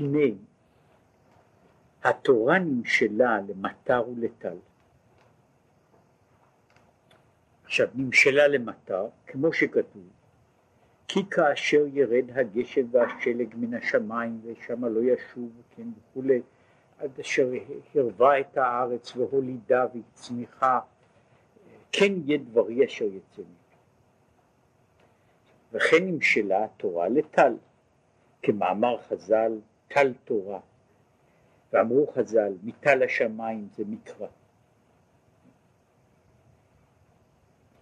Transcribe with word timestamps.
הנה 0.00 0.34
התורה 2.04 2.58
נמשלה 2.58 3.38
למטר 3.48 4.08
ולטל. 4.08 4.56
עכשיו 7.64 7.88
נמשלה 7.94 8.48
למטר, 8.48 9.06
כמו 9.26 9.52
שכתוב, 9.52 10.02
כי 11.08 11.20
כאשר 11.30 11.84
ירד 11.92 12.24
הגשם 12.34 12.86
והשלג 12.90 13.54
מן 13.56 13.74
השמיים 13.74 14.40
ושמה 14.44 14.88
לא 14.88 15.00
ישוב, 15.00 15.50
כן, 15.76 15.88
וכולי, 15.98 16.42
עד 16.98 17.20
אשר 17.20 17.48
הרבה 17.94 18.40
את 18.40 18.58
הארץ 18.58 19.16
והולידה 19.16 19.86
והצמיחה, 19.94 20.80
כן 21.92 22.12
יהיה 22.26 22.38
דברי 22.38 22.86
אשר 22.86 23.04
יצא 23.04 23.42
ממנו. 23.42 23.66
וכן 25.72 26.06
נמשלה 26.06 26.64
התורה 26.64 27.08
לטל, 27.08 27.54
כמאמר 28.42 28.98
חז"ל, 29.02 29.52
טל 29.88 30.12
תורה. 30.24 30.60
ואמרו 31.72 32.06
חז"ל, 32.06 32.52
מטל 32.62 33.02
השמיים 33.02 33.68
זה 33.76 33.84
מקרא. 33.88 34.26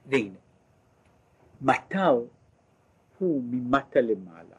והנה, 0.06 0.38
מטר 1.62 2.20
הוא 3.18 3.42
ממטה 3.44 4.00
למעלה. 4.00 4.56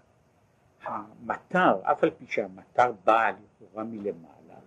המטר, 0.84 1.82
אף 1.92 2.04
על 2.04 2.12
פי 2.12 2.26
שהמטר 2.28 2.92
בא 3.04 3.30
לכאורה 3.30 3.84
מלמעלה, 3.84 4.60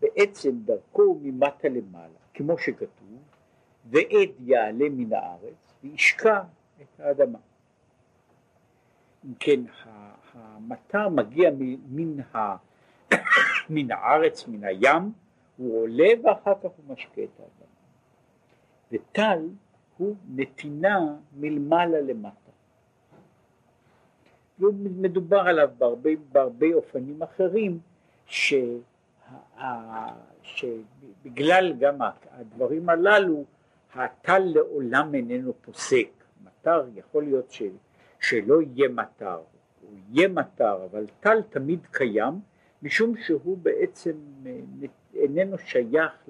בעצם 0.00 0.50
דרכו 0.64 1.02
הוא 1.02 1.20
ממטה 1.22 1.68
למעלה, 1.68 2.18
כמו 2.34 2.58
שכתוב, 2.58 3.22
ועד 3.90 4.30
יעלה 4.40 4.88
מן 4.90 5.12
הארץ 5.12 5.74
וישקע 5.82 6.42
את 6.82 7.00
האדמה. 7.00 7.38
כן, 9.40 9.60
המטר 10.34 11.08
מגיע 11.08 11.50
מן, 11.88 12.20
ה, 12.34 12.56
מן 13.70 13.90
הארץ, 13.90 14.48
מן 14.48 14.64
הים, 14.64 15.12
הוא 15.56 15.82
עולה 15.82 16.08
ואחר 16.24 16.54
כך 16.54 16.70
הוא 16.76 16.94
משקה 16.94 17.22
את 17.22 17.40
האדמה. 17.40 17.74
וטל 18.92 19.48
הוא 19.96 20.16
נתינה 20.34 20.98
מלמעלה 21.36 22.00
למטה. 22.00 22.50
ומדובר 24.58 25.40
עליו 25.40 25.70
בהרבה, 25.78 26.10
בהרבה 26.32 26.66
אופנים 26.74 27.22
אחרים, 27.22 27.78
ש, 28.26 28.54
שבגלל 30.42 31.72
גם 31.78 31.98
הדברים 32.30 32.88
הללו, 32.88 33.44
הטל 33.94 34.38
לעולם 34.38 35.14
איננו 35.14 35.52
פוסק. 35.62 36.08
מטר 36.44 36.84
יכול 36.94 37.22
להיות 37.22 37.50
ש, 37.50 37.62
שלא 38.20 38.62
יהיה 38.62 38.88
מטר, 38.88 39.40
הוא 39.80 39.98
יהיה 40.08 40.28
מטר, 40.28 40.84
אבל 40.84 41.06
טל 41.20 41.42
תמיד 41.42 41.86
קיים, 41.90 42.40
משום 42.82 43.14
שהוא 43.16 43.58
בעצם 43.58 44.16
אה, 44.46 44.60
איננו 45.14 45.58
שייך, 45.58 46.28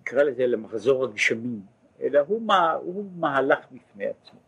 נקרא 0.00 0.22
לזה, 0.22 0.46
למחזור 0.46 1.04
הגשמים, 1.04 1.60
אלא 2.00 2.20
הוא, 2.26 2.42
מה, 2.42 2.72
הוא 2.72 3.04
מהלך 3.16 3.58
בפני 3.72 4.06
עצמו. 4.06 4.40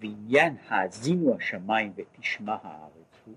ועניין 0.00 0.56
האזינו 0.68 1.36
השמיים 1.36 1.92
ותשמע 1.96 2.56
הארץ 2.62 3.22
הוא 3.26 3.34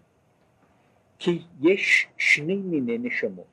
כי 1.20 1.42
יש 1.62 2.08
שני 2.18 2.56
מיני 2.56 2.98
נשמות. 2.98 3.46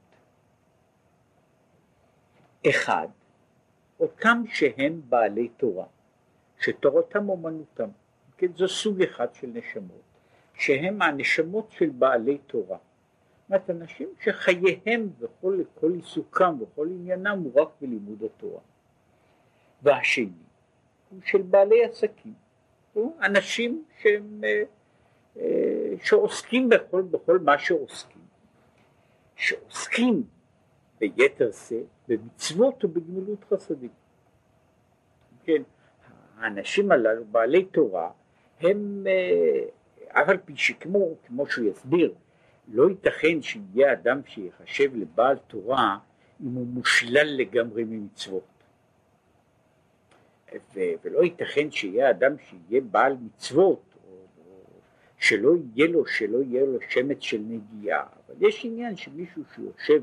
אחד, 2.71 3.09
אותם 4.03 4.43
שהם 4.47 5.01
בעלי 5.09 5.49
תורה, 5.49 5.87
שתורתם 6.61 7.29
אומנותם, 7.29 7.89
כן, 8.37 8.47
זו 8.57 8.69
סוג 8.69 9.03
אחד 9.03 9.35
של 9.35 9.47
נשמות, 9.47 10.03
שהם 10.55 11.03
הנשמות 11.03 11.71
של 11.71 11.89
בעלי 11.89 12.39
תורה. 12.39 12.79
זאת 13.49 13.71
אנשים 13.71 14.09
שחייהם 14.21 15.09
וכל 15.19 15.93
עיסוקם 15.95 16.57
וכל 16.61 16.89
עניינם 16.91 17.39
הוא 17.39 17.61
רק 17.61 17.69
בלימוד 17.81 18.23
התורה. 18.23 18.61
והשני 19.83 20.29
הוא 21.11 21.21
של 21.25 21.43
בעלי 21.43 21.85
עסקים, 21.85 22.35
אנשים 23.23 23.85
שהם, 24.03 24.41
אה, 24.45 24.63
אה, 25.37 25.93
שעוסקים 26.03 26.69
בכל, 26.69 27.03
בכל 27.03 27.39
מה 27.39 27.59
שעוסקים, 27.59 28.23
שעוסקים 29.37 30.23
ביתר 31.03 31.53
שאת 31.53 31.87
במצוות 32.09 32.85
ובגמילות 32.85 33.45
חסדים. 33.45 33.91
כן, 35.45 35.63
האנשים 36.39 36.93
הללו, 36.93 37.25
בעלי 37.25 37.65
תורה, 37.65 38.11
הם, 38.61 39.07
אה, 39.07 39.65
אף 40.09 40.29
על 40.29 40.39
פי 40.45 40.57
שכמו, 40.57 41.15
כמו 41.27 41.47
שהוא 41.47 41.71
יסביר, 41.71 42.15
לא 42.69 42.89
ייתכן 42.91 43.43
שיהיה 43.43 43.93
אדם 43.93 44.21
שיחשב 44.27 44.97
לבעל 44.97 45.37
תורה 45.39 45.99
אם 46.41 46.55
הוא 46.55 46.67
מושלל 46.67 47.37
לגמרי 47.37 47.85
ממצוות. 47.85 48.43
ו- 50.75 50.81
ולא 51.05 51.23
ייתכן 51.23 51.71
שיהיה 51.71 52.11
אדם 52.11 52.33
שיהיה 52.39 52.81
בעל 52.81 53.17
מצוות, 53.21 53.83
או, 54.09 54.11
או 54.39 54.55
שלא 55.19 55.53
יהיה 55.75 55.89
לו, 55.89 56.07
שלא 56.07 56.39
יהיה 56.43 56.65
לו 56.65 56.79
שמץ 56.89 57.21
של 57.21 57.41
נגיעה, 57.49 58.03
אבל 58.03 58.47
יש 58.47 58.65
עניין 58.65 58.97
שמישהו 58.97 59.43
שיושב 59.55 60.03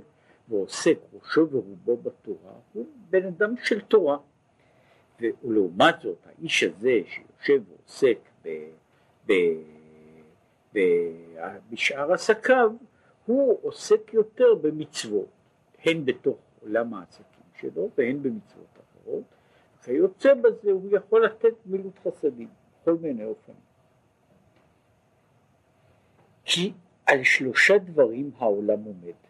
ועוסק 0.49 0.97
ראשו 1.13 1.47
ורובו 1.51 1.97
בתורה, 1.97 2.53
הוא 2.73 2.85
בן 3.09 3.25
אדם 3.25 3.55
של 3.63 3.81
תורה. 3.81 4.17
ולעומת 5.43 5.95
זאת, 6.01 6.17
האיש 6.25 6.63
הזה 6.63 6.99
שיושב 7.07 7.61
ועוסק 7.69 8.17
ב, 8.43 8.49
ב, 9.25 9.33
ב, 10.73 10.79
בשאר 11.69 12.13
עסקיו, 12.13 12.71
הוא 13.25 13.59
עוסק 13.61 14.13
יותר 14.13 14.55
במצוות, 14.61 15.29
הן 15.85 16.05
בתוך 16.05 16.37
עולם 16.61 16.93
העסקים 16.93 17.43
שלו 17.59 17.89
והן 17.97 18.23
במצוות 18.23 18.79
אחרות, 18.79 19.23
כיוצא 19.83 20.33
בזה 20.33 20.71
הוא 20.71 20.89
יכול 20.91 21.25
לתת 21.25 21.53
מילות 21.65 21.99
חסדים 21.99 22.47
בכל 22.81 22.95
מיני 23.01 23.25
אופנים. 23.25 23.57
כי 26.45 26.73
על 27.05 27.23
שלושה 27.23 27.77
דברים 27.77 28.31
העולם 28.37 28.83
עומד, 28.83 29.28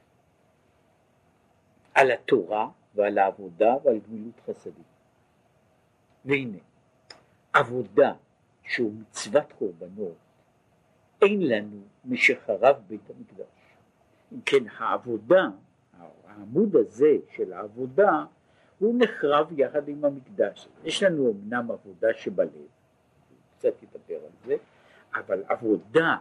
על 2.00 2.12
התורה 2.12 2.70
ועל 2.96 3.18
העבודה 3.18 3.76
ועל 3.84 4.00
גמילות 4.08 4.40
חסדים. 4.48 4.84
והנה, 6.26 6.58
עבודה 7.54 8.14
שהוא 8.64 8.94
מצוות 8.94 9.54
קורבנות, 9.54 10.16
אין 11.22 11.48
לנו 11.48 11.82
משחרב 12.06 12.76
בית 12.88 13.10
המקדש. 13.10 13.76
אם 14.34 14.42
כן, 14.46 14.64
העבודה, 14.78 15.48
העמוד 16.28 16.76
הזה 16.76 17.18
של 17.36 17.54
העבודה, 17.54 18.26
הוא 18.80 18.96
נחרב 18.98 19.60
יחד 19.60 19.88
עם 19.88 20.06
המקדש. 20.06 20.68
יש 20.84 21.04
לנו 21.04 21.32
אמנם 21.32 21.72
עבודה 21.72 22.08
שבלב, 22.14 22.50
קצת 23.58 23.74
נדבר 23.84 24.26
על 24.26 24.32
זה, 24.46 24.56
אבל 25.16 25.44
עבודה 25.48 26.18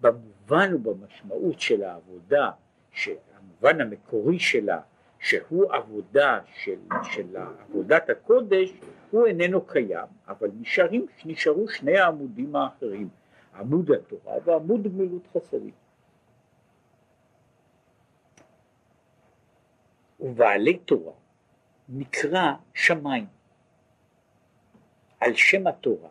במובן 0.00 0.74
ובמשמעות 0.74 1.60
של 1.60 1.82
העבודה, 1.82 2.50
שהמובן 2.92 3.80
המקורי 3.80 4.38
שלה, 4.38 4.80
שהוא 5.20 5.72
עבודה 5.72 6.40
של, 6.54 6.78
של 7.02 7.36
עבודת 7.36 8.10
הקודש, 8.10 8.72
הוא 9.10 9.26
איננו 9.26 9.66
קיים, 9.66 10.06
אבל 10.28 10.48
נשארים, 10.60 11.06
נשארו 11.24 11.68
שני 11.68 11.98
העמודים 11.98 12.56
האחרים, 12.56 13.08
עמוד 13.54 13.90
התורה 13.90 14.34
ועמוד 14.44 14.82
גמילות 14.82 15.26
חסדים. 15.32 15.74
ובעלי 20.20 20.78
תורה 20.78 21.12
נקרא 21.88 22.52
שמיים, 22.74 23.26
על 25.20 25.34
שם 25.34 25.66
התורה, 25.66 26.08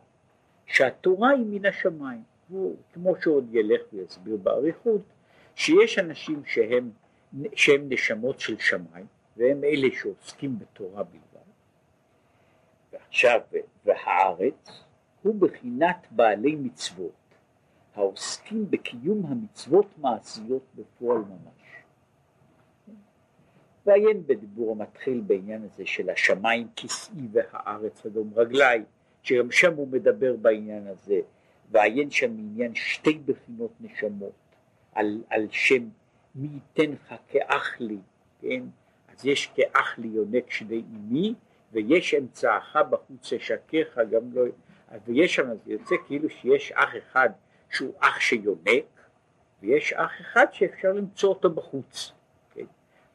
שהתורה 0.65 1.29
היא 1.29 1.45
מן 1.49 1.65
השמיים, 1.65 2.23
הוא, 2.49 2.75
כמו 2.93 3.15
שעוד 3.21 3.55
ילך 3.55 3.81
ויסביר 3.93 4.37
באריכות, 4.37 5.01
שיש 5.55 5.99
אנשים 5.99 6.45
שהם, 6.45 6.91
שהם 7.55 7.85
נשמות 7.89 8.39
של 8.39 8.57
שמיים, 8.59 9.05
והם 9.37 9.63
אלה 9.63 9.87
שעוסקים 10.01 10.59
בתורה 10.59 11.03
בלבד, 11.03 11.49
ועכשיו, 12.93 13.41
והארץ 13.85 14.83
הוא 15.21 15.35
בחינת 15.35 16.07
בעלי 16.11 16.55
מצוות, 16.55 17.11
העוסקים 17.95 18.71
בקיום 18.71 19.25
המצוות 19.25 19.85
מעשיות 19.97 20.63
בפועל 20.75 21.17
ממש. 21.17 21.83
ועיין 23.85 24.27
בדיבור 24.27 24.71
המתחיל 24.71 25.21
בעניין 25.27 25.63
הזה 25.63 25.85
של 25.85 26.09
השמיים 26.09 26.67
כסאי 26.75 27.27
והארץ 27.31 28.05
אדום 28.05 28.31
רגלי, 28.35 28.83
שגם 29.23 29.51
שם 29.51 29.73
הוא 29.75 29.87
מדבר 29.87 30.35
בעניין 30.35 30.87
הזה, 30.87 31.21
ועיין 31.71 32.11
שם 32.11 32.31
עניין 32.31 32.75
שתי 32.75 33.19
בחינות 33.25 33.71
נשמות, 33.79 34.31
על, 34.93 35.23
על 35.29 35.47
שם 35.51 35.89
מי 36.35 36.47
ייתן 36.47 36.91
לך 36.91 37.13
כאח 37.27 37.75
לי, 37.79 37.97
כן? 38.41 38.63
אז 39.07 39.25
יש 39.25 39.51
כאח 39.55 39.97
לי 39.97 40.07
יונק 40.07 40.51
שדי 40.51 40.83
אמי, 40.95 41.33
ויש 41.71 42.13
אמצעך 42.13 42.75
בחוץ 42.89 43.33
אשקך 43.33 43.99
גם 44.11 44.21
לא, 44.33 44.41
ויש 45.05 45.35
שם, 45.35 45.47
זה 45.65 45.71
יוצא 45.73 45.95
כאילו 46.07 46.29
שיש 46.29 46.71
אח 46.71 46.89
אחד 46.97 47.29
שהוא 47.69 47.93
אח 47.99 48.19
שיונק, 48.19 48.85
ויש 49.61 49.93
אח 49.93 50.11
אחד 50.21 50.45
שאפשר 50.51 50.93
למצוא 50.93 51.29
אותו 51.29 51.49
בחוץ. 51.49 52.11
כן? 52.53 52.65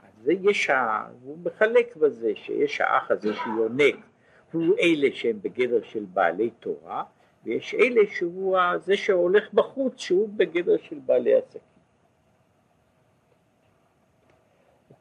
אז 0.03 0.25
זה 0.25 0.33
יש, 0.33 0.71
ה... 0.71 1.07
הוא 1.23 1.39
מחלק 1.45 1.97
בזה 1.97 2.33
שיש 2.35 2.81
האח 2.81 3.11
הזה 3.11 3.35
שיונק, 3.35 3.97
הוא 4.53 4.77
אלה 4.81 5.09
שהם 5.13 5.39
בגדר 5.43 5.83
של 5.83 6.05
בעלי 6.05 6.51
תורה, 6.51 7.05
ויש 7.45 7.75
אלה 7.75 8.01
שהוא 8.11 8.59
זה 8.85 8.97
שהולך 8.97 9.53
בחוץ, 9.53 10.01
שהוא 10.01 10.29
בגדר 10.37 10.77
של 10.77 10.99
בעלי 11.07 11.35
עסקים. 11.35 11.74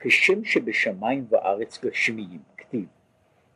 כשם 0.03 0.45
שבשמיים 0.45 1.25
וארץ 1.29 1.85
גשמיים, 1.85 2.41
כתיב, 2.57 2.85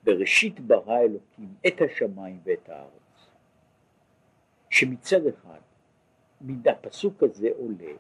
בראשית 0.04 0.60
ברא 0.60 1.00
אלוקים 1.00 1.56
את 1.68 1.82
השמיים 1.82 2.40
ואת 2.44 2.70
הארץ, 2.70 3.28
שמצד 4.70 5.26
אחד, 5.28 5.60
מן 6.42 6.72
הפסוק 6.72 7.24
הזה 7.24 7.50
עולה 7.58 7.94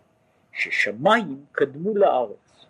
ששמיים 0.51 1.45
קדמו 1.51 1.97
לארץ. 1.97 2.65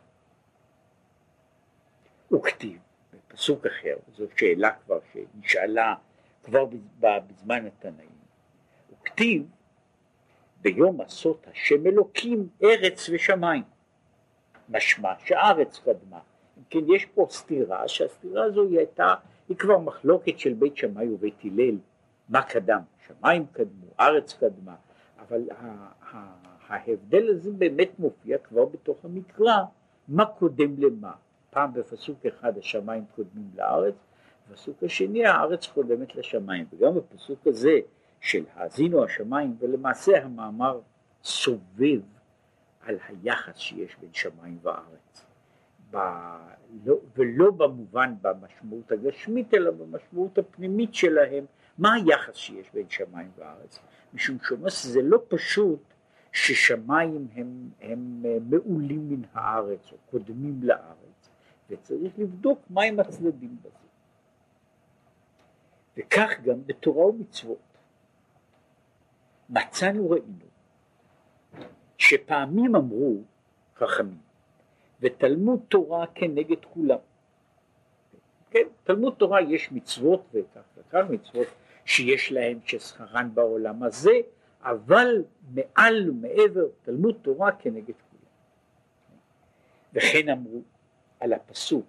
וכתיב, 2.32 2.80
בפסוק 3.14 3.66
אחר, 3.66 3.96
זו 4.16 4.26
שאלה 4.38 4.72
כבר 4.86 5.00
שנשאלה 5.14 5.96
כבר 6.44 6.66
בזמן 7.00 7.66
התנאים, 7.66 8.18
וכתיב 8.92 9.44
ביום 10.62 11.02
עשות 11.02 11.48
השם 11.48 11.88
אלוקים 11.88 12.50
ארץ 12.64 13.10
ושמיים. 13.10 13.77
משמע 14.69 15.14
שהארץ 15.25 15.80
קדמה. 15.80 16.19
אם 16.58 16.64
כן 16.69 16.80
יש 16.96 17.06
פה 17.06 17.28
סתירה, 17.30 17.88
שהסתירה 17.88 18.44
הזו 18.44 18.64
היא 18.64 18.78
הייתה, 18.78 19.14
היא 19.50 19.58
כבר 19.58 19.78
מחלוקת 19.78 20.40
של 20.40 20.54
בית 20.54 20.78
שמאי 20.78 21.10
ובית 21.10 21.42
הלל, 21.44 21.78
מה 22.30 22.42
קדם, 22.42 22.81
שמיים 23.08 23.46
קדמו, 23.52 23.86
ארץ 24.00 24.34
קדמה, 24.34 24.75
אבל 25.19 25.42
ההבדל 26.68 27.30
הזה 27.30 27.52
באמת 27.52 28.00
מופיע 28.00 28.38
כבר 28.38 28.66
בתוך 28.66 29.06
המקרא, 29.06 29.64
מה 30.08 30.25
קודם 30.25 30.75
למה. 30.78 31.12
פעם 31.50 31.74
בפסוק 31.74 32.25
אחד 32.25 32.58
השמיים 32.58 33.04
קודמים 33.16 33.50
לארץ, 33.56 33.96
בפסוק 34.52 34.84
השני 34.84 35.25
הארץ 35.25 35.68
קודמת 35.68 36.16
לשמיים, 36.16 36.66
וגם 36.74 36.96
בפסוק 36.96 37.48
הזה 37.48 37.80
של 38.22 38.44
האזינו 38.56 39.04
השמיים, 39.04 39.56
ולמעשה 39.60 40.24
המאמר 40.24 40.80
סובב 41.24 42.00
על 42.88 42.98
היחס 43.07 43.57
שיש 43.57 43.95
בין 44.01 44.13
שמיים 44.13 44.57
וארץ. 44.62 45.25
ב... 45.92 45.98
לא, 46.86 46.95
ולא 47.16 47.51
במובן 47.51 48.13
במשמעות 48.22 48.92
הגשמית 48.92 49.54
אלא 49.54 49.72
במשמעות 49.72 50.38
הפנימית 50.38 50.95
שלהם 50.95 51.45
מה 51.78 51.94
היחס 51.94 52.36
שיש 52.36 52.72
בין 52.74 52.89
שמיים 52.89 53.31
וארץ. 53.38 53.80
משום 54.13 54.38
שאומר 54.44 54.69
שזה 54.69 55.01
לא 55.01 55.19
פשוט 55.28 55.80
ששמיים 56.31 57.28
הם, 57.34 57.69
הם 57.81 58.24
מעולים 58.50 59.10
מן 59.10 59.22
הארץ 59.33 59.92
או 59.92 59.98
קודמים 60.12 60.60
לארץ 60.63 61.30
וצריך 61.69 62.19
לבדוק 62.19 62.60
מהם 62.69 63.00
הצדדים 63.00 63.57
בזה. 63.62 63.88
וכך 65.98 66.30
גם 66.44 66.57
בתורה 66.66 67.06
ומצוות. 67.06 67.78
מצאנו 69.50 70.10
ראינו 70.10 70.47
שפעמים 71.98 72.76
אמרו 72.76 73.22
חכמים, 73.76 74.18
ותלמוד 75.02 75.60
תורה 75.70 76.06
כנגד 76.16 76.66
כולם. 76.66 76.98
כן, 78.52 78.68
תלמוד 78.84 79.14
תורה 79.18 79.42
יש 79.42 79.72
מצוות 79.72 80.26
וכך 80.34 80.62
וכך 80.78 81.06
מצוות 81.10 81.48
שיש 81.86 82.32
להם 82.32 82.60
ששכרן 82.66 83.30
בעולם 83.34 83.84
הזה, 83.84 84.14
אבל 84.62 85.24
מעל 85.54 86.10
ומעבר 86.10 86.68
תלמוד 86.82 87.16
תורה 87.22 87.52
כנגד 87.52 87.94
כולם. 88.10 88.32
וכן 89.94 90.30
אמרו 90.30 90.62
על 91.20 91.34
הפסוק 91.34 91.86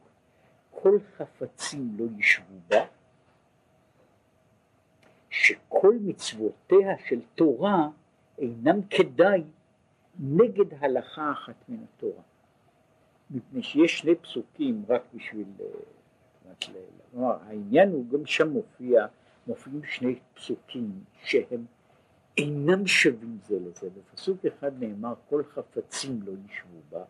כל 0.71 0.99
חפצים 1.17 1.97
לא 1.99 2.05
ישבו 2.19 2.55
בה, 2.69 2.85
שכל 5.31 5.95
מצוותיה 6.01 6.99
של 7.09 7.21
תורה 7.35 7.89
אינם 8.39 8.83
כדאי 8.91 9.43
נגד 10.19 10.75
הלכה 10.81 11.33
אחת 11.33 11.55
מן 11.69 11.79
התורה. 11.85 12.23
מפני 13.31 13.63
שיש 13.63 13.99
שני 13.99 14.15
פסוקים 14.15 14.85
רק 14.89 15.03
בשביל, 15.15 15.47
כלומר 17.11 17.37
העניין 17.47 17.93
הוא 17.93 18.09
גם 18.11 18.27
שם 18.27 18.49
מופיע, 18.49 19.07
מופיעים 19.47 19.81
שני 19.85 20.19
פסוקים 20.35 20.91
שהם 21.23 21.65
אינם 22.39 22.87
שווים 22.87 23.39
זה 23.47 23.59
לזה, 23.61 23.89
בפסוק 23.91 24.47
אחד 24.47 24.83
נאמר 24.83 25.15
כל 25.29 25.43
חפצים 25.45 26.21
לא 26.23 26.33
ישבו 26.47 26.79
בה, 26.91 27.05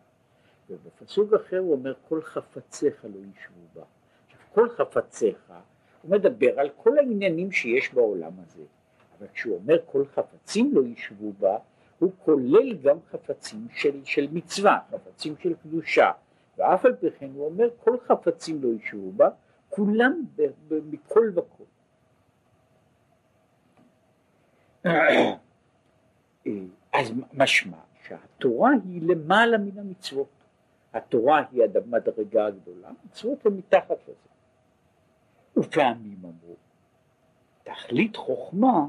ובפסוק 0.69 1.33
אחר 1.33 1.57
הוא 1.57 1.71
אומר 1.73 1.93
כל 2.07 2.21
חפציך 2.21 3.05
לא 3.05 3.19
ישבו 3.19 3.61
בה. 3.73 3.83
עכשיו 4.25 4.39
כל 4.53 4.69
חפציך, 4.69 5.53
הוא 6.01 6.11
מדבר 6.11 6.59
על 6.59 6.69
כל 6.77 6.97
העניינים 6.97 7.51
שיש 7.51 7.93
בעולם 7.93 8.31
הזה, 8.39 8.63
אבל 9.17 9.27
כשהוא 9.33 9.55
אומר 9.55 9.77
כל 9.85 10.05
חפצים 10.05 10.71
לא 10.73 10.81
ישבו 10.81 11.33
בה, 11.39 11.57
הוא 11.99 12.11
כולל 12.25 12.73
גם 12.73 12.97
חפצים 13.11 13.67
של, 13.73 14.05
של 14.05 14.27
מצווה, 14.31 14.79
חפצים 14.91 15.35
של 15.37 15.53
קדושה, 15.53 16.11
ואף 16.57 16.85
על 16.85 16.95
פי 16.95 17.11
כן 17.11 17.29
הוא 17.33 17.45
אומר 17.45 17.69
כל 17.83 17.97
חפצים 18.07 18.63
לא 18.63 18.69
ישבו 18.69 19.11
בה, 19.11 19.29
כולם 19.69 20.21
ב, 20.35 20.41
ב, 20.67 20.79
מכל 20.91 21.31
וכל. 21.35 21.63
אז 26.93 27.11
משמע 27.33 27.77
שהתורה 28.07 28.71
היא 28.85 29.01
למעלה 29.01 29.57
מן 29.57 29.79
המצוות. 29.79 30.27
התורה 30.93 31.43
היא 31.51 31.63
המדרגה 31.63 32.45
הגדולה, 32.45 32.89
המצוות 33.03 33.45
הן 33.45 33.53
מתחת 33.53 33.97
לזה. 34.03 34.29
ופעמים 35.57 36.17
אמרו, 36.23 36.55
תכלית 37.63 38.15
חוכמה, 38.15 38.87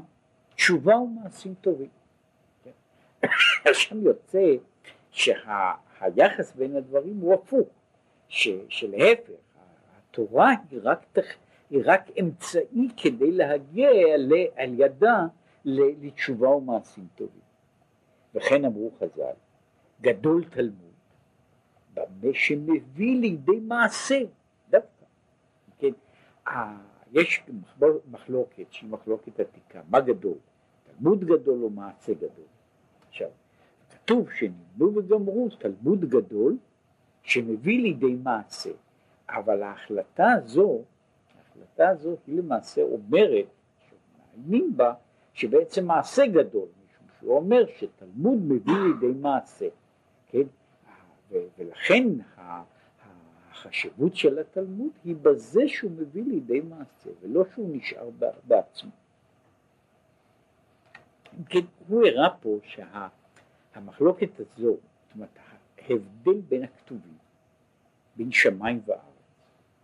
תשובה 0.55 0.95
ומעשים 0.95 1.53
טובים. 1.61 2.00
שם 3.73 4.01
יוצא 4.01 4.55
שהיחס 5.11 6.55
בין 6.55 6.75
הדברים 6.75 7.17
הוא 7.17 7.33
הפוך, 7.33 7.67
ש, 8.27 8.49
שלהפך, 8.69 9.33
התורה 9.97 10.49
היא 10.71 10.79
רק, 10.83 11.05
היא 11.69 11.81
רק 11.85 12.09
אמצעי 12.19 12.87
כדי 12.97 13.31
להגיע 13.31 13.89
על, 14.13 14.31
על 14.55 14.79
ידה 14.79 15.25
לתשובה 15.65 16.49
ומעשים 16.49 17.07
טובים. 17.15 17.41
וכן 18.35 18.65
אמרו 18.65 18.91
חז"ל, 18.99 19.33
גדול 20.01 20.45
תלמוד, 20.49 20.91
במה 21.93 22.33
שמביא 22.33 23.21
לידי 23.21 23.59
מעשה, 23.59 24.19
דווקא. 24.69 25.05
כן, 25.79 25.91
יש 27.11 27.43
מחלוקת 28.11 28.65
שהיא 28.69 28.89
מחלוקת 28.89 29.39
עתיקה, 29.39 29.81
מה 29.89 29.99
גדול? 29.99 30.37
תלמוד 30.83 31.23
גדול 31.23 31.63
או 31.63 31.69
מעשה 31.69 32.13
גדול? 32.13 32.45
עכשיו, 33.11 33.29
כתוב 33.91 34.29
שנלמדו 34.31 34.91
וגמרו 34.95 35.49
תלמוד 35.59 36.05
גדול 36.05 36.57
שמביא 37.23 37.81
לידי 37.81 38.15
מעשה, 38.23 38.69
אבל 39.29 39.63
ההחלטה 39.63 40.31
הזו, 40.31 40.81
ההחלטה 41.37 41.89
הזו 41.89 42.15
היא 42.27 42.37
למעשה 42.37 42.81
אומרת, 42.81 43.45
שמאיימים 43.89 44.77
בה, 44.77 44.93
שבעצם 45.33 45.85
מעשה 45.85 46.27
גדול, 46.27 46.67
משום 46.85 47.07
שהוא 47.19 47.35
אומר 47.35 47.65
שתלמוד 47.77 48.37
מביא 48.37 48.73
לידי 48.73 49.19
מעשה, 49.19 49.67
כן? 50.27 50.47
ולכן 51.57 52.07
החשיבות 53.51 54.15
של 54.15 54.39
התלמוד 54.39 54.91
היא 55.03 55.15
בזה 55.21 55.67
שהוא 55.67 55.91
מביא 55.91 56.23
לידי 56.23 56.61
מעשה, 56.61 57.09
ולא 57.21 57.43
שהוא 57.53 57.75
נשאר 57.75 58.09
בעצמו. 58.47 58.91
כן, 61.49 61.59
הוא 61.87 62.05
הראה 62.07 62.29
פה 62.29 62.57
שהמחלוקת 62.63 64.29
שה, 64.37 64.43
הזו, 64.43 64.71
זאת 64.71 65.15
אומרת 65.15 65.29
ההבדל 65.77 66.41
בין 66.49 66.63
הכתובים, 66.63 67.17
בין 68.15 68.31
שמיים 68.31 68.81
וארץ, 68.85 69.01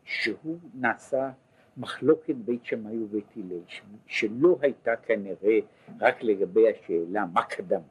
שהוא 0.03 0.57
נעשה 0.73 1.31
מחלוקת 1.77 2.35
בית 2.35 2.65
שמאי 2.65 2.97
ובית 2.97 3.25
הלל, 3.35 3.61
שלא 4.05 4.57
הייתה 4.61 4.95
כנראה 4.95 5.59
רק 6.01 6.23
לגבי 6.23 6.63
השאלה 6.69 7.25
מה 7.33 7.43
קדם, 7.43 7.81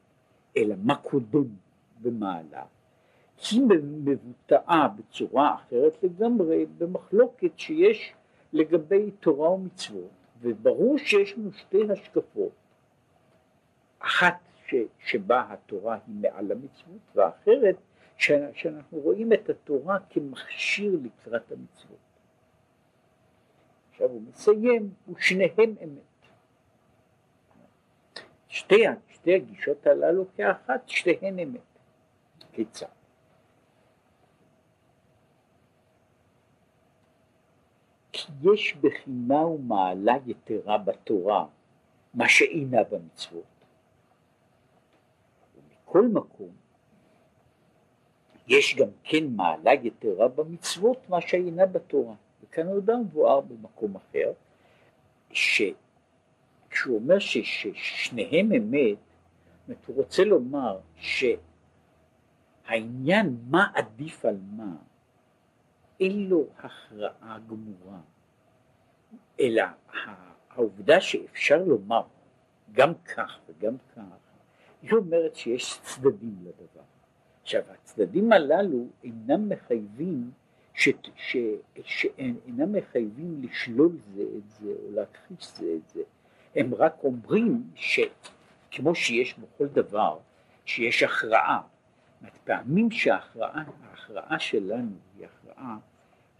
אלא 0.57 0.75
מה 0.83 0.95
קודם 0.95 1.43
במעלה, 2.01 2.63
היא 3.51 3.61
מבוטאה 4.03 4.87
בצורה 4.87 5.55
אחרת 5.55 6.03
לגמרי 6.03 6.65
במחלוקת 6.77 7.51
שיש 7.59 8.13
לגבי 8.53 9.11
תורה 9.11 9.51
ומצוות, 9.51 10.09
וברור 10.41 10.97
שיש 10.97 11.37
לנו 11.37 11.51
שתי 11.51 11.91
השקפות. 11.91 12.51
אחת 14.07 14.37
ש, 14.67 14.75
שבה 14.99 15.45
התורה 15.49 15.97
היא 16.07 16.15
מעל 16.21 16.51
המצוות, 16.51 17.01
והאחרת 17.15 17.75
ש, 18.17 18.31
שאנחנו 18.53 18.99
רואים 18.99 19.33
את 19.33 19.49
התורה 19.49 19.97
כמכשיר 20.09 20.99
לקראת 21.03 21.51
המצוות. 21.51 21.97
עכשיו 23.91 24.09
הוא 24.09 24.21
מסיים, 24.21 24.93
ושניהם 25.13 25.75
אמת. 25.83 26.01
שתי, 28.47 28.83
שתי 29.09 29.35
הגישות 29.35 29.87
הללו 29.87 30.25
כאחת, 30.35 30.89
שתיהן 30.89 31.39
אמת. 31.39 31.59
כיצד? 32.51 32.85
כי 38.11 38.31
יש 38.53 38.77
בחינה 38.81 39.45
ומעלה 39.45 40.13
יתרה 40.25 40.77
בתורה, 40.77 41.45
מה 42.13 42.29
שאינה 42.29 42.83
במצוות. 42.83 43.56
ומכל 45.99 46.19
מקום, 46.19 46.49
יש 48.47 48.75
גם 48.75 48.87
כן 49.03 49.27
מעלה 49.27 49.73
יתרה 49.73 50.27
במצוות, 50.27 51.09
מה 51.09 51.21
שאינה 51.21 51.65
בתורה. 51.65 52.15
וכאן 52.43 52.67
גם 52.85 53.01
מבואר 53.01 53.41
במקום 53.41 53.95
אחר, 53.95 54.31
שכשהוא 55.31 55.75
אומר 56.95 57.19
ששניהם 57.19 58.51
אמת, 58.51 58.97
הוא 59.87 59.95
רוצה 59.95 60.23
לומר 60.23 60.79
שהעניין 62.65 63.37
מה 63.49 63.67
עדיף 63.73 64.25
על 64.25 64.37
מה, 64.55 64.75
אין 65.99 66.29
לו 66.29 66.45
הכרעה 66.57 67.39
גמורה, 67.47 67.99
אלא 69.39 69.63
העובדה 70.49 71.01
שאפשר 71.01 71.63
לומר 71.63 72.01
גם 72.71 72.93
כך 73.15 73.39
וגם 73.47 73.77
כך, 73.95 74.26
היא 74.81 74.91
אומרת 74.91 75.35
שיש 75.35 75.79
צדדים 75.81 76.35
לדבר. 76.41 76.83
עכשיו 77.41 77.61
הצדדים 77.73 78.33
הללו 78.33 78.87
אינם 79.03 79.49
מחייבים 79.49 80.31
ש, 80.73 80.89
ש, 81.15 81.37
שאינם 81.83 82.73
מחייבים 82.73 83.41
לשלול 83.43 83.97
זה 84.13 84.21
את 84.37 84.49
זה 84.49 84.73
או 84.83 84.91
להכחיש 84.91 85.57
זה 85.57 85.75
את 85.77 85.89
זה, 85.89 86.01
הם 86.55 86.73
רק 86.75 86.95
אומרים 87.03 87.63
שכמו 87.75 88.95
שיש 88.95 89.35
בכל 89.39 89.67
דבר, 89.67 90.17
שיש 90.65 91.03
הכרעה, 91.03 91.61
פעמים 92.47 92.91
שההכרעה 92.91 93.63
ההכרעה 93.83 94.39
שלנו 94.39 94.91
היא 95.17 95.25
הכרעה 95.25 95.77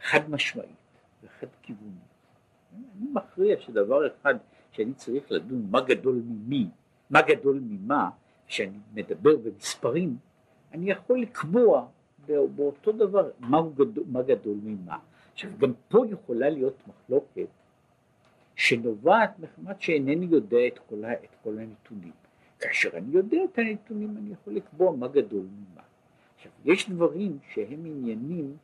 חד 0.01 0.29
משמעית 0.29 0.70
וחד 1.24 1.48
כיוונית. 1.62 1.94
אני 2.74 3.08
מכריע 3.13 3.56
שדבר 3.60 4.08
אחד 4.08 4.36
שאני 4.72 4.94
צריך 4.94 5.32
לדון 5.32 5.67
מה 5.72 5.82
גדול 5.82 6.22
ממי, 6.25 6.67
מה 7.10 7.22
גדול 7.22 7.60
ממה, 7.63 8.10
כשאני 8.47 8.77
מדבר 8.93 9.37
במספרים, 9.37 10.17
אני 10.73 10.91
יכול 10.91 11.21
לקבוע 11.21 11.87
באותו 12.27 12.91
דבר 12.91 13.29
מה, 13.39 13.61
גדול, 13.75 14.03
מה 14.07 14.21
גדול 14.21 14.57
ממה. 14.63 14.97
עכשיו 15.33 15.51
גם 15.57 15.73
פה 15.89 16.05
יכולה 16.09 16.49
להיות 16.49 16.81
מחלוקת 16.87 17.47
שנובעת 18.55 19.39
מחמת 19.39 19.81
שאינני 19.81 20.25
יודע 20.25 20.67
את 20.67 20.79
כל, 20.79 21.05
את 21.05 21.35
כל 21.43 21.57
הנתונים. 21.59 22.11
כאשר 22.59 22.89
אני 22.97 23.15
יודע 23.15 23.37
את 23.53 23.57
הנתונים 23.57 24.17
אני 24.17 24.33
יכול 24.33 24.53
לקבוע 24.53 24.95
מה 24.95 25.07
גדול 25.07 25.45
ממה. 25.45 25.81
עכשיו 26.35 26.51
יש 26.65 26.89
דברים 26.89 27.37
שהם 27.53 27.85
עניינים 27.85 28.57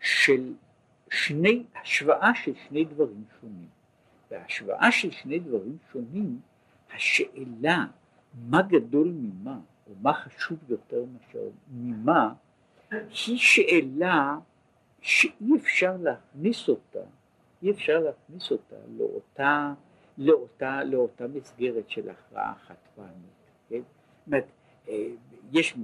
של 0.00 0.52
שני, 1.10 1.64
השוואה 1.82 2.34
של 2.34 2.52
שני 2.68 2.84
דברים 2.84 3.24
שונים. 3.40 3.68
בהשוואה 4.30 4.92
של 4.92 5.10
שני 5.10 5.38
דברים 5.38 5.76
שונים 5.92 6.40
השאלה 6.94 7.84
מה 8.34 8.62
גדול 8.62 9.08
ממה 9.08 9.58
או 9.86 9.92
מה 10.02 10.14
חשוב 10.14 10.58
יותר 10.68 11.04
מאשר 11.12 11.48
ממה 11.72 12.34
היא 12.90 13.38
שאלה 13.38 14.38
שאי 15.00 15.56
אפשר 15.56 15.96
להכניס 16.00 16.68
אותה, 16.68 16.98
אי 17.62 17.70
אפשר 17.70 17.98
להכניס 17.98 18.50
אותה 18.50 18.76
לאותה, 18.98 19.72
לאותה, 20.18 20.84
לאותה 20.84 21.26
מסגרת 21.28 21.90
של 21.90 22.10
הכרעה 22.10 22.54
חד 22.66 22.74
פעמית. 22.96 23.12
כן? 23.68 23.76
זאת 23.76 24.26
אומרת, 24.26 24.46
אה, 24.88 25.06
יש 25.52 25.76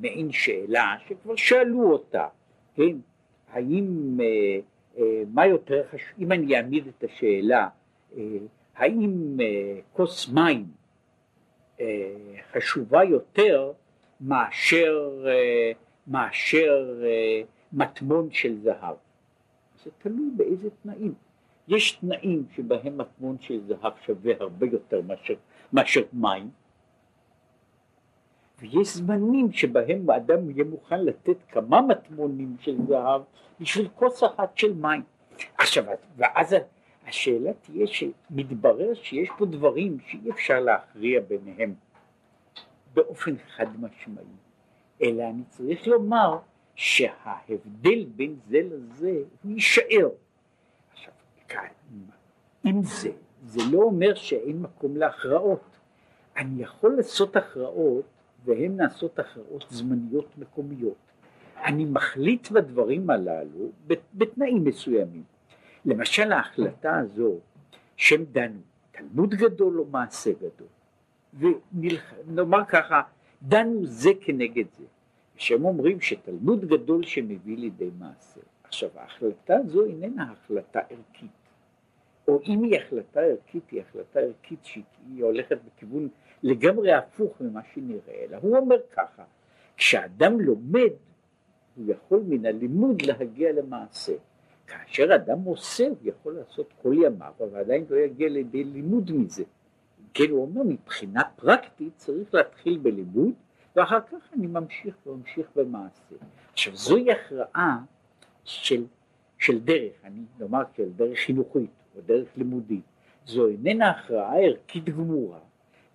מעין 0.00 0.32
שאלה 0.32 0.96
שכבר 1.08 1.36
שאלו 1.36 1.92
אותה, 1.92 2.28
כן? 2.74 2.96
האם, 3.52 4.18
אה, 4.20 4.60
אה, 4.98 5.22
מה 5.32 5.46
יותר 5.46 5.82
חשוב, 5.90 6.18
אם 6.18 6.32
אני 6.32 6.56
אעמיד 6.56 6.86
את 6.86 7.04
השאלה, 7.04 7.68
האם 8.74 9.36
כוס 9.92 10.28
מים 10.28 10.66
חשובה 12.52 13.04
יותר 13.04 13.72
מאשר 14.20 15.10
מאשר 16.08 17.04
אה, 17.04 17.42
מטמון 17.72 18.30
של 18.30 18.56
זהב. 18.62 18.96
זה 19.84 19.90
תלוי 19.98 20.30
באיזה 20.36 20.68
תנאים. 20.82 21.14
יש 21.68 21.92
תנאים 21.92 22.44
שבהם 22.56 22.98
מטמון 22.98 23.36
של 23.40 23.60
זהב 23.66 23.92
שווה 24.06 24.32
הרבה 24.40 24.66
יותר 24.66 25.00
מאשר, 25.02 25.34
מאשר 25.72 26.00
מים, 26.12 26.50
ויש 28.58 28.96
זמנים 28.96 29.52
שבהם 29.52 30.10
האדם 30.10 30.50
יהיה 30.50 30.64
מוכן 30.64 31.04
לתת 31.04 31.36
כמה 31.48 31.82
מטמונים 31.82 32.56
של 32.60 32.76
זהב 32.88 33.22
בשביל 33.60 33.88
כוס 33.94 34.24
אחת 34.24 34.56
של 34.58 34.72
מים. 34.72 35.02
עכשיו, 35.58 35.84
ואז 36.16 36.56
השאלה 37.08 37.52
תהיה 37.52 37.86
שמתברר 37.86 38.94
שיש 38.94 39.28
פה 39.38 39.46
דברים 39.46 39.98
שאי 40.06 40.30
אפשר 40.30 40.60
להכריע 40.60 41.20
ביניהם 41.20 41.74
באופן 42.94 43.34
חד 43.56 43.66
משמעי. 43.80 44.24
אלא 45.02 45.22
אני 45.22 45.42
צריך 45.48 45.86
לומר 45.86 46.38
שההבדל 46.74 48.04
בין 48.16 48.36
זה 48.48 48.60
לזה 48.62 49.22
הוא 49.42 49.52
יישאר. 49.52 50.08
עכשיו, 50.92 51.12
אם 52.66 52.82
זה, 52.82 53.10
זה 53.42 53.60
לא 53.72 53.78
אומר 53.82 54.14
שאין 54.14 54.62
מקום 54.62 54.96
להכרעות. 54.96 55.60
אני 56.36 56.62
יכול 56.62 56.96
לעשות 56.96 57.36
הכרעות 57.36 58.04
והן 58.44 58.76
נעשות 58.76 59.18
הכרעות 59.18 59.64
זמניות 59.70 60.38
מקומיות. 60.38 60.96
אני 61.64 61.84
מחליט 61.84 62.50
בדברים 62.50 63.10
הללו 63.10 63.70
בתנאים 64.14 64.64
מסוימים. 64.64 65.37
למשל 65.84 66.32
ההחלטה 66.32 66.98
הזו 66.98 67.38
שהם 67.96 68.24
דנו 68.32 68.60
תלמוד 68.92 69.34
גדול 69.34 69.78
או 69.78 69.84
מעשה 69.84 70.30
גדול 70.32 70.68
ונאמר 71.38 72.64
ככה 72.64 73.02
דנו 73.42 73.86
זה 73.86 74.10
כנגד 74.20 74.64
זה. 74.78 74.84
שהם 75.38 75.64
אומרים 75.64 76.00
שתלמוד 76.00 76.64
גדול 76.64 77.02
שמביא 77.02 77.58
לידי 77.58 77.90
מעשה. 77.98 78.40
עכשיו 78.64 78.88
ההחלטה 78.96 79.56
הזו 79.56 79.84
איננה 79.84 80.32
החלטה 80.32 80.78
ערכית, 80.78 81.30
או 82.28 82.40
אם 82.46 82.62
היא 82.62 82.76
החלטה 82.76 83.20
ערכית 83.20 83.70
היא 83.70 83.80
החלטה 83.80 84.20
ערכית 84.20 84.64
שהיא 84.64 85.24
הולכת 85.24 85.58
בכיוון 85.66 86.08
לגמרי 86.42 86.92
הפוך 86.92 87.40
ממה 87.40 87.60
שנראה, 87.74 88.24
אלא 88.28 88.36
הוא 88.36 88.56
אומר 88.56 88.76
ככה, 88.96 89.24
כשאדם 89.76 90.40
לומד 90.40 90.92
הוא 91.76 91.92
יכול 91.92 92.22
מן 92.28 92.46
הלימוד 92.46 93.02
להגיע 93.02 93.52
למעשה. 93.52 94.12
כאשר 94.68 95.14
אדם 95.14 95.42
עושה 95.44 95.88
הוא 95.88 95.96
יכול 96.02 96.34
לעשות 96.34 96.72
כל 96.82 96.94
ימיו 96.94 97.32
אבל 97.40 97.58
עדיין 97.58 97.84
לא 97.90 97.96
יגיע 97.96 98.28
לידי 98.28 98.64
לימוד 98.64 99.12
מזה. 99.12 99.44
כן 100.14 100.30
הוא 100.30 100.42
אומר 100.42 100.62
מבחינה 100.62 101.22
פרקטית 101.36 101.92
צריך 101.96 102.34
להתחיל 102.34 102.78
בלימוד 102.78 103.32
ואחר 103.76 104.00
כך 104.00 104.32
אני 104.32 104.46
ממשיך 104.46 105.06
וממשיך 105.06 105.46
במעשה. 105.56 106.14
עכשיו 106.52 106.76
זוהי 106.76 107.12
הכרעה 107.12 107.78
של, 108.44 108.84
של 109.38 109.60
דרך, 109.60 109.92
אני 110.04 110.20
נאמר 110.38 110.62
של 110.76 110.92
דרך 110.92 111.18
חינוכית 111.18 111.70
או 111.96 112.00
דרך 112.06 112.28
לימודית, 112.36 112.84
זו 113.26 113.48
איננה 113.48 113.90
הכרעה 113.90 114.40
ערכית 114.40 114.84
גמורה, 114.84 115.38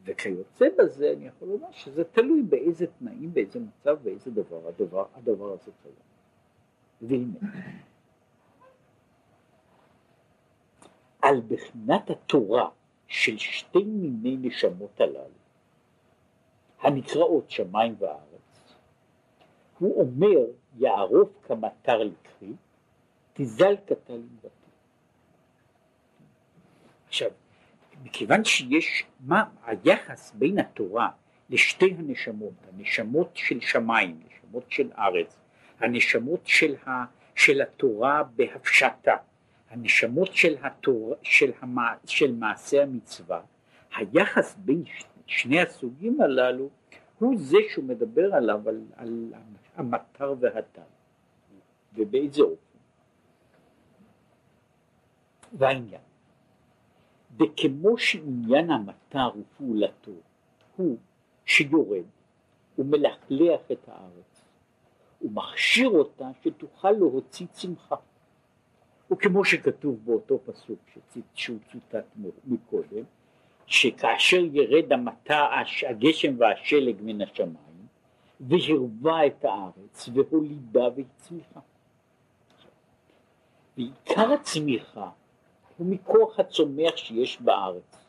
וכיוצא 0.05 0.65
בזה 0.77 1.13
אני 1.17 1.27
יכול 1.27 1.47
לומר 1.47 1.67
שזה 1.71 2.03
תלוי 2.03 2.41
באיזה 2.41 2.85
תנאים, 2.99 3.33
באיזה 3.33 3.59
מצב, 3.59 3.97
באיזה 4.03 4.31
דבר 4.31 4.67
הדבר, 4.67 5.05
הדבר 5.15 5.53
הזה 5.53 5.71
קיים. 5.83 5.95
והנה, 7.01 7.51
על 11.23 11.41
בחינת 11.47 12.09
התורה 12.09 12.69
של 13.07 13.37
שתי 13.37 13.83
מיני 13.83 14.37
נשמות 14.47 15.01
הללו, 15.01 15.43
הנקראות 16.81 17.49
שמיים 17.49 17.95
וארץ, 17.99 18.73
הוא 19.79 20.01
אומר 20.01 20.45
יערוף 20.77 21.29
כמטר 21.47 22.03
לקחי, 22.03 22.51
תזל 23.33 23.75
קטל 23.75 24.13
אמרתי. 24.13 24.69
עכשיו, 27.07 27.29
מכיוון 28.03 28.43
שיש, 28.43 29.05
מה 29.19 29.43
היחס 29.65 30.31
בין 30.35 30.59
התורה 30.59 31.09
לשתי 31.49 31.95
הנשמות, 31.97 32.53
הנשמות 32.73 33.29
של 33.33 33.61
שמיים, 33.61 34.19
נשמות 34.27 34.71
של 34.71 34.91
ארץ, 34.97 35.37
הנשמות 35.79 36.47
של, 36.47 36.75
ה, 36.85 37.05
של 37.35 37.61
התורה 37.61 38.23
בהפשטה, 38.23 39.15
הנשמות 39.73 40.33
של, 40.33 40.55
התורה, 40.61 41.15
של, 41.21 41.51
המע, 41.59 41.93
של 42.05 42.35
מעשה 42.35 42.83
המצווה, 42.83 43.41
היחס 43.95 44.55
בין 44.57 44.83
שני 45.25 45.61
הסוגים 45.61 46.21
הללו 46.21 46.69
הוא 47.19 47.35
זה 47.37 47.57
שהוא 47.73 47.85
מדבר 47.85 48.35
עליו, 48.35 48.69
על, 48.69 48.81
על 48.95 49.33
המטר 49.75 50.33
והטל, 50.39 50.81
ובאיזה 51.95 52.41
אופן. 52.41 52.77
והעניין, 55.53 56.01
וכמו 57.39 57.97
שעניין 57.97 58.71
המטר 58.71 59.29
ופעולתו 59.39 60.11
הוא 60.75 60.97
שיורד 61.45 62.05
ומלכלך 62.77 63.61
את 63.71 63.87
הארץ 63.87 64.41
ומכשיר 65.21 65.89
אותה 65.89 66.29
שתוכל 66.43 66.91
להוציא 66.91 67.47
צמחה. 67.51 67.95
וכמו 69.13 69.45
שכתוב 69.45 69.99
באותו 70.05 70.39
פסוק 70.45 70.79
שהוא 71.33 71.57
צוטט 71.71 72.05
מקודם, 72.45 73.03
שכאשר 73.65 74.41
ירד 74.53 74.93
המטע, 74.93 75.47
הגשם 75.89 76.35
והשלג 76.37 76.95
מן 77.01 77.21
השמיים, 77.21 77.87
והרבה 78.39 79.25
את 79.25 79.45
הארץ, 79.45 80.09
והולידה 80.13 80.87
והצמיחה. 80.95 81.59
ועיקר 83.77 84.33
הצמיחה 84.33 85.09
הוא 85.77 85.87
מכוח 85.87 86.39
הצומח 86.39 86.95
שיש 86.95 87.41
בארץ, 87.41 88.05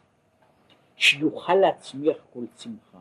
שיוכל 0.97 1.55
להצמיח 1.55 2.17
כל 2.33 2.45
צמחה. 2.55 2.99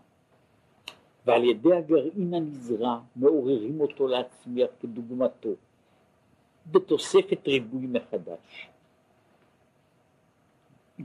ועל 1.26 1.44
ידי 1.44 1.76
הגרעין 1.76 2.34
הנזרע 2.34 3.00
מעוררים 3.16 3.82
אותו 3.82 4.08
להצמיח 4.08 4.70
כדוגמתו, 4.80 5.50
בתוספת 6.72 7.48
ריבוי 7.48 7.88
מחדש. 7.88 8.70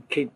כן, 0.09 0.27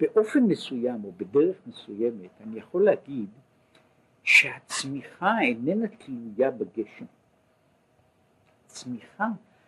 באופן 0.00 0.42
מסוים 0.42 1.04
או 1.04 1.12
בדרך 1.12 1.56
מסוימת 1.66 2.30
אני 2.40 2.58
יכול 2.58 2.84
להגיד 2.84 3.28
שהצמיחה 4.22 5.40
איננה 5.40 5.88
תלויה 5.88 6.50
בגשם. 6.50 7.04
צמיחה, 8.66 9.26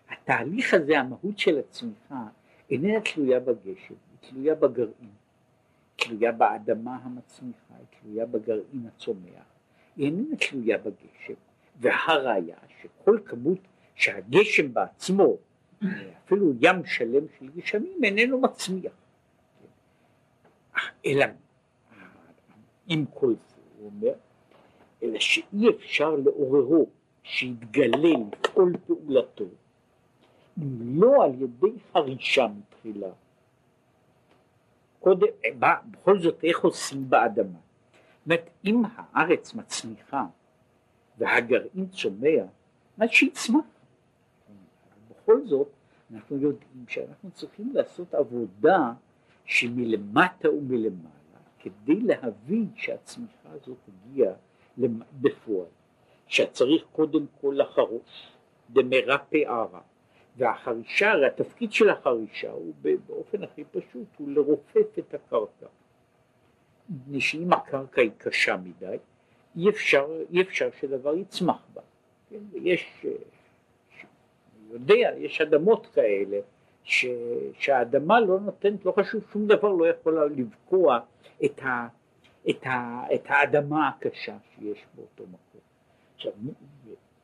התהליך 0.09 0.75
הזה, 0.75 0.99
המהות 1.01 1.39
של 1.39 1.59
הצמיחה, 1.59 2.27
איננה 2.71 3.01
תלויה 3.01 3.41
בגשם, 3.41 3.95
היא 4.11 4.31
תלויה 4.31 4.55
בגרעין, 4.55 5.11
תלויה 5.97 6.33
באדמה 6.33 6.97
המצמיחה, 7.03 7.75
היא 7.79 7.87
תלויה 8.01 8.27
בגרעין 8.27 8.87
הצומח, 8.87 9.45
היא 9.97 10.07
איננה 10.07 10.37
תלויה 10.37 10.79
בגשם, 10.79 11.35
והראיה 11.77 12.57
שכל 12.83 13.19
כמות 13.25 13.59
שהגשם 13.95 14.75
בעצמו, 14.75 15.37
אפילו 16.25 16.53
ים 16.61 16.85
שלם 16.85 17.25
של 17.39 17.49
גשמים, 17.57 18.05
איננו 18.05 18.41
מצמיח. 18.41 18.93
אלא 21.07 21.27
עם 22.87 23.05
כל 23.15 23.35
זה, 23.49 23.57
הוא 23.79 23.91
אומר, 23.91 24.15
אלא 25.03 25.19
שאי 25.19 25.71
אפשר 25.71 26.17
לעוררו 26.17 26.87
שיתגלה 27.23 28.09
לפעול 28.33 28.73
פעולתו, 28.87 29.45
אם 30.59 31.01
לא 31.01 31.25
על 31.25 31.43
ידי 31.43 31.79
חרישה 31.93 32.47
מתחילה. 32.47 33.11
קודם, 35.01 35.27
בכל 35.91 36.19
זאת 36.19 36.45
איך 36.45 36.61
עושים 36.65 37.11
באדמה? 37.11 37.59
זאת 37.59 38.27
אומרת, 38.27 38.51
אם 38.65 38.83
הארץ 38.97 39.55
מצמיחה 39.55 40.25
והגרעין 41.19 41.89
צומח, 41.89 42.49
מה 42.99 43.09
שיצמח. 43.09 43.65
בכל 45.11 45.47
זאת, 45.47 45.69
אנחנו 46.15 46.37
יודעים 46.37 46.85
שאנחנו 46.89 47.31
צריכים 47.31 47.73
לעשות 47.75 48.15
עבודה 48.15 48.93
שמלמטה 49.45 50.51
ומלמעלה, 50.51 51.41
כדי 51.59 52.01
להבין 52.01 52.69
שהצמיחה 52.77 53.49
הזאת 53.51 53.79
הגיעה 53.89 54.35
בפועל, 55.21 55.69
שצריך 56.27 56.85
קודם 56.93 57.27
כל 57.41 57.55
לחרוש, 57.59 58.33
דמרה 58.71 59.19
פערה, 59.19 59.81
והחרישה, 60.37 61.11
הרי 61.11 61.27
התפקיד 61.27 61.73
של 61.73 61.91
החרישה 61.91 62.51
הוא 62.51 62.73
באופן 63.07 63.43
הכי 63.43 63.65
פשוט, 63.65 64.07
הוא 64.19 64.29
לרופף 64.31 64.99
את 64.99 65.15
הקרקע. 65.15 65.67
מפני 66.89 67.21
שאם 67.21 67.53
הקרקע 67.53 68.03
היא 68.03 68.11
קשה 68.19 68.57
מדי, 68.57 68.97
אי 69.57 69.69
אפשר, 69.69 70.07
אי 70.31 70.43
אפשר 70.43 70.69
שדבר 70.81 71.15
יצמח 71.15 71.67
בה. 71.75 71.83
כן? 72.31 72.39
ויש, 72.53 72.87
אה, 73.05 73.11
יודע, 74.71 75.11
יש 75.19 75.41
אדמות 75.41 75.87
כאלה 75.87 76.39
ש, 76.85 77.07
שהאדמה 77.59 78.21
לא 78.21 78.41
נותנת, 78.41 78.85
לא 78.85 78.93
חשוב, 78.93 79.25
שום 79.33 79.47
דבר 79.47 79.73
לא 79.73 79.89
יכול 79.89 80.33
לבקוע 80.37 80.99
את, 81.45 81.63
ה, 81.63 81.89
את, 82.51 82.67
ה, 82.67 83.05
את 83.15 83.25
האדמה 83.27 83.89
הקשה 83.89 84.37
שיש 84.55 84.85
באותו 84.95 85.23
מקום. 85.23 85.61
עכשיו, 86.15 86.33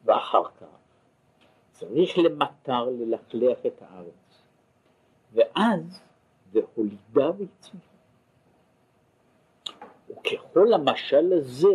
ואחר 0.04 0.44
כך 0.44 0.66
צריך 1.72 2.18
למטר 2.18 2.84
ללכלך 2.84 3.58
את 3.66 3.82
הארץ, 3.82 4.42
ואז 5.32 6.00
והולידה 6.52 7.30
והצמיחה. 7.38 7.86
וככל 10.08 10.72
המשל 10.72 11.32
הזה 11.32 11.68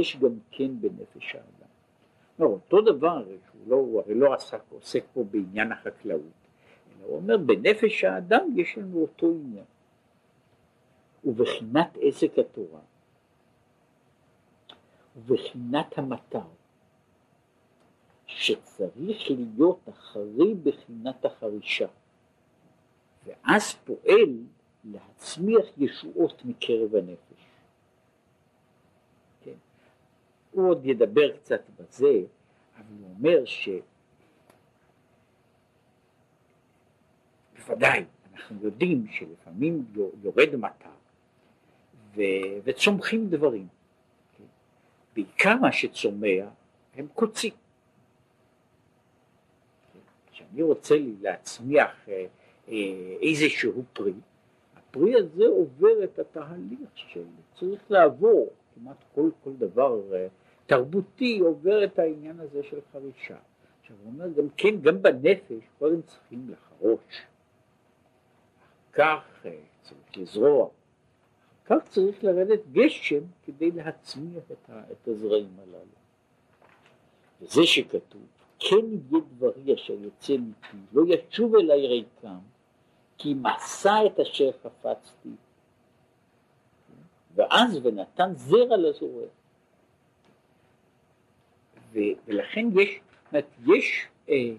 יש 0.00 0.16
גם 0.16 0.38
כן 0.50 0.80
בנפש 0.80 1.34
האדם. 1.34 1.68
לא, 2.38 2.46
אותו 2.46 2.80
דבר, 2.80 3.24
שהוא 3.24 3.60
לא, 3.66 3.76
הוא 3.76 4.00
הרי 4.00 4.14
לא 4.14 4.34
עסק, 4.34 4.60
עוסק 4.70 5.04
פה 5.12 5.24
בעניין 5.30 5.72
החקלאות, 5.72 6.20
הוא 7.02 7.16
אומר 7.16 7.36
בנפש 7.36 8.04
האדם 8.04 8.48
יש 8.56 8.78
לנו 8.78 9.00
אותו 9.02 9.26
עניין. 9.26 9.64
ובחינת 11.24 11.98
עסק 12.00 12.38
התורה, 12.38 12.80
ובחינת 15.16 15.98
המטר, 15.98 16.46
שצריך 18.26 19.30
להיות 19.30 19.88
אחרי 19.88 20.54
בחינת 20.54 21.24
החרישה, 21.24 21.86
ואז 23.24 23.74
פועל 23.74 24.44
להצמיח 24.84 25.66
ישועות 25.76 26.44
מקרב 26.44 26.94
הנפש. 26.94 27.46
כן. 29.40 29.54
הוא 30.54 30.70
עוד 30.70 30.86
ידבר 30.86 31.36
קצת 31.36 31.60
בזה, 31.78 32.20
אבל 32.76 32.94
הוא 33.00 33.08
אומר 33.18 33.44
ש... 33.44 33.68
בוודאי, 37.56 38.04
אנחנו 38.34 38.56
יודעים 38.62 39.06
שלפעמים 39.10 39.84
יורד 40.22 40.56
מטר 40.56 40.88
ו, 42.16 42.22
וצומחים 42.64 43.28
דברים. 43.28 43.66
בעיקר 45.14 45.56
מה 45.56 45.72
שצומח 45.72 46.48
הם 46.94 47.06
קוצים. 47.14 47.52
כשאני 50.32 50.62
רוצה 50.62 50.94
להצמיח 51.20 52.08
אה, 52.08 52.26
אה, 52.68 52.74
איזשהו 53.22 53.82
פרי, 53.92 54.12
הפרי 54.76 55.14
הזה 55.14 55.46
עובר 55.46 56.04
את 56.04 56.18
התהליך 56.18 56.88
של, 56.94 57.24
לעבור, 57.90 58.50
כמעט 58.74 59.04
כל, 59.14 59.30
כל 59.44 59.52
דבר 59.58 60.00
אה, 60.14 60.26
תרבותי 60.66 61.38
עובר 61.38 61.84
את 61.84 61.98
העניין 61.98 62.40
הזה 62.40 62.62
של 62.62 62.78
חרישה. 62.92 63.36
עכשיו 63.80 63.96
הוא 64.02 64.12
אומר 64.12 64.28
גם 64.28 64.48
כן, 64.56 64.80
גם 64.80 65.02
בנפש 65.02 65.64
קודם 65.78 66.02
צריכים 66.02 66.50
לחרוש. 66.50 67.22
כך 68.92 69.22
אה, 69.44 69.56
צריך 69.82 70.16
לזרוע, 70.16 70.68
כך 71.64 71.76
צריך 71.88 72.24
לרדת 72.24 72.60
גשם 72.72 73.20
כדי 73.42 73.70
להצמיח 73.70 74.44
את, 74.52 74.70
ה, 74.70 74.82
את 74.92 75.08
הזרעים 75.08 75.56
הללו. 75.58 75.78
וזה 77.42 77.62
שכתוב, 77.64 78.22
כן 78.58 78.76
יהיה 78.76 79.22
דברי 79.38 79.74
אשר 79.74 79.92
יוצא 79.92 80.32
מפי, 80.36 80.76
לא 80.92 81.04
ישוב 81.14 81.54
אליי 81.54 81.86
ריקם, 81.86 82.38
כי 83.18 83.34
מסע 83.34 84.06
את 84.06 84.20
אשר 84.20 84.50
חפצתי. 84.62 85.28
ואז 87.34 87.80
ונתן 87.82 88.32
זרע 88.34 88.76
לזורע. 88.76 89.26
ולכן 91.94 92.66
יש, 92.80 93.00
יש 93.66 94.06
אה, 94.28 94.54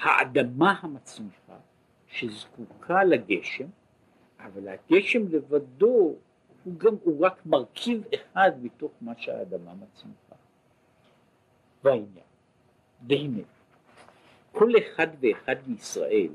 האדמה 0.00 0.74
המצמיחה, 0.82 1.56
שזקוקה 2.06 3.04
לגשם, 3.04 3.66
אבל 4.38 4.68
הגשם 4.68 5.28
לבדו 5.30 6.14
הוא 6.64 6.78
גם, 6.78 6.94
הוא 7.02 7.26
רק 7.26 7.46
מרכיב 7.46 8.02
אחד 8.14 8.50
מתוך 8.62 8.92
מה 9.00 9.12
שהאדמה 9.16 9.74
מצמיחה. 9.74 10.34
והעניין, 11.84 12.26
והנה, 13.08 13.42
כל 14.52 14.70
אחד 14.78 15.06
ואחד 15.20 15.56
מישראל 15.66 16.32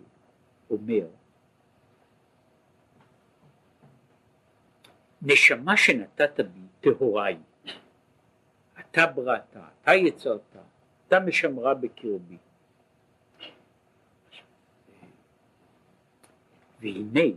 אומר, 0.70 1.08
נשמה 5.22 5.78
שנתת 5.78 6.40
בי 6.40 6.60
טהורה 6.82 7.26
אתה 8.96 9.06
בראת, 9.06 9.58
אתה 9.82 9.94
יצרת, 9.94 10.56
אתה 11.08 11.20
משמרה 11.20 11.74
בקרבי. 11.74 12.38
והנה, 16.82 17.36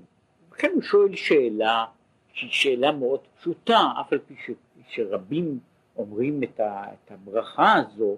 לכן 0.53 0.71
הוא 0.75 0.83
שואל 0.83 1.17
שאלה 1.17 1.87
שהיא 2.33 2.51
שאלה 2.51 2.93
מאוד 2.93 3.21
פשוטה, 3.37 3.79
אף 4.01 4.13
על 4.13 4.19
פי 4.19 4.35
ש, 4.47 4.51
שרבים 4.89 5.59
אומרים 5.97 6.43
את, 6.43 6.61
ה, 6.61 6.85
את 6.93 7.11
הברכה 7.11 7.75
הזו 7.75 8.17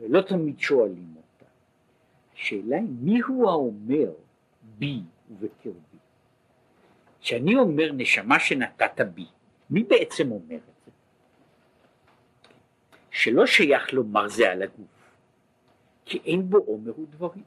ולא 0.00 0.20
תמיד 0.20 0.58
שואלים 0.60 1.14
אותה. 1.16 1.50
השאלה 2.34 2.76
היא 2.76 2.88
מי 3.00 3.20
הוא 3.20 3.50
האומר 3.50 4.12
בי 4.78 5.00
ובקרבי? 5.30 5.98
כשאני 7.20 7.56
אומר 7.56 7.92
נשמה 7.92 8.40
שנתת 8.40 9.00
בי, 9.00 9.26
מי 9.70 9.82
בעצם 9.82 10.30
אומר? 10.30 10.69
שלא 13.10 13.46
שייך 13.46 13.92
לומר 13.92 14.28
זה 14.28 14.52
על 14.52 14.62
הגוף, 14.62 15.10
כי 16.04 16.20
אין 16.24 16.50
בו 16.50 16.58
עומר 16.58 17.00
ודברים. 17.00 17.44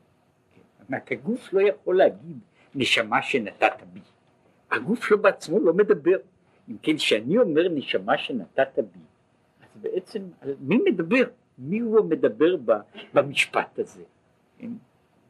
אומרת, 0.88 1.12
הגוף 1.12 1.54
לא 1.54 1.62
יכול 1.62 1.98
להגיד 1.98 2.38
נשמה 2.76 3.22
שנתת 3.22 3.84
בי. 3.94 4.00
הגוף 4.72 5.06
שלו 5.06 5.22
בעצמו 5.22 5.60
לא 5.60 5.74
מדבר. 5.74 6.18
אם 6.70 6.78
כן, 6.82 6.98
כשאני 6.98 7.38
אומר 7.38 7.70
נשמה 7.70 8.18
שנתת 8.18 8.78
בי, 8.78 9.00
אז 9.62 9.82
בעצם 9.82 10.22
מי 10.60 10.78
מדבר? 10.86 11.24
מי 11.58 11.80
הוא 11.80 12.00
המדבר 12.00 12.56
במשפט 13.14 13.80
הזה? 13.80 14.04
כן? 14.58 14.72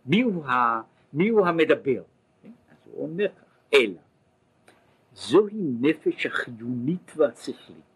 מי 0.06 0.22
הוא, 0.22 0.46
ה, 0.46 0.82
מי 1.14 1.30
הוא 1.30 1.48
המדבר? 1.48 2.04
כן? 2.44 2.52
אז 2.72 2.78
הוא 2.92 3.04
אומר 3.04 3.28
כך, 3.28 3.44
אלא 3.74 4.00
זוהי 5.14 5.62
נפש 5.80 6.26
החיונית 6.26 7.12
והשכלית 7.16 7.94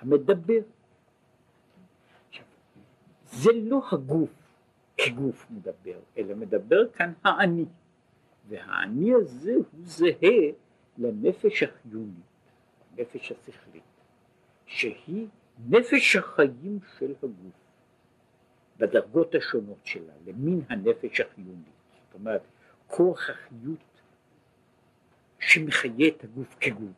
המדבר. 0.00 0.60
זה 3.42 3.50
לא 3.54 3.80
הגוף 3.92 4.30
כגוף 4.96 5.46
מדבר, 5.50 5.98
אלא 6.18 6.34
מדבר 6.34 6.88
כאן 6.92 7.12
האני, 7.24 7.64
והאני 8.48 9.14
הזה 9.14 9.54
הוא 9.54 9.64
זהה 9.82 10.52
לנפש 10.98 11.62
החיונית, 11.62 12.24
הנפש 12.90 13.32
השכלית, 13.32 13.82
שהיא 14.66 15.26
נפש 15.68 16.16
החיים 16.16 16.78
של 16.98 17.14
הגוף, 17.22 17.54
בדרגות 18.78 19.34
השונות 19.34 19.80
שלה, 19.84 20.12
למין 20.26 20.60
הנפש 20.68 21.20
החיונית. 21.20 21.76
זאת 22.04 22.14
אומרת, 22.14 22.42
כוח 22.86 23.30
החיות 23.30 24.00
שמחיה 25.38 26.08
את 26.08 26.24
הגוף 26.24 26.56
כגוף. 26.60 26.96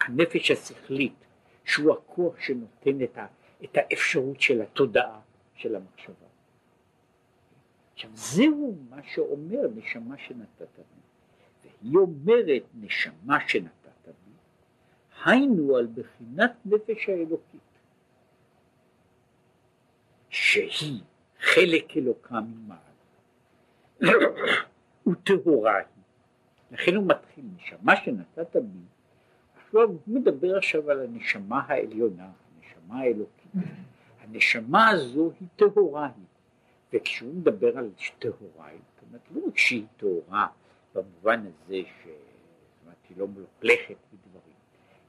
הנפש 0.00 0.50
השכלית, 0.50 1.24
שהוא 1.64 1.92
הכוח 1.92 2.40
שנותן 2.40 3.04
את 3.64 3.76
האפשרות 3.76 4.40
של 4.40 4.62
התודעה, 4.62 5.20
של 5.62 5.76
המחשבה. 5.76 6.26
עכשיו 7.92 8.10
זהו 8.14 8.76
מה 8.90 8.96
שאומר 9.02 9.68
נשמה 9.74 10.18
שנתת 10.18 10.76
בי. 10.76 11.02
והיא 11.82 11.96
אומרת 11.96 12.62
נשמה 12.74 13.48
שנתת 13.48 14.06
בי, 14.06 14.32
היינו 15.24 15.76
על 15.76 15.86
בחינת 15.94 16.52
נפש 16.64 17.08
האלוקית, 17.08 17.60
שהיא 20.28 21.00
חלק 21.40 21.96
אלוקה 21.96 22.40
ממעלה, 22.40 22.80
וטהורה 25.06 25.76
היא. 25.76 25.86
לכן 26.70 26.94
הוא 26.94 27.06
מתחיל, 27.06 27.44
נשמה 27.56 27.96
שנתת 27.96 28.56
בי, 28.56 28.78
עכשיו 29.64 29.88
הוא 29.88 29.98
מדבר 30.06 30.56
עכשיו 30.56 30.90
על 30.90 31.00
הנשמה 31.00 31.62
העליונה, 31.66 32.30
הנשמה 32.56 33.00
האלוקית. 33.00 33.52
הנשמה 34.32 34.88
הזו 34.88 35.30
היא 35.40 35.48
טהורה 35.56 36.06
היא, 36.16 36.24
וכשהוא 36.92 37.34
מדבר 37.34 37.78
על 37.78 37.90
טהורה, 38.18 38.70
זאת 38.94 39.02
אומרת 39.08 39.20
לא 39.34 39.46
רק 39.46 39.58
שהיא 39.58 39.86
טהורה 39.96 40.48
במובן 40.94 41.40
הזה 41.46 41.80
שהיא 42.02 43.16
לא 43.16 43.28
מלוכלכת 43.28 43.96
בדברים, 44.12 44.56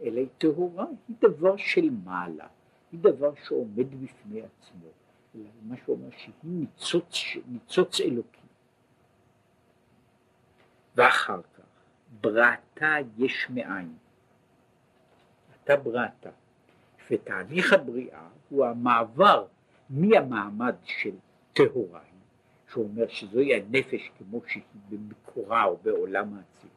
אלא 0.02 0.20
היא 0.20 0.28
טהורה, 0.38 0.86
היא 1.08 1.16
דבר 1.20 1.58
של 1.58 1.90
מעלה, 2.04 2.48
היא 2.92 3.00
דבר 3.00 3.32
שעומד 3.44 4.04
בפני 4.04 4.42
עצמו, 4.42 4.88
אלא 5.36 5.50
מה 5.62 5.76
שאומר 5.86 6.10
שהיא 6.18 6.34
ניצוץ, 6.44 7.16
ניצוץ 7.48 8.02
אלוקי. 8.02 8.40
ואחר 10.96 11.42
בראתה 12.22 12.96
יש 13.18 13.48
מאין. 13.50 13.94
אתה 15.64 15.76
בראת. 15.76 16.26
ותהליך 17.12 17.74
הבריאה 17.74 18.28
הוא 18.50 18.66
המעבר 18.66 19.46
מהמעמד 19.90 20.76
של 20.86 21.12
טהורה, 21.54 22.00
שהוא 22.72 22.84
אומר 22.84 23.08
שזוהי 23.08 23.56
הנפש 23.56 24.12
כמו 24.18 24.42
שהיא 24.48 24.64
במקורה 24.90 25.64
או 25.64 25.78
בעולם 25.84 26.34
האצילות, 26.34 26.74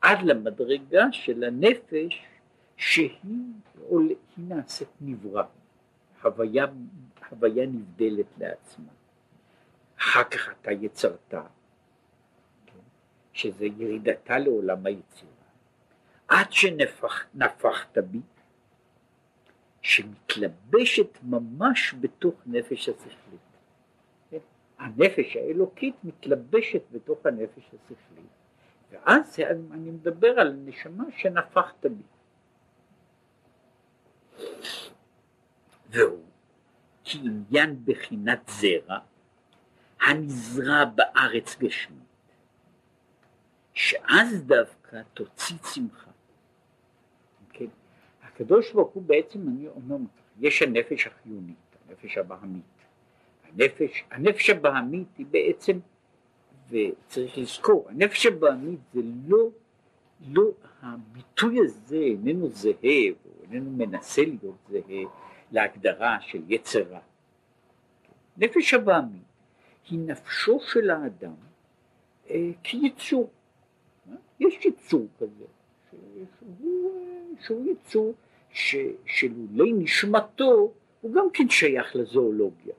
עד 0.00 0.22
למדרגה 0.22 1.04
של 1.12 1.44
הנפש 1.44 2.24
שהיא 2.76 3.18
נעשית 4.38 4.88
נברא, 5.00 5.42
הוויה, 6.22 6.66
הוויה 7.30 7.66
נבדלת 7.66 8.26
לעצמה. 8.38 8.90
אחר 9.98 10.24
כך 10.24 10.50
אתה 10.60 10.72
יצרת, 10.72 11.34
שזה 13.32 13.66
ירידתה 13.66 14.38
לעולם 14.38 14.86
היצירה. 14.86 15.30
עד 16.28 16.52
שנפחת 16.52 17.98
בי, 17.98 18.20
שמתלבשת 19.86 21.18
ממש 21.22 21.94
בתוך 22.00 22.34
נפש 22.46 22.88
השכלית. 22.88 23.40
הנפש 24.78 25.36
האלוקית 25.36 25.94
מתלבשת 26.04 26.82
בתוך 26.92 27.26
הנפש 27.26 27.62
השכלית, 27.68 28.30
ואז 28.90 29.38
אני 29.70 29.90
מדבר 29.90 30.40
על 30.40 30.52
נשמה 30.64 31.04
שנפחת 31.16 31.86
בי. 31.86 32.02
והוא 35.90 36.24
כעניין 37.04 37.84
בחינת 37.84 38.50
זרע 38.50 38.98
הנזרע 40.00 40.84
בארץ 40.84 41.56
גשמי. 41.58 41.96
שאז 43.74 44.42
דווקא 44.46 45.02
תוציא 45.14 45.56
צמחה. 45.58 46.05
הקדוש 48.36 48.72
ברוך 48.72 48.90
הוא 48.90 49.02
בעצם, 49.02 49.48
אני 49.48 49.68
אומר, 49.68 49.96
יש 50.40 50.62
הנפש 50.62 51.06
החיונית, 51.06 51.56
הנפש 51.88 52.18
הבהמית. 52.18 52.62
הנפש, 53.44 54.04
הנפש 54.10 54.50
הבהמית 54.50 55.08
היא 55.18 55.26
בעצם, 55.30 55.78
וצריך 56.70 57.38
לזכור, 57.38 57.86
הנפש 57.88 58.26
הבהמית 58.26 58.80
זה 58.94 59.00
לא, 59.26 59.48
לא, 60.28 60.50
הביטוי 60.82 61.60
הזה 61.60 61.96
איננו 61.96 62.48
זהה, 62.48 62.72
או 63.24 63.30
איננו 63.42 63.70
מנסה 63.70 64.22
להיות 64.22 64.56
זהה 64.68 65.02
להגדרה 65.52 66.18
של 66.20 66.42
יצר 66.48 66.82
רע. 66.82 67.00
נפש 68.36 68.74
הבהמית 68.74 69.22
היא 69.90 69.98
נפשו 69.98 70.60
של 70.60 70.90
האדם 70.90 71.34
אה, 72.30 72.50
כיצור. 72.62 73.30
יש 74.40 74.64
יצור 74.64 75.06
כזה, 75.18 75.44
שהוא, 75.90 76.92
שהוא 77.40 77.66
יצור 77.72 78.14
ש, 78.56 78.76
שלולי 79.06 79.72
נשמתו 79.72 80.72
הוא 81.00 81.14
גם 81.14 81.26
כן 81.32 81.48
שייך 81.48 81.96
לזואולוגיה. 81.96 82.74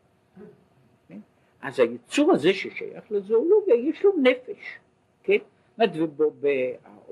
כן? 1.07 1.19
אז 1.61 1.79
היצור 1.79 2.31
הזה 2.31 2.53
ששייך 2.53 3.11
לזואולוגיה 3.11 3.75
יש 3.75 4.03
לו 4.03 4.11
נפש, 4.21 4.79
כן? 5.23 5.37
ובו, 5.79 6.31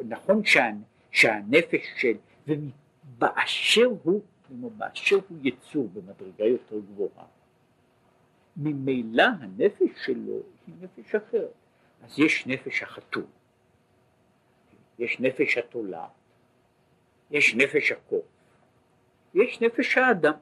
נכון 0.08 0.46
שה, 0.46 0.70
שהנפש 1.12 1.86
של, 1.98 2.18
ובאשר 2.48 3.90
הוא, 4.04 4.22
באשר 4.50 5.20
הוא 5.30 5.38
יצור 5.44 5.90
במדרגה 5.94 6.46
יותר 6.46 6.80
גבוהה, 6.80 7.26
ממילא 8.58 9.24
הנפש 9.40 10.06
שלו 10.06 10.40
היא 10.68 10.76
נפש 10.82 11.16
אחרת. 11.16 11.54
אז 12.04 12.20
יש 12.20 12.48
נפש 12.48 12.84
החתול, 12.84 13.26
יש 15.00 15.20
נפש 15.20 15.58
התולה, 15.58 16.08
יש 17.32 17.56
נפש 17.56 17.92
הקוף, 17.92 18.26
יש 19.36 19.62
נפש 19.62 19.98
האדם. 19.98 20.34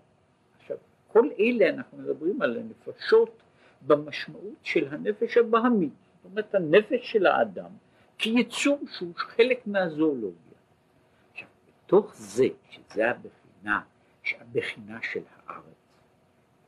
עכשיו, 0.59 0.77
כל 1.07 1.29
אלה 1.39 1.69
אנחנו 1.69 1.97
מדברים 1.97 2.41
על 2.41 2.57
הנפשות 2.57 3.41
במשמעות 3.81 4.55
של 4.63 4.87
הנפש 4.93 5.37
הבהמית, 5.37 5.93
זאת 6.15 6.31
אומרת 6.31 6.55
הנפש 6.55 7.11
של 7.11 7.25
האדם 7.25 7.69
כיצור 8.17 8.79
שהוא 8.97 9.13
חלק 9.15 9.67
מהזואולוגיה. 9.67 10.57
עכשיו, 11.31 11.47
בתוך 11.85 12.15
זה, 12.15 12.47
שזה 12.69 13.09
הבחינה, 13.09 13.81
הבחינה 14.39 14.99
של 15.01 15.21
הארץ, 15.35 15.63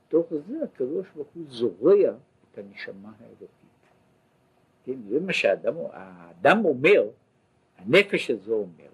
בתוך 0.07 0.27
זה 0.47 0.63
הקדוש 0.63 1.07
ברוך 1.15 1.27
הוא 1.33 1.43
זורע 1.47 2.09
את 2.51 2.57
הנשמה 2.57 3.11
האלוקית. 3.19 3.49
כן, 4.83 5.01
זה 5.09 5.19
מה 5.19 5.33
שהאדם 5.33 6.65
אומר, 6.65 7.09
הנפש 7.77 8.31
הזו 8.31 8.53
אומרת, 8.53 8.91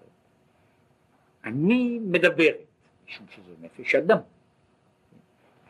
אני 1.44 1.98
מדברת, 2.02 2.71
משום 3.12 3.26
שזו 3.30 3.52
נפש 3.60 3.94
אדם, 3.94 4.18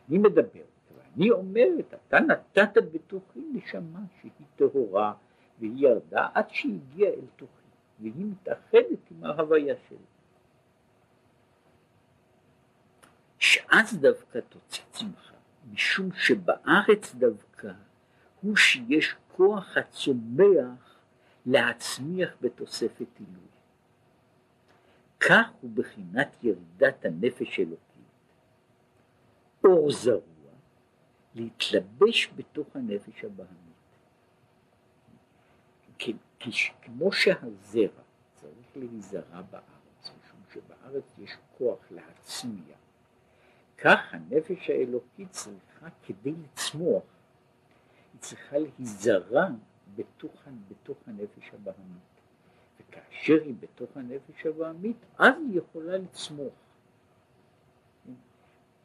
אני 0.08 0.18
מדברת, 0.18 0.66
ואני 0.96 1.30
אומרת, 1.30 1.94
אתה 1.94 2.20
נתת 2.20 2.82
בתוכי 2.92 3.40
נשמה 3.52 4.00
שהיא 4.20 4.46
טהורה 4.56 5.14
והיא 5.58 5.88
ירדה 5.88 6.28
עד 6.34 6.50
שהיא 6.50 6.78
הגיעה 6.80 7.12
אל 7.12 7.26
תוכי, 7.36 7.52
והיא 8.00 8.26
מתאחדת 8.26 9.10
עם 9.10 9.24
ההוויה 9.24 9.74
שלי. 9.88 9.96
שאז 13.38 13.98
דווקא 14.00 14.38
תוציא 14.48 14.84
צמחה, 14.90 15.34
משום 15.72 16.12
שבארץ 16.12 17.14
דווקא 17.14 17.72
הוא 18.40 18.56
שיש 18.56 19.14
כוח 19.36 19.76
הצומח 19.76 20.98
להצמיח 21.46 22.36
בתוספת 22.40 23.18
עילוי. 23.18 23.51
כך 25.28 25.46
הוא 25.60 25.70
בחינת 25.74 26.36
ירידת 26.42 27.04
הנפש 27.04 27.58
אלוקית, 27.58 27.82
אור 29.64 29.92
זרוע, 29.92 30.52
להתלבש 31.34 32.30
בתוך 32.36 32.76
הנפש 32.76 33.24
הבהמית. 33.24 33.62
כמו 36.82 37.12
שהזרע 37.12 38.02
צריך 38.34 38.76
להיזרע 38.76 39.42
בארץ, 39.50 40.02
משום 40.02 40.40
שבארץ 40.52 41.04
יש 41.18 41.36
כוח 41.58 41.78
להצמיח, 41.90 42.78
כך 43.78 43.98
הנפש 44.10 44.70
האלוקית 44.70 45.30
צריכה 45.30 45.86
כדי 46.06 46.32
לצמוח, 46.32 47.02
היא 48.12 48.20
צריכה 48.20 48.56
להיזרע 48.58 49.46
בתוך, 49.96 50.42
בתוך 50.68 50.98
הנפש 51.06 51.50
הבהמית. 51.54 52.11
וכאשר 52.92 53.38
היא 53.44 53.54
בתוך 53.60 53.96
הנפש 53.96 54.46
הבהמית, 54.46 54.96
אז 55.18 55.34
היא 55.48 55.58
יכולה 55.58 55.96
לצמוח. 55.98 56.52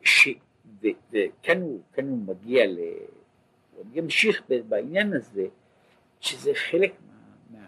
ש, 0.01 0.29
וכאן 0.81 1.61
הוא, 1.61 1.81
הוא 1.95 2.17
מגיע 2.17 2.65
ל... 2.67 2.79
הוא 3.75 3.85
ימשיך 3.93 4.41
בעניין 4.67 5.13
הזה, 5.13 5.47
שזה 6.19 6.51
חלק 6.53 6.93
מה, 7.51 7.67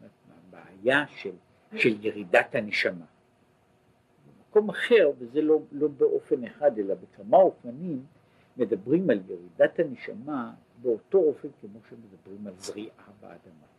מה, 0.00 0.06
מהבעיה 0.28 1.06
של, 1.06 1.34
של 1.76 2.04
ירידת 2.04 2.54
הנשמה. 2.54 3.04
במקום 4.26 4.70
אחר, 4.70 5.10
וזה 5.18 5.42
לא, 5.42 5.60
לא 5.72 5.88
באופן 5.88 6.44
אחד 6.44 6.78
אלא 6.78 6.94
בכמה 6.94 7.36
אופנים, 7.36 8.04
מדברים 8.56 9.10
על 9.10 9.20
ירידת 9.28 9.78
הנשמה 9.78 10.52
באותו 10.82 11.18
אופן 11.18 11.48
כמו 11.60 11.78
שמדברים 11.88 12.46
על 12.46 12.54
זריעה 12.56 13.04
באדמה. 13.20 13.69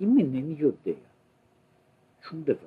אם 0.00 0.18
אינני 0.18 0.54
יודע 0.58 0.98
שום 2.22 2.42
דבר, 2.42 2.66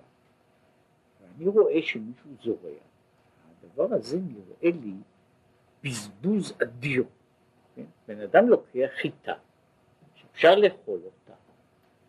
ואני 1.22 1.48
רואה 1.48 1.82
שמישהו 1.82 2.30
זורע, 2.44 2.70
הדבר 3.63 3.96
הזה 3.96 4.20
נראה 4.20 4.78
לי 4.82 4.94
בזבוז 5.84 6.54
אדיר. 6.63 7.04
כן? 7.76 7.86
בן 8.08 8.22
אדם 8.22 8.48
לוקח 8.48 8.89
חיטה 9.02 9.34
שאפשר 10.15 10.56
לאכול 10.56 11.00
אותה, 11.06 11.34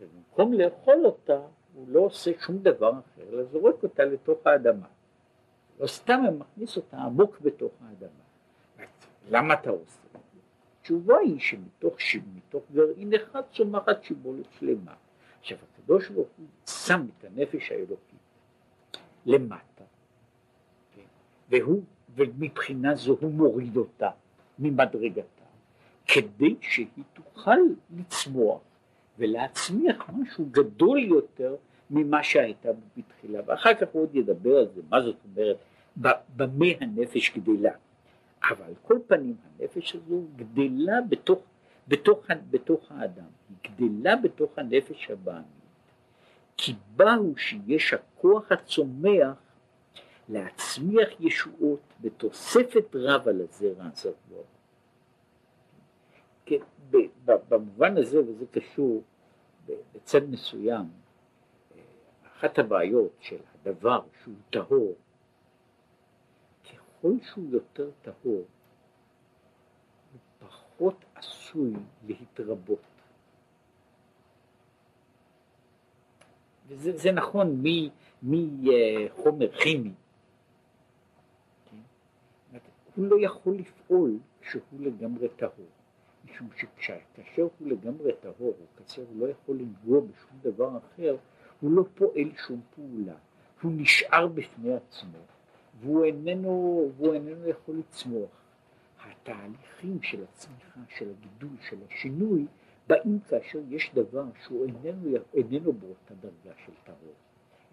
ובמקום 0.01 0.53
לאכול 0.53 1.07
אותה 1.07 1.41
הוא 1.75 1.89
לא 1.89 2.01
עושה 2.01 2.31
שום 2.41 2.59
דבר 2.59 2.91
אחר, 2.91 3.23
אלא 3.33 3.45
זורק 3.45 3.83
אותה 3.83 4.05
לתוך 4.05 4.47
האדמה. 4.47 4.87
לא 5.81 5.87
סתם 5.87 6.21
הוא 6.27 6.39
מכניס 6.39 6.77
אותה 6.77 6.97
עמוק 6.97 7.41
בתוך 7.41 7.73
האדמה. 7.81 8.89
למה 9.31 9.55
אתה 9.55 9.71
עושה? 9.71 10.01
התשובה 10.81 11.19
היא 11.19 11.41
שמתוך 11.41 11.95
מתוך 12.35 12.63
גרעין 12.73 13.15
אחד 13.15 13.43
צומחת 13.53 14.03
שיבולת 14.03 14.47
שלמה. 14.59 14.95
עכשיו 15.41 15.59
הקדוש 15.73 16.09
ברוך 16.09 16.29
הוא 16.37 16.47
שם 16.67 17.07
את 17.19 17.25
הנפש 17.25 17.71
האלוקית 17.71 18.21
למטה, 19.27 19.85
כן? 20.97 21.03
והוא, 21.49 21.83
ומבחינה 22.15 22.95
זו 22.95 23.17
הוא 23.21 23.31
מוריד 23.31 23.77
אותה 23.77 24.11
ממדרגתה, 24.59 25.45
כדי 26.07 26.55
שהיא 26.61 27.05
תוכל 27.13 27.59
לצמוח 27.97 28.61
ולהצמיח 29.19 30.11
משהו 30.13 30.47
גדול 30.51 30.99
יותר 30.99 31.57
ממה 31.91 32.23
שהייתה 32.23 32.69
בתחילה, 32.97 33.41
ואחר 33.47 33.75
כך 33.75 33.87
הוא 33.93 34.03
עוד 34.03 34.15
ידבר 34.15 34.57
על 34.57 34.69
זה, 34.75 34.81
מה 34.91 35.03
זאת 35.03 35.17
אומרת, 35.25 35.57
במה 36.37 36.67
הנפש 36.81 37.39
גדלה. 37.39 37.73
אבל 38.43 38.65
על 38.65 38.75
כל 38.83 38.99
פנים 39.07 39.37
הנפש 39.45 39.97
הזו 39.97 40.23
גדלה 40.37 41.01
בתוך, 41.09 41.43
בתוך, 41.91 42.27
בתוך 42.51 42.93
האדם, 42.93 43.31
היא 43.49 43.57
גדלה 43.63 44.17
בתוך 44.17 44.59
הנפש 44.59 45.11
הבעמית, 45.11 45.47
כי 46.57 46.75
הוא 46.97 47.37
שיש 47.37 47.95
הכוח 47.95 48.53
הצומח 48.53 49.37
להצמיח 50.29 51.09
ישועות 51.21 51.81
בתוספת 52.01 52.85
רב 52.95 53.29
על 53.29 53.41
הזרע 53.41 53.85
הזרוע. 53.93 54.45
כן, 56.47 56.61
במובן 57.49 57.97
הזה, 57.97 58.21
וזה 58.21 58.47
קשור 58.51 59.03
בצד 59.95 60.31
מסוים, 60.31 60.85
אחת 62.27 62.59
הבעיות 62.59 63.13
של 63.21 63.39
הדבר 63.55 64.01
שהוא 64.23 64.35
טהור, 64.51 64.95
ככל 66.65 67.13
שהוא 67.23 67.51
יותר 67.51 67.91
טהור, 68.03 68.45
הוא 70.13 70.21
פחות 70.39 71.05
עשוי 71.21 71.73
להתרבות. 72.07 72.79
וזה 76.69 77.13
נכון 77.13 77.63
מחומר 78.23 79.53
כימי. 79.53 79.93
כן? 81.71 82.59
הוא 82.97 83.07
לא 83.07 83.17
יכול 83.21 83.55
לפעול 83.55 84.19
כשהוא 84.41 84.81
לגמרי 84.81 85.29
טהור, 85.29 85.67
משום 86.25 86.49
שכאשר 86.57 87.43
הוא 87.59 87.69
לגמרי 87.69 88.13
טהור, 88.21 88.55
או 88.61 88.67
כאשר 88.77 89.03
הוא 89.03 89.21
לא 89.21 89.27
יכול 89.27 89.57
לנגוע 89.57 90.01
בשום 90.01 90.39
דבר 90.43 90.79
אחר, 90.79 91.17
הוא 91.61 91.71
לא 91.71 91.85
פועל 91.95 92.37
שום 92.47 92.61
פעולה, 92.75 93.15
הוא 93.63 93.73
נשאר 93.77 94.27
בפני 94.27 94.75
עצמו, 94.75 95.19
והוא 95.81 96.05
איננו, 96.05 96.91
והוא 96.97 97.15
איננו 97.15 97.49
יכול 97.49 97.75
לצמוח. 97.79 98.40
התהליכים 99.05 100.03
של 100.03 100.25
הצמיחה, 100.25 100.81
של 100.99 101.11
הגידול, 101.11 101.57
של 101.69 101.77
השינוי, 101.89 102.47
באים 102.87 103.19
כאשר 103.29 103.59
יש 103.69 103.91
דבר 103.95 104.25
שהוא 104.45 104.67
איננו, 104.67 105.17
איננו 105.35 105.73
באותה 105.73 106.15
דרגה 106.21 106.57
של 106.67 106.73
טהור, 106.85 107.15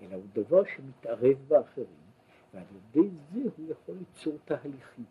אלא 0.02 0.16
הוא 0.16 0.24
דבר 0.34 0.62
שמתערב 0.76 1.38
באחרים, 1.48 2.08
ועל 2.54 2.64
ידי 2.76 3.10
זה 3.34 3.40
הוא 3.58 3.72
יכול 3.72 3.96
ליצור 4.00 4.38
תהליכים. 4.46 5.06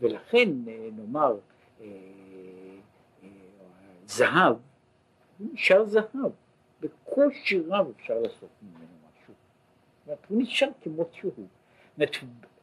ולכן 0.00 0.48
נאמר, 0.92 1.36
אה, 1.80 1.86
אה, 3.22 3.28
זהב, 4.06 4.56
הוא 5.38 5.48
נשאר 5.52 5.86
זהב, 5.86 6.32
בקושי 6.80 7.60
רב 7.60 7.86
אפשר 7.96 8.18
לעשות 8.18 8.50
ממנו 8.62 8.86
משהו. 9.08 9.34
זאת 10.06 10.18
הוא 10.28 10.42
נשאר 10.42 10.68
כמו 10.82 11.04
שהוא. 11.12 11.46
זאת 11.98 12.16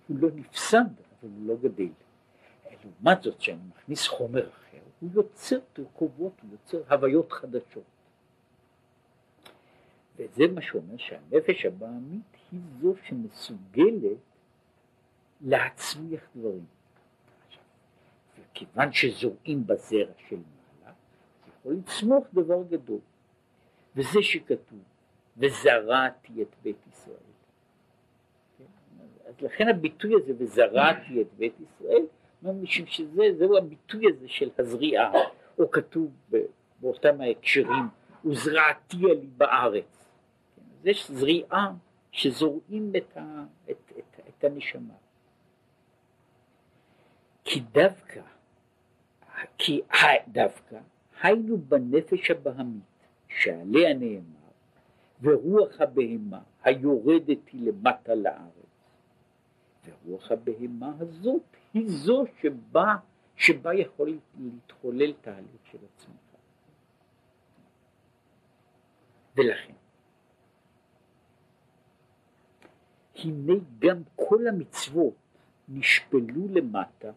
הוא 0.08 0.17
לא 0.19 0.29
נפסד, 0.36 0.77
אבל 0.77 1.32
הוא 1.38 1.47
לא 1.47 1.55
גדל. 1.55 1.89
לעומת 2.84 3.24
זאת, 3.24 3.38
כשאני 3.38 3.60
מכניס 3.70 4.08
חומר 4.08 4.50
אחר, 4.50 4.78
הוא 5.00 5.10
יוצר 5.13 5.60
תרכובות, 5.74 6.34
הוא 6.42 6.52
יוצר 6.52 6.94
הוויות 6.94 7.32
חדשות. 7.32 7.84
וזה 10.15 10.44
מה 10.54 10.62
שאומר 10.62 10.98
שהנפש 10.98 11.65
הבעמית 11.65 12.22
היא 12.52 12.60
זו 12.82 12.94
שמסוגלת 13.04 14.18
להצמיח 15.42 16.22
דברים. 16.36 16.65
וכיוון 18.39 18.94
שזורעים 18.94 19.68
בזרע 19.68 20.13
של 20.30 20.36
מעלה, 20.36 20.94
יכול 21.60 21.74
לצמוח 21.74 22.24
דבר 22.34 22.63
גדול. 22.70 23.00
וזה 23.96 24.22
שכתוב, 24.22 24.80
וזרעתי 25.38 26.42
את 26.42 26.56
בית 26.63 26.88
ישראל. 26.92 27.18
כן? 28.58 28.63
אז 29.30 29.42
לכן 29.42 29.68
הביטוי 29.68 30.13
הזה, 30.24 30.34
וזרעתי 30.38 31.22
את 31.22 31.28
בית 31.38 31.54
ישראל, 31.60 32.06
משום 32.43 32.86
שזה, 32.86 33.23
זהו 33.38 33.58
הביטוי 33.58 34.06
הזה 34.10 34.28
של 34.28 34.49
הזריעה, 34.58 35.12
או 35.60 35.71
כתוב 35.71 36.12
באותם 36.82 37.21
ההקשרים, 37.21 37.84
וזרעתי 38.25 38.97
לי 38.97 39.28
בארץ. 39.38 40.10
כן? 40.56 40.89
יש 40.89 41.12
זריעה 41.12 41.73
שזורעים 42.12 42.91
את, 42.97 43.17
ה, 43.17 43.43
את, 43.71 43.91
את, 43.97 44.19
את 44.30 44.43
הנשמה. 44.43 44.93
כי 47.43 47.60
דווקא, 47.60 48.21
כי 49.58 49.82
דווקא, 50.28 50.80
היינו 51.21 51.58
בנפש 51.58 52.32
הבהמית, 52.32 52.84
שעליה 53.28 53.93
נאמר, 53.93 54.23
ורוח 55.21 55.82
הבהמה 55.82 56.39
היורדת 56.63 57.47
היא 57.52 57.67
למטה 57.67 58.15
לארץ. 58.15 58.49
ורוח 59.86 60.32
הבהמה 60.32 60.91
הזאת 60.99 61.59
היא 61.73 61.89
זו 61.89 62.25
שבה, 62.41 62.95
שבה 63.36 63.73
יכול 63.73 64.19
להתחולל 64.39 65.13
תהליך 65.21 65.65
של 65.71 65.77
הצמיחה. 65.86 66.38
ולכן, 69.36 69.73
הנה 73.15 73.53
גם 73.79 73.97
כל 74.15 74.47
המצוות 74.47 75.13
נשפלו 75.69 76.47
למטה 76.49 77.12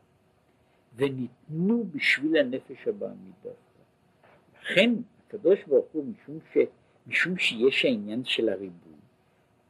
וניתנו 0.97 1.85
בשביל 1.85 2.37
הנפש 2.37 2.89
הבעמית 2.89 3.35
דווקא. 3.43 3.83
לכן 4.61 4.91
הקדוש 5.27 5.65
ברוך 5.65 5.87
הוא, 5.93 6.05
משום, 6.05 6.39
ש, 6.53 6.59
משום 7.07 7.39
שיש 7.39 7.85
העניין 7.85 8.25
של 8.25 8.49
הריבוי, 8.49 8.93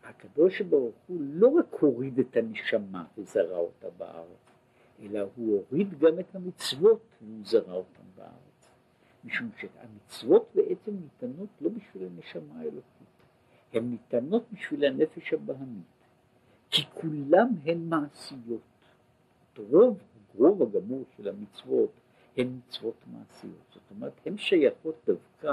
הקדוש 0.05 0.61
ברוך 0.61 0.95
הוא 1.07 1.21
לא 1.21 1.49
רק 1.49 1.75
הוריד 1.81 2.19
את 2.19 2.37
הנשמה 2.37 3.05
וזרע 3.19 3.59
אותה 3.59 3.91
בארץ, 3.91 4.52
אלא 5.03 5.21
הוא 5.37 5.63
הוריד 5.71 5.99
גם 5.99 6.21
את 6.21 6.35
המצוות 6.35 7.01
והוא 7.23 7.41
זרע 7.45 7.75
אותן 7.75 8.03
בארץ. 8.17 8.71
משום 9.25 9.51
שהמצוות 9.61 10.51
בעצם 10.55 10.93
ניתנות 11.03 11.49
לא 11.61 11.69
בשביל 11.69 12.09
הנשמה 12.09 12.61
האלוקית, 12.61 13.13
הן 13.73 13.91
ניתנות 13.91 14.45
בשביל 14.53 14.85
הנפש 14.85 15.33
הבהמית, 15.33 15.85
כי 16.71 16.83
כולם 16.95 17.49
הן 17.65 17.89
מעשיות. 17.89 18.61
רוב, 19.59 19.99
רוב 20.35 20.63
הגמור 20.63 21.05
של 21.17 21.29
המצוות 21.29 21.91
הן 22.37 22.59
מצוות 22.59 22.97
מעשיות, 23.07 23.67
זאת 23.75 23.83
אומרת 23.91 24.13
הן 24.27 24.37
שייכות 24.37 24.95
דווקא 25.07 25.53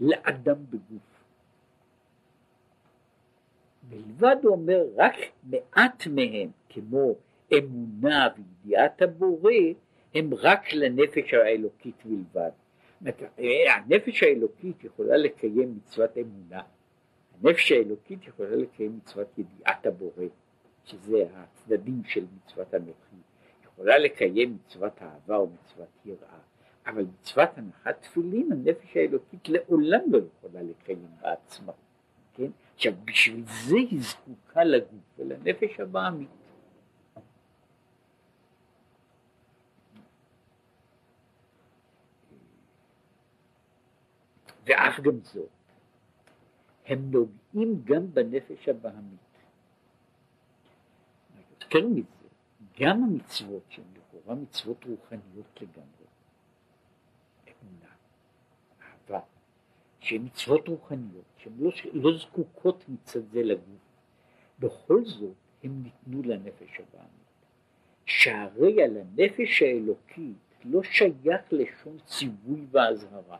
לאדם 0.00 0.56
בגוף. 0.70 1.24
מלבד 3.90 4.36
הוא 4.42 4.52
אומר 4.52 4.86
רק 4.96 5.14
מעט 5.42 6.06
מהם 6.06 6.50
כמו 6.68 7.14
אמונה 7.52 8.28
וידיעת 8.36 9.02
הבורא 9.02 9.52
הם 10.14 10.30
רק 10.34 10.72
לנפש 10.72 11.34
האלוקית 11.34 11.96
בלבד. 12.04 12.50
הנפש 13.68 14.22
האלוקית 14.22 14.84
יכולה 14.84 15.16
לקיים 15.16 15.76
מצוות 15.76 16.10
אמונה, 16.18 16.62
הנפש 17.42 17.72
האלוקית 17.72 18.26
יכולה 18.26 18.56
לקיים 18.56 18.96
מצוות 18.96 19.38
ידיעת 19.38 19.86
הבורא, 19.86 20.24
שזה 20.84 21.24
הצדדים 21.34 22.02
של 22.04 22.24
מצוות 22.36 22.74
אנוכי, 22.74 23.16
יכולה 23.64 23.98
לקיים 23.98 24.54
מצוות 24.54 25.02
אהבה 25.02 25.36
או 25.36 25.46
מצוות 25.46 25.88
יראה, 26.04 26.38
אבל 26.86 27.02
מצוות 27.20 27.48
הנחת 27.56 28.02
תפילין 28.02 28.52
הנפש 28.52 28.96
האלוקית 28.96 29.48
לעולם 29.48 30.00
לא 30.10 30.18
יכולה 30.18 30.62
לקיים 30.62 31.06
בעצמה, 31.20 31.72
כן? 32.34 32.50
עכשיו 32.74 32.92
בשביל 33.04 33.42
זה 33.46 33.76
היא 33.76 34.00
זקוקה 34.00 34.64
לגוף 34.64 35.18
ולנפש 35.18 35.80
הבעמית. 35.80 36.28
ואף 44.66 45.00
גם 45.00 45.20
זאת, 45.22 45.48
הם 46.86 47.10
נוגעים 47.10 47.82
גם 47.84 48.14
בנפש 48.14 48.68
הבעמית. 48.68 49.20
יותר 51.60 51.88
מזה, 51.88 52.28
גם 52.80 53.04
המצוות 53.04 53.62
שהן 53.68 53.84
לכאורה 53.96 54.34
מצוות 54.34 54.84
רוחניות 54.84 55.60
לגמרי, 55.60 56.06
אמונה, 57.44 57.92
אהבה, 58.82 59.20
שהן 60.00 60.22
מצוות 60.24 60.68
רוחניות, 60.68 61.24
שהן 61.36 61.52
לא, 61.58 61.70
לא 61.92 62.18
זקוקות 62.18 62.84
מצד 62.88 63.20
זה 63.32 63.42
לגוף, 63.42 63.86
בכל 64.58 65.04
זאת 65.04 65.34
הם 65.62 65.82
ניתנו 65.82 66.22
לנפש 66.22 66.80
הבעמית. 66.80 67.26
שהרי 68.06 68.82
על 68.82 68.96
הנפש 68.96 69.62
האלוקית 69.62 70.36
לא 70.64 70.82
שייך 70.82 71.42
לשום 71.50 71.98
ציווי 72.04 72.66
ואזהרה. 72.70 73.38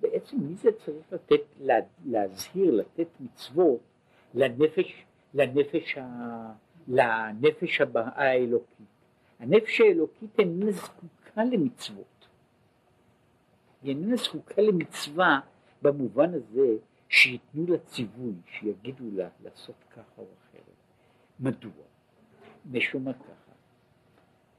בעצם 0.00 0.36
מי 0.40 0.54
זה 0.54 0.70
צריך 0.84 1.12
לתת, 1.12 1.40
לה, 1.60 1.74
להזהיר, 2.04 2.74
לתת 2.74 3.08
מצוות 3.20 3.80
לנפש, 4.34 5.04
לנפש, 5.34 5.98
ה, 5.98 6.52
לנפש 6.88 7.80
האלוקית. 7.94 8.86
הנפש 9.38 9.80
האלוקית 9.80 10.38
איננה 10.38 10.72
זקוקה 10.72 11.44
למצוות. 11.44 12.28
היא 13.82 13.90
איננה 13.90 14.16
זקוקה 14.16 14.62
למצווה 14.62 15.40
במובן 15.82 16.34
הזה 16.34 16.76
שייתנו 17.08 17.66
לה 17.66 17.78
ציווי, 17.78 18.34
שיגידו 18.46 19.04
לה 19.12 19.28
לעשות 19.42 19.76
ככה 19.90 20.02
או 20.18 20.24
אחרת. 20.24 20.62
מדוע? 21.40 21.72
משום 22.70 23.12
ככה, 23.12 23.52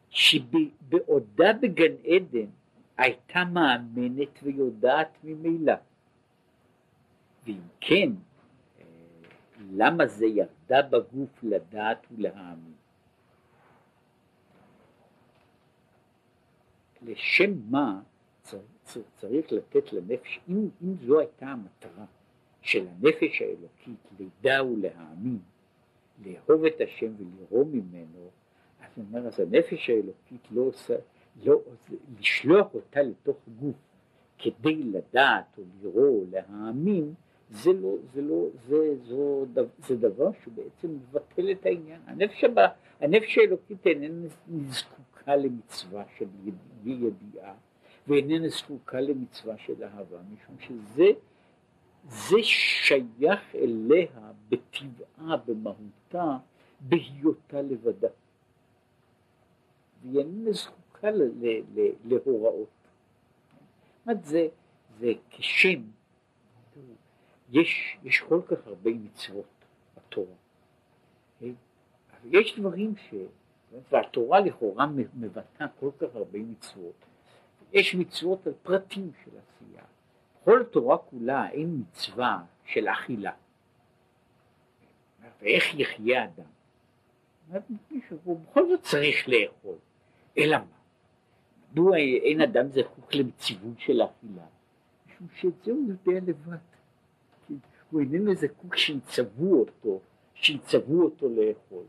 שבעודה 0.10 1.54
בגן 1.62 1.94
עדן 2.06 2.50
הייתה 3.02 3.44
מאמנת 3.46 4.40
ויודעת 4.44 5.18
ממילא. 5.24 5.74
ואם 7.46 7.62
כן, 7.80 8.10
אה, 8.80 8.86
למה 9.72 10.08
זה 10.08 10.26
ירדה 10.26 10.82
בגוף 10.82 11.44
לדעת 11.44 12.08
ולהאמין? 12.12 12.74
לשם 17.02 17.52
מה 17.70 18.02
צריך, 18.42 18.64
צריך 19.18 19.52
לתת 19.52 19.94
לנפש, 19.94 20.40
אם, 20.50 20.70
אם 20.84 20.96
זו 21.06 21.20
הייתה 21.20 21.46
המטרה 21.46 22.06
של 22.62 22.88
הנפש 22.88 23.42
האלוקית 23.42 24.00
לידע 24.20 24.64
ולהאמין, 24.64 25.40
לאהוב 26.26 26.66
את 26.66 26.82
השם 26.84 27.12
ולרום 27.18 27.72
ממנו, 27.72 28.30
אז 28.82 28.92
אומר, 28.98 29.28
אז 29.28 29.40
הנפש 29.40 29.90
האלוקית 29.90 30.52
לא 30.52 30.62
עושה, 30.62 30.96
לא, 31.44 31.60
לשלוח 32.20 32.74
אותה 32.74 33.02
לתוך 33.02 33.38
גוף 33.60 33.76
כדי 34.38 34.84
לדעת 34.84 35.58
או 35.58 35.64
לראות 35.82 35.96
או 35.96 36.24
להאמין, 36.32 37.14
זה 37.50 37.74
לא, 37.74 37.96
זה 38.14 38.22
לא, 38.22 38.46
זה, 38.68 38.96
זו, 39.08 39.46
זה 39.88 39.96
דבר 39.96 40.30
שבעצם 40.44 40.88
מבטל 40.88 41.52
את 41.52 41.66
העניין. 41.66 42.02
הנפש, 42.06 42.44
הבא, 42.44 42.68
הנפש 43.02 43.38
האלוקית 43.38 43.88
איננה 43.88 44.28
זקוקה 44.70 45.36
למצווה 45.36 46.04
של 46.18 46.26
ידיעה 46.86 47.54
ואיננה 48.08 48.50
זקוקה 48.50 49.02
למצווה 49.02 49.58
של 49.58 49.84
אהבה, 49.84 50.18
משום 50.34 50.56
שזה 50.60 51.08
זה 52.10 52.38
שייך 52.42 53.56
אליה 53.56 54.08
בטבעה, 54.50 55.38
במהותה, 55.46 56.38
בהיותה 56.80 57.62
לבדה. 57.62 58.08
והיא 60.04 60.20
איננה 60.20 60.52
זקוקה 60.52 60.81
זקוקה 61.02 61.18
להוראות. 62.06 62.70
זאת 64.06 64.26
זה, 64.26 64.48
זה 65.00 65.14
כשם, 65.30 65.82
יש, 67.50 67.98
יש 68.04 68.20
כל 68.20 68.42
כך 68.48 68.68
הרבה 68.68 68.92
מצוות 68.92 69.46
בתורה, 69.98 70.36
יש 72.26 72.60
דברים 72.60 72.94
ש... 72.98 73.14
והתורה 73.92 74.40
לכאורה 74.40 74.86
מבטאה 75.14 75.68
כל 75.80 75.90
כך 75.98 76.16
הרבה 76.16 76.40
מצוות. 76.40 77.06
יש 77.74 77.96
מצוות 77.96 78.48
על 78.48 78.54
פרטים 78.64 79.12
של 79.24 79.32
עשייה. 79.32 79.84
בכל 80.42 80.62
התורה 80.62 80.98
כולה 80.98 81.50
אין 81.50 81.82
מצווה 81.82 82.44
של 82.66 82.88
אכילה. 82.88 83.32
ואיך 85.42 85.80
יחיה 85.80 86.24
אדם? 86.24 87.64
הוא 88.24 88.40
בכל 88.40 88.68
זאת 88.68 88.82
צריך 88.82 89.30
לאכול. 89.30 89.76
אלא 90.38 90.58
מה? 90.58 90.81
מדוע 91.72 91.98
אין 91.98 92.42
אדם 92.42 92.68
זקוק 92.72 93.16
לציווי 93.16 93.74
של 93.78 94.02
אכילה? 94.02 94.46
משום 95.08 95.28
שאת 95.36 95.54
זה 95.66 95.72
הוא 95.72 95.88
יודע 95.88 96.20
לבד. 96.28 96.58
הוא 97.92 98.02
איננו 98.02 98.36
זקוק 98.36 98.76
שיצוו 98.76 99.60
אותו, 99.60 100.00
שיצוו 100.34 101.04
אותו 101.04 101.30
לאכול. 101.30 101.84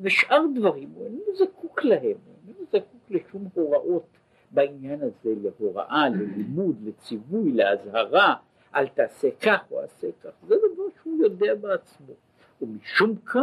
ושאר 0.00 0.42
דברים 0.54 0.90
הוא 0.94 1.04
איננו 1.04 1.36
זקוק 1.38 1.84
להם, 1.84 2.02
הוא 2.02 2.34
איננו 2.46 2.64
זקוק 2.72 3.10
לשום 3.10 3.48
הוראות 3.54 4.06
בעניין 4.50 5.00
הזה, 5.02 5.34
להוראה, 5.42 6.08
ללימוד, 6.08 6.76
לציווי, 6.84 7.52
לאזהרה, 7.52 8.34
אל 8.74 8.88
תעשה 8.88 9.28
כך 9.42 9.60
או 9.70 9.80
עשה 9.80 10.06
כך, 10.22 10.30
זה 10.48 10.54
דבר 10.54 10.82
שהוא 11.02 11.22
יודע 11.22 11.54
בעצמו. 11.54 12.14
ומשום 12.62 13.16
כך 13.16 13.42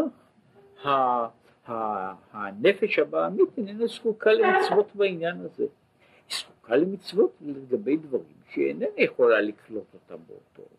הנפש 1.67 2.99
הבעמית 2.99 3.57
איננה 3.57 3.87
זקוקה 3.87 4.33
למצוות 4.33 4.95
בעניין 4.95 5.39
הזה. 5.39 5.63
היא 6.29 6.37
זקוקה 6.37 6.75
למצוות 6.75 7.31
לגבי 7.41 7.97
דברים 7.97 8.35
שהיא 8.49 8.67
איננה 8.67 8.85
יכולה 8.97 9.41
לקלוט 9.41 9.93
אותם 9.93 10.23
באותו 10.27 10.61
אופן. 10.61 10.75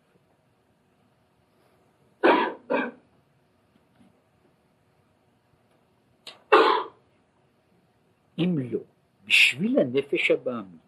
אם 8.39 8.55
לא, 8.71 8.79
בשביל 9.25 9.79
הנפש 9.79 10.31
הבעמית, 10.31 10.81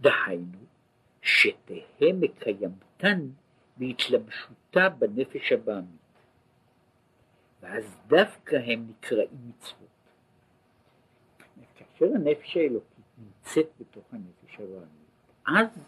דהיינו 0.00 0.58
שתהא 1.22 2.12
מקיימתן 2.20 3.28
בהתלבשותה 3.76 4.88
בנפש 4.88 5.52
הבעמית. 5.52 6.05
ואז 7.60 7.84
דווקא 8.06 8.56
הם 8.56 8.86
נקראים 8.90 9.48
מצוות. 9.48 9.88
כאשר 11.74 12.14
הנפש 12.14 12.56
האלוקית 12.56 13.04
נמצאת 13.18 13.66
בתוך 13.80 14.04
הנפש 14.12 14.60
הרענית, 14.60 14.88
אז 15.46 15.78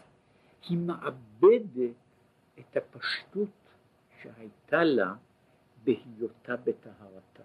היא 0.69 0.77
מאבדת 0.77 1.95
את 2.59 2.77
הפשטות 2.77 3.49
שהייתה 4.21 4.83
לה 4.83 5.13
בהיותה 5.83 6.55
בטהרתה. 6.55 7.43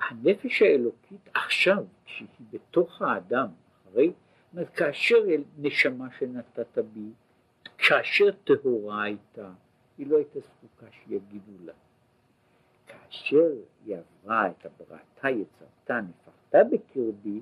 הנפש 0.00 0.62
האלוקית 0.62 1.28
עכשיו, 1.34 1.84
כשהיא 2.04 2.28
בתוך 2.50 3.02
האדם, 3.02 3.48
אחרי, 3.82 4.12
כאשר 4.74 5.16
נשמה 5.58 6.08
שנתת 6.18 6.78
בי, 6.78 7.10
כאשר 7.78 8.30
טהורה 8.44 9.02
הייתה, 9.02 9.50
היא 9.98 10.06
לא 10.06 10.16
הייתה 10.16 10.40
זקוקה 10.40 10.86
שיגידו 10.90 11.52
לה. 11.64 11.72
כאשר 12.86 13.50
היא 13.84 13.96
עברה 13.96 14.50
את 14.50 14.66
הבראתה 14.66 15.30
יצרתה 15.30 16.00
נפחתה 16.00 16.58
בקרבי, 16.72 17.40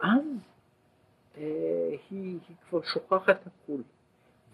אז 0.00 0.24
אה, 1.36 1.96
היא, 2.10 2.38
היא 2.48 2.56
כבר 2.68 2.82
שוכחת 2.82 3.46
הכול. 3.46 3.82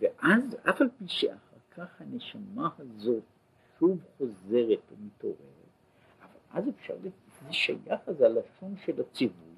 ואז, 0.01 0.57
אף 0.71 0.81
על 0.81 0.89
פי 0.99 1.09
שאחר 1.09 1.57
כך 1.71 2.01
הנשמה 2.01 2.69
הזאת 2.79 3.23
שוב 3.79 3.99
חוזרת 4.19 4.81
ומתעוררת, 4.93 5.39
אבל 6.23 6.39
אז 6.51 6.69
אפשר, 6.69 6.95
זה 7.03 7.53
שייך 7.53 8.01
אז 8.07 8.21
הלשון 8.21 8.77
של 8.85 9.01
הציווי, 9.01 9.55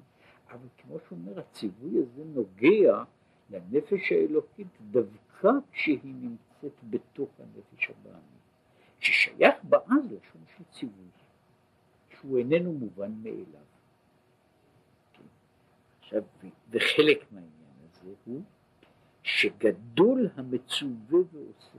אבל 0.51 0.67
כמו 0.77 0.97
שאומר, 1.09 1.39
הציווי 1.39 2.01
הזה 2.03 2.23
נוגע 2.25 3.03
לנפש 3.49 4.11
האלוקית 4.11 4.67
דווקא 4.91 5.49
כשהיא 5.71 5.99
נמצאת 6.03 6.50
בתוך 6.89 7.29
הנפש 7.39 7.89
הבעמית, 7.89 8.41
ששייך 8.99 9.55
בה 9.63 9.77
אז 9.77 10.05
לשון 10.05 10.41
של 10.57 10.63
ציווי, 10.71 11.05
שהוא 12.09 12.37
איננו 12.37 12.73
מובן 12.73 13.11
מאליו. 13.23 13.65
כן. 15.13 15.23
עכשיו, 15.99 16.23
וחלק 16.69 17.31
מהעניין 17.31 17.75
הזה 17.91 18.13
הוא 18.25 18.41
שגדול 19.23 20.29
המצווה 20.35 21.19
ועושה. 21.31 21.77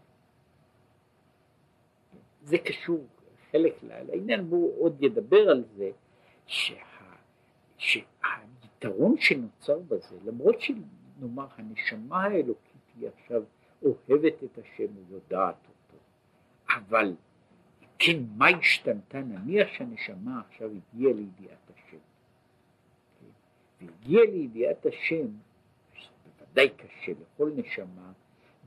זה 2.42 2.58
קשור 2.58 3.06
חלק 3.50 3.82
לעניין, 3.82 4.46
והוא 4.48 4.82
עוד 4.82 5.02
ידבר 5.02 5.50
על 5.50 5.64
זה, 5.76 5.90
שה, 6.46 6.74
שהיתרון 7.76 9.16
שנוצר 9.18 9.78
בזה, 9.78 10.16
למרות 10.24 10.60
שנאמר 10.60 11.46
הנשמה 11.56 12.22
האלוקית 12.22 12.82
היא 12.96 13.08
עכשיו 13.08 13.42
אוהבת 13.84 14.44
את 14.44 14.58
השם 14.58 14.86
ויודעת 15.08 15.56
אותו, 15.68 16.02
אבל 16.68 17.14
כן, 17.98 18.22
מה 18.36 18.48
השתנתה? 18.48 19.20
נניח 19.20 19.68
שהנשמה 19.72 20.40
עכשיו 20.40 20.70
הגיעה 20.70 21.12
לידיעת 21.12 21.70
השם, 21.74 21.98
והגיעה 23.80 24.24
לידיעת 24.24 24.86
השם, 24.86 25.26
ודאי 26.40 26.68
קשה 26.68 27.12
לכל 27.12 27.50
נשמה, 27.56 28.12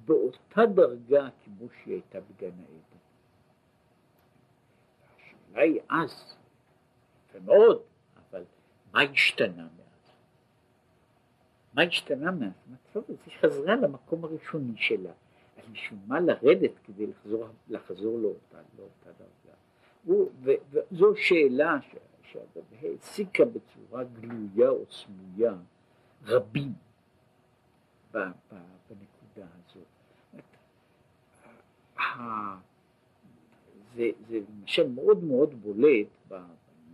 באותה 0.06 0.66
דרגה 0.76 1.30
כמו 1.44 1.68
שהיא 1.70 1.94
הייתה 1.94 2.20
בגן 2.22 2.52
העדן. 2.60 3.00
השאלה 5.16 5.62
היא 5.62 5.80
אז, 5.90 6.36
יפה 7.30 7.40
מאוד, 7.40 7.82
אבל 8.16 8.44
מה 8.94 9.02
השתנה 9.02 9.64
מאז? 9.64 9.85
מה 11.76 11.82
השתנה? 11.82 12.32
טוב, 12.94 13.04
אז 13.10 13.16
היא 13.26 13.34
חזרה 13.42 13.76
למקום 13.76 14.24
הראשוני 14.24 14.74
שלה, 14.76 15.12
אז 15.58 15.64
בשביל 15.72 16.00
מה 16.08 16.20
לרדת 16.20 16.72
כדי 16.84 17.08
לחזור, 17.08 17.48
לחזור 17.70 18.20
לאותה, 18.20 18.58
לאותה 18.78 19.10
דרגה? 19.20 19.56
וזו 20.72 21.16
שאלה 21.16 21.78
שהעסיקה 22.24 23.44
בצורה 23.46 24.04
גלויה 24.04 24.70
או 24.70 24.86
סמויה 24.92 25.54
רבים 26.26 26.74
בנקודה 28.12 29.48
הזאת. 29.66 29.86
זה, 33.96 34.10
זה 34.28 34.40
למשל 34.60 34.88
מאוד 34.88 35.24
מאוד 35.24 35.62
בולט, 35.62 36.08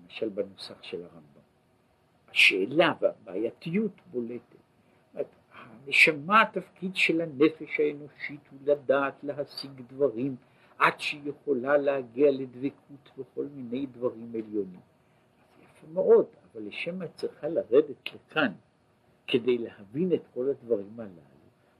למשל 0.03 0.29
בנוסח 0.29 0.83
של 0.83 1.03
הרמב"ם. 1.03 1.41
השאלה 2.31 2.93
והבעייתיות 3.01 3.91
בולטת. 4.11 4.50
הנשמה, 5.85 6.41
התפקיד 6.41 6.95
של 6.95 7.21
הנפש 7.21 7.79
האנושית 7.79 8.39
הוא 8.51 8.59
לדעת 8.65 9.23
להשיג 9.23 9.71
דברים 9.89 10.35
עד 10.77 10.99
שהיא 10.99 11.21
יכולה 11.29 11.77
להגיע 11.77 12.31
לדבקות 12.31 13.11
בכל 13.17 13.45
מיני 13.55 13.85
דברים 13.85 14.31
עליונים. 14.33 14.79
יפה 15.63 15.87
מאוד, 15.93 16.25
אבל 16.53 16.67
לשם 16.67 16.99
מה 16.99 17.07
צריכה 17.07 17.47
לרדת 17.47 18.13
לכאן 18.13 18.51
כדי 19.27 19.57
להבין 19.57 20.13
את 20.13 20.21
כל 20.33 20.49
הדברים 20.49 20.99
הללו. 20.99 21.21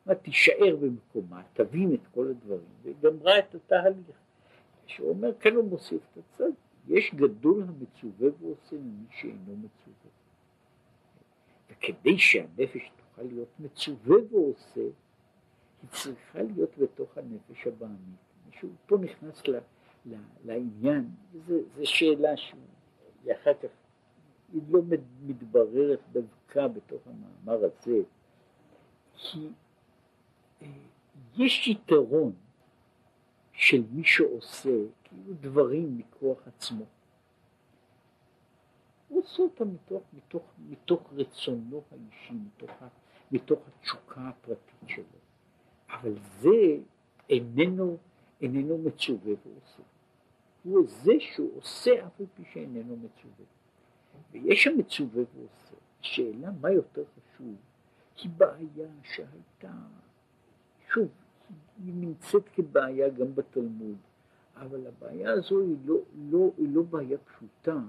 מה 0.06 0.16
תישאר 0.16 0.76
במקומה, 0.82 1.42
תבין 1.54 1.94
את 1.94 2.08
כל 2.14 2.28
הדברים, 2.28 2.70
וגמרה 2.84 3.40
את 3.40 3.56
התהליך. 3.56 4.18
שהוא 4.86 5.10
אומר, 5.10 5.30
כן 5.40 5.56
הוא 5.56 5.70
מוסיף 5.70 6.02
את 6.12 6.18
הצד, 6.18 6.52
יש 6.88 7.14
גדול 7.16 7.64
המצווה 7.64 8.30
ועושה 8.40 8.76
ממי 8.76 9.06
שאינו 9.12 9.58
מצווה. 9.58 10.12
וכדי 11.70 12.18
שהנפש 12.18 12.92
תוכל 13.12 13.28
להיות 13.28 13.60
מצווה 13.60 14.18
ועושה, 14.32 14.82
היא 15.82 15.90
צריכה 15.92 16.42
להיות 16.42 16.78
בתוך 16.78 17.18
הנפש 17.18 17.68
הבעמית. 17.68 18.20
מישהו 18.46 18.70
פה 18.86 18.98
נכנס 18.98 19.48
ל, 19.48 19.56
ל, 20.06 20.16
לעניין, 20.46 21.10
זו 21.48 21.56
שאלה 21.84 22.38
שהיא 22.38 23.34
אחר 23.42 23.54
כך, 23.54 23.70
היא 24.54 24.62
לא 24.70 24.82
מתבררת 25.22 26.00
דווקא 26.12 26.68
בתוך 26.68 27.02
המאמר 27.06 27.66
הזה, 27.66 28.02
כי 29.16 29.50
אה, 30.62 30.68
יש 31.38 31.68
יתרון 31.68 32.32
של 33.54 33.84
מי 33.92 34.04
שעושה 34.04 34.78
כאילו 35.04 35.34
דברים 35.42 35.98
מכוח 35.98 36.48
עצמו. 36.48 36.86
עושה 39.22 39.44
אותם 39.44 39.74
מתוך, 39.74 40.04
מתוך, 40.14 40.44
מתוך 40.70 41.14
רצונו 41.14 41.82
האישי, 41.92 42.34
מתוך, 42.34 42.72
מתוך 43.32 43.60
התשוקה 43.68 44.22
הפרטית 44.30 44.88
שלו. 44.88 45.04
אבל 45.90 46.14
זה 46.40 46.78
איננו, 47.30 47.98
איננו 48.42 48.78
מצווה 48.78 49.34
ועושה. 49.46 49.84
הוא 50.64 50.86
זה 50.88 51.12
שהוא 51.20 51.58
עושה 51.58 52.06
אף 52.08 52.20
על 52.20 52.26
פי 52.36 52.44
שאיננו 52.54 52.98
מצווה. 52.98 53.46
ויש 54.32 54.68
המצווה 54.68 55.24
ועושה. 55.36 55.76
השאלה 56.02 56.52
מה 56.62 56.72
יותר 56.72 57.04
חשוב 57.06 57.56
היא 58.24 58.32
בעיה 58.38 58.90
שהייתה, 59.04 59.74
שוב, 60.94 61.08
היא 61.86 61.94
נמצאת 61.94 62.50
כבעיה 62.54 63.10
גם 63.10 63.36
בתלמוד, 63.36 63.98
אבל 64.56 64.88
הבעיה 64.88 65.32
הזו 65.32 65.60
היא 65.60 65.78
לא, 65.86 65.96
לא, 66.30 66.52
היא 66.58 66.76
לא 66.76 66.82
בעיה 66.82 67.18
פשוטה, 67.18 67.80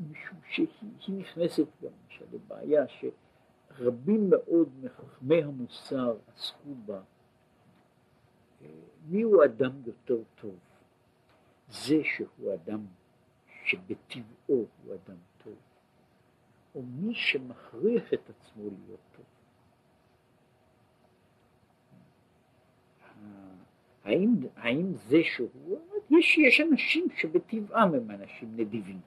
משום 0.00 0.38
שהיא 0.50 0.68
נכנסת 1.08 1.66
גם 1.82 1.90
למשל 2.04 2.24
לבעיה 2.32 2.84
שרבים 2.88 4.30
מאוד 4.30 4.68
מחכמי 4.82 5.42
המוסר 5.42 6.16
עסקו 6.34 6.74
בה, 6.86 7.00
מי 9.08 9.22
הוא 9.22 9.44
אדם 9.44 9.72
יותר 9.86 10.22
טוב? 10.34 10.58
זה 11.68 11.96
שהוא 12.04 12.54
אדם 12.54 12.86
שבטבעו 13.64 14.24
הוא 14.46 14.94
אדם 14.94 15.16
טוב, 15.44 15.56
או 16.74 16.82
מי 16.82 17.14
שמכריח 17.14 18.14
את 18.14 18.30
עצמו 18.30 18.62
להיות 18.62 19.00
טוב. 19.16 19.24
האם, 24.04 24.34
האם 24.56 24.94
זה 24.94 25.16
שהוא, 25.24 25.78
יש, 26.10 26.38
יש 26.38 26.60
אנשים 26.60 27.06
שבטבעם 27.16 27.94
הם 27.94 28.10
אנשים 28.10 28.56
נדיבים 28.56 29.00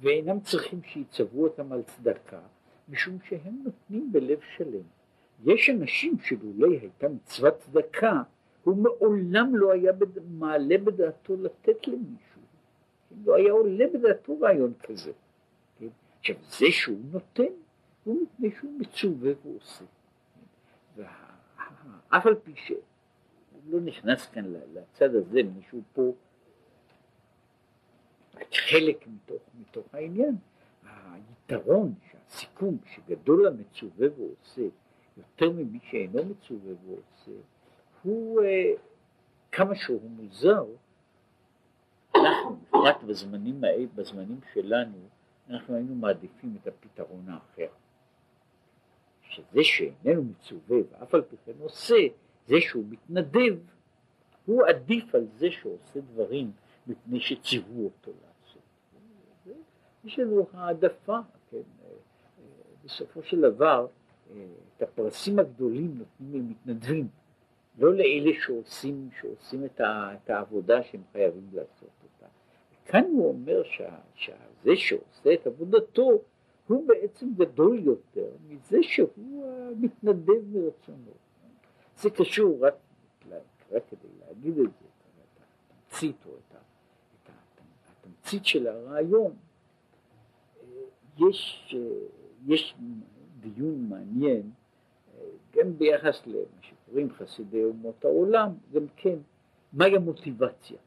ואינם 0.00 0.40
צריכים 0.40 0.82
שיצוו 0.82 1.44
אותם 1.44 1.72
על 1.72 1.82
צדקה 1.82 2.40
משום 2.88 3.18
שהם 3.28 3.62
נותנים 3.64 4.12
בלב 4.12 4.38
שלם. 4.56 4.82
יש 5.44 5.70
אנשים 5.70 6.18
שלולי 6.18 6.78
הייתה 6.78 7.08
מצוות 7.08 7.58
צדקה 7.58 8.22
הוא 8.64 8.76
מעולם 8.76 9.56
לא 9.56 9.72
היה 9.72 9.92
בד... 9.92 10.18
מעלה 10.38 10.78
בדעתו 10.78 11.36
לתת 11.36 11.88
למישהו, 11.88 12.40
כן? 13.10 13.16
לא 13.24 13.34
היה 13.34 13.52
עולה 13.52 13.84
בדעתו 13.94 14.40
רעיון 14.40 14.72
כזה. 14.82 15.12
כן? 15.78 15.88
עכשיו 16.18 16.36
זה 16.48 16.66
שהוא 16.70 16.98
נותן 17.12 17.52
הוא 18.04 18.22
מפני 18.22 18.50
שהוא 18.60 18.72
מצווה 18.78 19.32
ועושה. 19.44 19.84
ואף 20.96 22.26
על 22.26 22.34
פי 22.34 22.52
ש... 22.56 22.72
לא 23.70 23.80
נכנס 23.80 24.26
כאן 24.26 24.44
לצד 24.72 25.14
הזה, 25.14 25.40
מישהו 25.56 25.80
פה 25.92 26.12
חלק 28.54 29.06
מתוך, 29.06 29.42
מתוך 29.60 29.94
העניין. 29.94 30.36
היתרון 31.12 31.94
שהסיכום 32.10 32.78
שגדול 32.94 33.46
המצווה 33.46 34.08
ועושה 34.18 34.62
יותר 35.16 35.50
ממי 35.50 35.78
שאינו 35.90 36.24
מצווה 36.24 36.72
ועושה 36.84 37.40
הוא 38.02 38.42
אה, 38.42 38.72
כמה 39.52 39.74
שהוא 39.74 40.10
מוזר 40.10 40.64
אנחנו 42.16 42.56
בפרט 42.56 43.02
בזמנים, 43.02 43.60
בזמנים 43.94 44.40
שלנו 44.52 44.98
אנחנו 45.50 45.74
היינו 45.74 45.94
מעדיפים 45.94 46.56
את 46.62 46.66
הפתרון 46.66 47.28
האחר 47.28 47.68
שזה 49.22 49.64
שאיננו 49.64 50.22
מצווה 50.24 50.78
ואף 50.90 51.14
על 51.14 51.22
פי 51.22 51.36
כן 51.44 51.52
עושה 51.60 51.94
זה 52.46 52.56
שהוא 52.60 52.84
מתנדב, 52.88 53.58
הוא 54.46 54.66
עדיף 54.66 55.14
על 55.14 55.26
זה 55.36 55.50
שעושה 55.50 56.00
דברים 56.00 56.52
מפני 56.86 57.20
שציוו 57.20 57.84
אותו 57.84 58.10
לעשות. 58.10 58.62
יש 60.04 60.18
לנו 60.18 60.46
העדפה, 60.52 61.18
כן, 61.50 61.58
בסופו 62.84 63.22
של 63.22 63.40
דבר 63.40 63.86
את 64.76 64.82
הפרסים 64.82 65.38
הגדולים 65.38 65.98
נותנים 65.98 66.32
למתנדבים, 66.32 67.08
לא 67.78 67.94
לאלה 67.94 68.30
שעושים, 68.40 69.08
שעושים 69.20 69.64
את, 69.64 69.80
ה, 69.80 70.14
העבודה 70.28 70.82
שהם 70.82 71.02
חייבים 71.12 71.48
לעשות 71.52 71.90
אותה. 72.04 72.26
כאן 72.84 73.04
הוא 73.04 73.28
אומר 73.28 73.62
שזה 74.14 74.76
שעושה 74.76 75.34
את 75.34 75.46
עבודתו 75.46 76.10
הוא 76.66 76.88
בעצם 76.88 77.28
גדול 77.36 77.80
יותר 77.84 78.30
מזה 78.48 78.78
שהוא 78.82 79.44
מתנדב 79.76 80.44
מרצונו. 80.52 81.12
זה 81.96 82.10
קשור 82.10 82.66
רק, 82.66 82.74
רק 83.72 83.82
כדי 83.90 84.08
להגיד 84.20 84.58
את 84.58 84.70
זה, 84.80 84.86
את 84.86 85.40
התמצית 85.40 86.26
או 86.26 86.30
את, 86.30 86.36
את 86.52 86.56
התמצית 88.04 88.46
של 88.46 88.66
הרעיון. 88.66 89.36
יש, 91.18 91.74
יש 92.46 92.74
דיון 93.40 93.88
מעניין 93.88 94.50
גם 95.56 95.78
ביחס 95.78 96.26
למה 96.26 96.62
שקוראים 96.62 97.12
חסידי 97.12 97.64
אומות 97.64 98.04
העולם, 98.04 98.50
גם 98.72 98.86
כן, 98.96 99.18
מהי 99.72 99.96
המוטיבציה? 99.96 100.78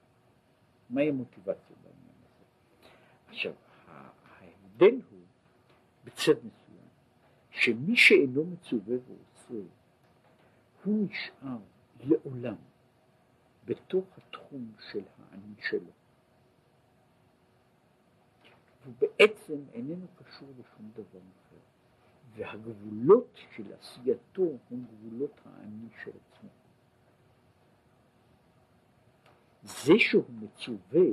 מהי 0.89 1.09
המוטיבציה 1.09 1.75
בעניין 1.83 2.15
הזה? 2.25 2.45
עכשיו, 3.29 3.53
ההבדל 4.27 5.01
הוא 5.11 5.19
בצד 6.03 6.33
מסוים, 6.37 6.87
שמי 7.51 7.95
שאינו 7.95 8.45
מצווה 8.45 8.95
ועושה, 9.07 9.67
הוא 10.83 11.07
נשאר 11.09 11.57
לעולם 12.03 12.55
בתוך 13.65 14.05
התחום 14.17 14.71
של 14.91 15.03
האני 15.17 15.53
שלו. 15.69 15.96
הוא 18.87 18.95
בעצם 18.99 19.57
איננו 19.73 20.07
קשור 20.15 20.47
לשום 20.59 20.91
דבר 20.93 21.19
אחר, 21.19 21.59
והגבולות 22.35 23.39
של 23.55 23.73
עשייתו 23.73 24.43
הם 24.71 24.85
גבולות 24.85 25.41
האני 25.45 25.87
של 26.03 26.11
עצמו. 26.11 26.49
זה 29.63 29.93
שהוא 29.97 30.23
מצווה 30.29 31.07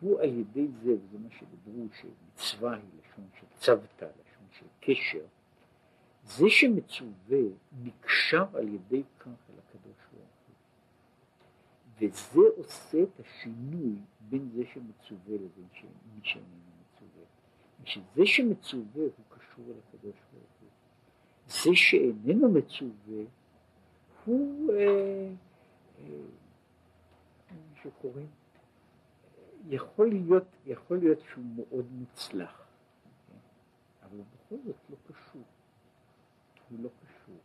הוא 0.00 0.20
על 0.20 0.38
ידי 0.38 0.68
זה, 0.82 0.92
וזה 0.92 1.18
מה 1.18 1.28
שדיברו, 1.30 1.86
שמצווה 1.92 2.74
היא 2.74 2.84
לשון 2.98 3.28
של 3.40 3.46
צוותא, 3.58 4.04
לשון 4.04 4.46
של 4.50 4.66
קשר, 4.80 5.26
זה 6.24 6.44
שמצווה 6.48 7.38
נקשר 7.82 8.56
על 8.56 8.68
ידי 8.68 9.02
כך 9.18 9.26
אל 9.26 9.58
הקדוש 9.58 9.96
ברוך 10.12 10.30
הוא. 10.46 10.54
וזה 11.98 12.40
עושה 12.56 13.02
את 13.02 13.20
השינוי 13.20 13.96
בין 14.20 14.48
זה 14.54 14.62
שמצווה 14.74 15.34
לבין 15.34 15.68
מי 16.14 16.20
שאיננו. 16.22 16.67
שזה 17.88 18.26
שמצווה 18.26 19.02
הוא 19.02 19.24
קשור 19.28 19.64
אל 19.68 19.78
הקדוש 19.88 20.16
ברוך 20.32 20.52
הוא. 20.60 20.68
זה 21.46 21.70
שאיננו 21.74 22.48
מצווה 22.52 23.24
הוא 24.24 24.72
אה, 24.72 25.28
אה, 25.98 26.04
שקוראים 27.82 28.26
יכול 29.68 30.08
להיות, 30.08 30.44
יכול 30.66 30.98
להיות 30.98 31.18
שהוא 31.20 31.44
מאוד 31.56 31.86
מוצלח, 31.92 32.66
כן? 33.28 33.38
אבל 34.02 34.18
בכל 34.18 34.56
זאת 34.66 34.76
לא 34.90 34.96
קשור. 35.06 35.42
הוא 36.70 36.78
לא 36.82 36.88
קשור. 36.88 37.36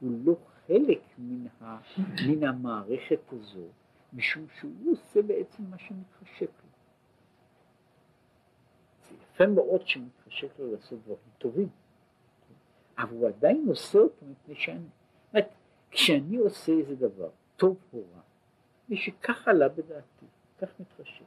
הוא 0.00 0.12
לא 0.24 0.36
חלק 0.66 1.00
מן, 1.18 1.46
ה, 1.60 1.78
מן 2.28 2.44
המערכת 2.44 3.32
הזו, 3.32 3.66
משום 4.12 4.46
שהוא 4.58 4.92
עושה 4.92 5.22
בעצם 5.22 5.62
מה 5.70 5.78
שמתחשק 5.78 6.50
לו. 6.62 6.65
יפה 9.36 9.46
מאוד 9.46 9.86
שמתחשק 9.86 10.48
לו 10.58 10.72
לעשות 10.72 10.98
דברים 11.04 11.18
טובים? 11.38 11.68
אבל 12.98 13.10
הוא 13.10 13.28
עדיין 13.28 13.64
עושה 13.68 13.98
אותם 13.98 14.30
מפני 14.30 14.54
שאני. 14.54 14.88
אומרת, 15.32 15.48
כשאני 15.90 16.36
עושה 16.36 16.72
איזה 16.72 16.94
דבר, 16.96 17.28
טוב 17.56 17.76
או 17.92 17.98
רע, 17.98 18.20
ושכך 18.88 19.48
עלה 19.48 19.68
בדעתי, 19.68 20.26
כך 20.58 20.80
מתחשק. 20.80 21.24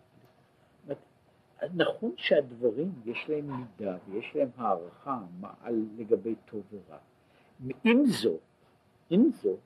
נכון 1.74 2.12
שהדברים 2.18 3.02
יש 3.06 3.30
להם 3.30 3.58
מידה 3.58 3.98
ויש 4.08 4.36
להם 4.36 4.50
הערכה 4.56 5.20
על 5.62 5.86
לגבי 5.98 6.36
טוב 6.46 6.64
ורע. 6.72 6.98
עם 7.84 8.06
זאת, 8.06 8.40
עם 9.10 9.30
זאת, 9.32 9.60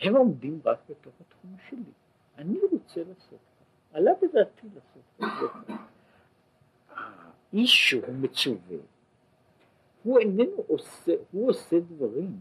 הם 0.00 0.16
עומדים 0.16 0.60
רק 0.64 0.78
בתוך 0.88 1.14
התחום 1.20 1.56
שלי. 1.68 1.92
אני 2.38 2.58
רוצה 2.72 3.00
לעשות 3.08 3.38
כך. 3.60 3.96
עלה 3.96 4.10
בדעתי 4.22 4.68
לעשות 4.74 5.02
כך. 5.18 5.72
האיש 7.52 7.88
שהוא 7.90 8.14
מצווה, 8.20 8.76
הוא 10.02 10.18
איננו 10.18 10.64
עושה, 10.66 11.12
הוא 11.30 11.50
עושה 11.50 11.80
דברים 11.80 12.40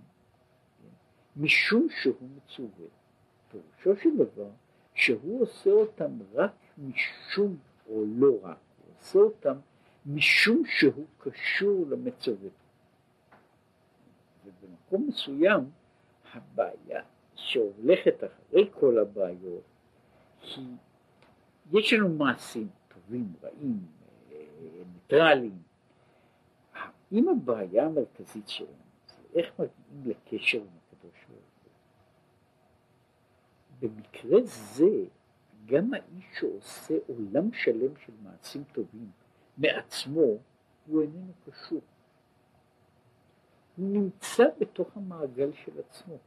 משום 1.38 1.88
שהוא 2.02 2.30
מצווה. 2.36 2.88
פירושו 3.82 4.04
של 4.04 4.18
דבר 4.18 4.50
שהוא 4.94 5.42
עושה 5.42 5.70
אותם 5.70 6.12
רק 6.34 6.54
משום 6.78 7.58
או 7.90 8.04
לא 8.08 8.40
רק. 8.42 8.58
עושה 9.00 9.20
אותם 9.20 9.56
משום 10.06 10.64
שהוא 10.66 11.06
קשור 11.18 11.86
למצווה. 11.90 12.50
ובמקום 14.46 15.08
מסוים 15.08 15.70
הבעיה 16.34 17.04
שהולכת 17.36 18.24
אחרי 18.24 18.70
כל 18.72 18.98
הבעיות 18.98 19.64
היא, 20.56 20.66
יש 21.72 21.94
לנו 21.94 22.10
מעשים 22.10 22.68
טובים, 22.88 23.34
רעים, 23.44 23.80
ניטרליים. 24.94 25.62
אם 27.12 27.30
הבעיה 27.30 27.86
המרכזית 27.86 28.50
שלנו 28.50 28.72
זה 29.08 29.40
איך 29.40 29.60
מגיעים 29.60 30.04
לקשר 30.06 30.58
עם 30.58 30.68
הקדוש 30.88 31.26
ברוך 31.30 31.42
הוא. 31.64 31.72
במקרה 33.80 34.40
זה 34.44 35.06
גם 35.66 35.94
האיש 35.94 36.26
שעושה 36.40 36.94
עולם 37.08 37.54
שלם 37.54 37.98
של 38.06 38.14
מעשים 38.24 38.64
טובים 38.64 39.12
מעצמו, 39.58 40.38
הוא 40.88 41.02
איננו 41.02 41.32
קשור. 41.46 41.82
הוא 43.78 43.90
נמצא 43.90 44.44
בתוך 44.60 44.98
המעגל 44.98 45.54
של 45.54 45.80
עצמו, 45.80 46.18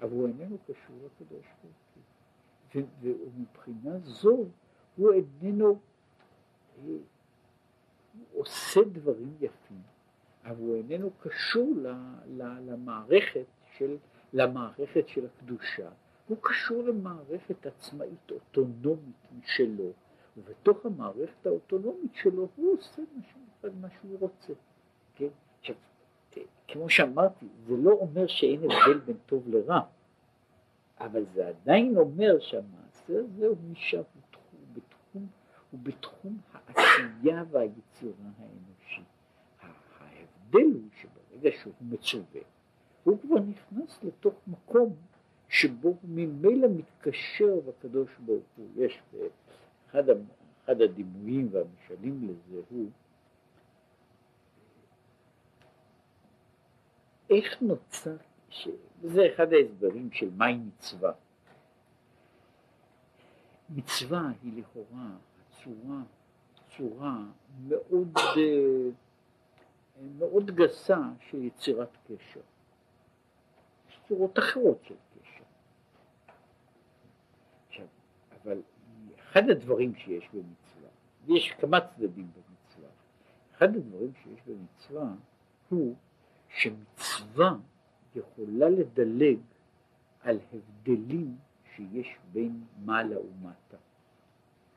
אבל 0.00 0.12
הוא 0.12 0.28
איננו 0.28 0.58
קשור 0.58 0.96
לקדוש 1.04 1.46
ברוך 1.62 1.74
הוא. 2.74 2.82
ומבחינה 3.02 3.98
זו 3.98 4.44
הוא 4.96 5.12
איננו, 5.12 5.78
אה, 6.78 6.92
הוא 8.32 8.42
עושה 8.42 8.80
דברים 8.92 9.34
יפים, 9.40 9.82
אבל 10.44 10.56
הוא 10.58 10.76
איננו 10.76 11.10
קשור 11.20 11.74
למערכת 12.66 13.46
של, 13.76 13.96
למערכת 14.32 15.08
של 15.08 15.26
הקדושה, 15.26 15.88
הוא 16.28 16.36
קשור 16.40 16.82
למערכת 16.82 17.66
עצמאית 17.66 18.30
אוטונומית 18.30 19.26
משלו, 19.38 19.92
ובתוך 20.36 20.86
המערכת 20.86 21.46
האוטונומית 21.46 22.14
שלו 22.14 22.48
הוא 22.56 22.78
עושה 22.78 23.02
מה 23.16 23.22
שהוא, 23.30 23.70
מה 23.80 23.88
שהוא 24.00 24.18
רוצה. 24.20 24.52
כן? 25.14 25.28
עכשיו, 25.60 25.76
כמו 26.68 26.90
שאמרתי, 26.90 27.46
זה 27.66 27.74
לא 27.76 27.90
אומר 27.90 28.26
שאין 28.26 28.60
הבדל 28.64 28.98
בין 28.98 29.16
טוב 29.26 29.48
לרע, 29.48 29.80
אבל 30.98 31.24
זה 31.34 31.48
עדיין 31.48 31.96
אומר 31.96 32.40
שהמעשה 32.40 33.18
הזה 33.18 33.46
הוא 33.46 33.56
נשאר 33.70 34.02
בתחום, 34.16 34.60
בתחום, 34.72 35.26
הוא 35.70 35.80
בתחום 35.82 36.38
העשייה 36.76 37.44
והיצירה 37.50 38.30
האנושי. 38.38 39.02
ההבדל 39.60 40.72
הוא 40.72 40.88
שברגע 41.00 41.56
שהוא 41.62 41.74
מצווה, 41.80 42.40
הוא 43.04 43.18
כבר 43.20 43.36
נכנס 43.38 43.98
לתוך 44.02 44.34
מקום 44.46 44.96
שבו 45.48 45.88
הוא 45.88 45.96
ממילא 46.04 46.68
מתקשר 46.68 47.60
בקדוש 47.66 48.10
ברוך 48.18 48.44
הוא. 48.56 48.68
יש 48.76 49.02
אחד, 49.90 50.10
הדימויים 50.66 51.48
והמשלים 51.52 52.28
לזה 52.28 52.60
הוא 52.70 52.90
איך 57.30 57.62
נוצר, 57.62 58.16
ש... 58.48 58.68
זה 59.02 59.26
אחד 59.34 59.52
ההסברים 59.52 60.12
של 60.12 60.30
מהי 60.36 60.58
מצווה. 60.58 61.12
מצווה 63.70 64.30
היא 64.42 64.52
לכאורה 64.62 65.10
צורה, 65.50 66.02
צורה 66.76 67.18
מאוד, 67.68 68.18
מאוד 70.18 70.50
גסה 70.50 71.00
של 71.30 71.44
יצירת 71.44 71.96
קשר. 72.04 72.40
יש 73.88 74.00
צורות 74.08 74.38
אחרות 74.38 74.78
של 74.84 74.94
אבל 78.44 78.62
אחד 79.18 79.50
הדברים 79.50 79.94
שיש 79.94 80.28
במצווה, 80.32 80.88
ויש 81.26 81.52
כמה 81.52 81.80
צדדים 81.80 82.30
במצווה, 82.32 82.88
אחד 83.56 83.76
הדברים 83.76 84.12
שיש 84.22 84.40
במצווה 84.46 85.14
הוא 85.68 85.94
שמצווה 86.48 87.54
יכולה 88.14 88.68
לדלג 88.68 89.38
על 90.20 90.38
הבדלים 90.52 91.36
שיש 91.74 92.16
בין 92.32 92.64
מעלה 92.84 93.20
ומטה, 93.20 93.76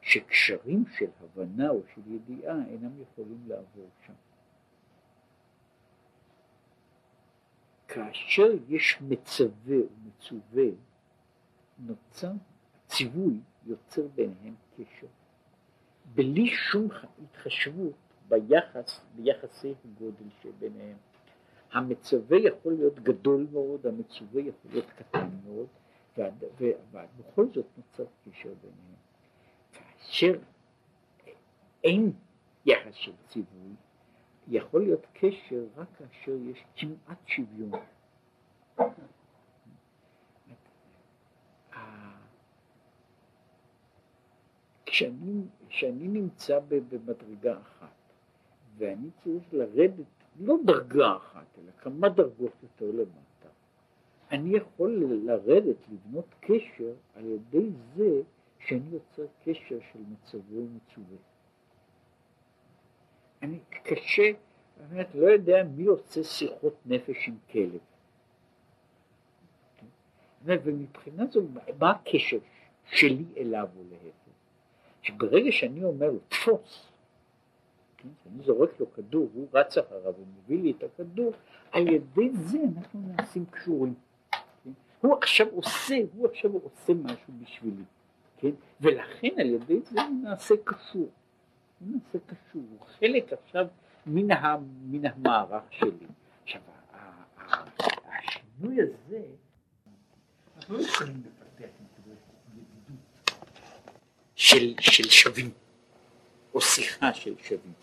שקשרים 0.06 0.86
של 0.97 1.10
הבנה 1.22 1.70
או 1.70 1.82
של 1.93 2.01
ידיעה 2.08 2.56
אינם 2.70 3.01
יכולים 3.01 3.43
לעבור 3.47 3.89
שם. 4.06 4.14
כאשר 7.88 8.47
יש 8.68 9.01
מצווה 9.01 9.78
ומצווה, 9.78 10.64
נוצר 11.80 12.32
ציווי 12.88 13.39
יוצר 13.66 14.08
ביניהם 14.16 14.56
קשר. 14.78 15.08
בלי 16.16 16.47
שום 16.47 16.88
התחשבות 17.24 17.93
ביחס, 18.28 19.01
ביחסי 19.16 19.74
הגודל 19.86 20.30
שביניהם. 20.41 20.97
המצווה 21.72 22.38
יכול 22.38 22.74
להיות 22.74 22.99
גדול 22.99 23.47
מאוד, 23.51 23.88
המצווה 23.88 24.41
יכול 24.41 24.72
להיות 24.72 24.89
קטן 24.89 25.30
מאוד, 25.45 25.68
ובכל 26.18 27.45
זאת 27.53 27.66
נוצר 27.78 28.06
קשר 28.26 28.53
ביניהם. 28.62 29.05
כאשר 30.16 30.34
אין 31.84 32.11
יחס 32.66 32.93
של 32.93 33.11
ציווי, 33.28 33.76
יכול 34.47 34.82
להיות 34.82 35.05
קשר 35.13 35.66
רק 35.76 35.88
כאשר 35.97 36.32
יש 36.32 36.63
כמעט 36.76 37.18
שוויון. 37.28 37.72
כשאני, 44.86 45.41
כשאני 45.70 46.07
נמצא 46.07 46.59
במדרגה 46.68 47.57
אחת 47.61 47.95
ואני 48.78 49.09
צריך 49.24 49.43
לרדת 49.53 50.05
לא 50.39 50.55
דרגה 50.66 51.18
אחת 51.18 51.45
אלא 51.57 51.72
כמה 51.78 52.09
דרגות 52.09 52.53
יותר 52.63 52.91
למטה 52.91 53.49
אני 54.32 54.57
יכול 54.57 55.03
לרדת 55.24 55.88
לבנות 55.89 56.36
קשר 56.39 56.93
על 57.16 57.26
ידי 57.26 57.70
זה 57.95 58.22
שאני 58.66 58.89
יוצר 58.91 59.26
קשר 59.43 59.80
של 59.91 59.99
מצבו 60.11 60.55
ומצווה. 60.55 61.18
אני 63.41 63.59
קשה, 63.84 64.32
באמת 64.78 65.16
לא 65.16 65.26
יודע 65.26 65.63
מי 65.63 65.86
עושה 65.86 66.24
שיחות 66.24 66.76
נפש 66.86 67.28
עם 67.28 67.38
כלב. 67.51 67.80
ומבחינה 70.45 71.26
זו, 71.26 71.41
מה 71.80 71.91
הקשר 71.91 72.38
שלי 72.86 73.26
אליו 73.38 73.70
או 73.78 73.84
להפך? 73.91 74.32
שברגע 75.01 75.51
שאני 75.51 75.84
אומר 75.84 76.11
לו 76.11 76.20
תפוס, 76.28 76.91
כן, 77.97 78.09
אני 78.26 78.43
זורק 78.43 78.80
לו 78.80 78.93
כדור, 78.93 79.30
הוא 79.34 79.47
רץ 79.53 79.78
אחריו 79.78 80.13
ומביא 80.20 80.63
לי 80.63 80.72
את 80.72 80.84
הכדור, 80.84 81.34
על 81.72 81.88
ידי 81.88 82.30
זה 82.34 82.57
אנחנו 82.76 82.99
נעשים 83.07 83.45
קשורים. 83.45 83.93
כן? 84.63 84.72
הוא 85.01 85.18
עכשיו 85.18 85.47
עושה, 85.49 85.95
הוא 86.16 86.28
עכשיו 86.28 86.51
עושה 86.53 86.93
משהו 86.93 87.34
בשבילי, 87.41 87.84
כן? 88.38 88.52
ולכן 88.82 89.30
על 89.38 89.50
ידי 89.50 89.80
זה 89.82 90.02
הוא 90.02 90.24
נעשה 90.24 90.56
קשור. 90.64 91.10
הוא 91.80 91.88
נעשה 91.90 92.20
קשור, 92.26 92.64
הוא 92.70 92.88
חלק 93.00 93.34
עכשיו 93.34 93.68
מן, 94.06 94.32
ה, 94.32 94.56
מן 94.86 95.06
המערך 95.06 95.64
שלי. 95.72 96.08
עכשיו, 96.44 96.62
השינוי 98.08 98.78
הזה, 98.82 99.22
אנחנו 100.58 100.78
לא 100.78 100.82
יכולים 100.82 101.22
לפתח 101.26 101.68
של, 104.36 104.74
של 104.80 105.10
שווים, 105.10 105.52
או 106.54 106.62
שיחה 106.62 107.14
של 107.14 107.34
שווים. 107.38 107.74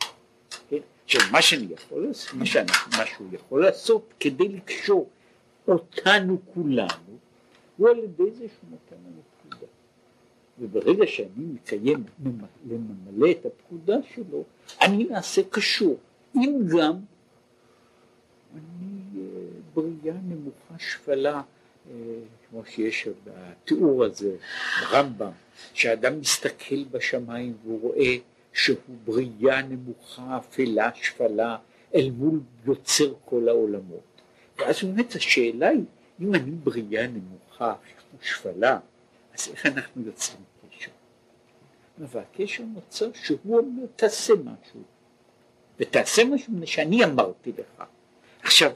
כן? 0.69 0.77
עכשיו 1.05 1.21
מה 1.33 1.43
שאני 1.43 1.73
יכול 1.73 2.07
לעשות, 2.07 2.35
מה, 2.35 2.47
שאני, 2.47 2.71
מה 2.99 3.07
שהוא 3.07 3.29
יכול 3.33 3.65
לעשות 3.65 4.15
כדי 4.21 4.49
לקשור 4.49 5.11
אותנו 5.69 6.39
כולנו, 6.55 7.19
הוא 7.77 7.89
על 7.89 7.99
ידי 7.99 8.31
זה 8.31 8.47
שהוא 8.49 8.71
נותן 8.71 8.97
לנו. 8.97 9.23
וברגע 10.63 11.07
שאני 11.07 11.45
מקיים, 11.55 12.05
לממלא 12.71 13.31
את 13.31 13.47
הפקודה 13.47 13.97
שלו, 14.15 14.45
אני 14.83 15.05
נעשה 15.05 15.43
קשור. 15.51 15.99
אם 16.35 16.59
גם 16.69 16.97
אני 18.55 19.21
אה, 19.21 19.23
בריאה 19.75 20.17
נמוכה 20.29 20.75
שפלה 20.79 21.43
כמו 22.51 22.63
שיש 22.67 23.09
בתיאור 23.25 24.05
הזה 24.05 24.37
ברמב"ם, 24.81 25.31
שאדם 25.75 26.21
מסתכל 26.21 26.85
בשמיים 26.91 27.57
והוא 27.65 27.81
רואה 27.81 28.17
שהוא 28.53 28.77
בריאה 29.05 29.63
נמוכה, 29.63 30.37
אפלה, 30.37 30.91
שפלה, 30.95 31.57
אל 31.95 32.11
מול 32.11 32.41
יוצר 32.67 33.15
כל 33.25 33.49
העולמות. 33.49 34.23
ואז 34.59 34.83
באמת 34.85 35.15
השאלה 35.15 35.69
היא, 35.69 35.85
אם 36.21 36.35
אני 36.35 36.51
בריאה 36.51 37.07
נמוכה, 37.07 37.75
שפלה, 38.23 38.79
אז 39.35 39.49
איך 39.53 39.67
אנחנו 39.67 40.03
יוצרים 40.07 40.41
והקשר 41.99 42.65
נוצר 42.65 43.13
שהוא 43.15 43.59
אומר, 43.59 43.87
תעשה 43.97 44.33
משהו, 44.35 44.81
ותעשה 45.79 46.25
משהו 46.25 46.53
שאני 46.65 47.05
אמרתי 47.05 47.53
לך. 47.59 47.85
עכשיו, 48.43 48.73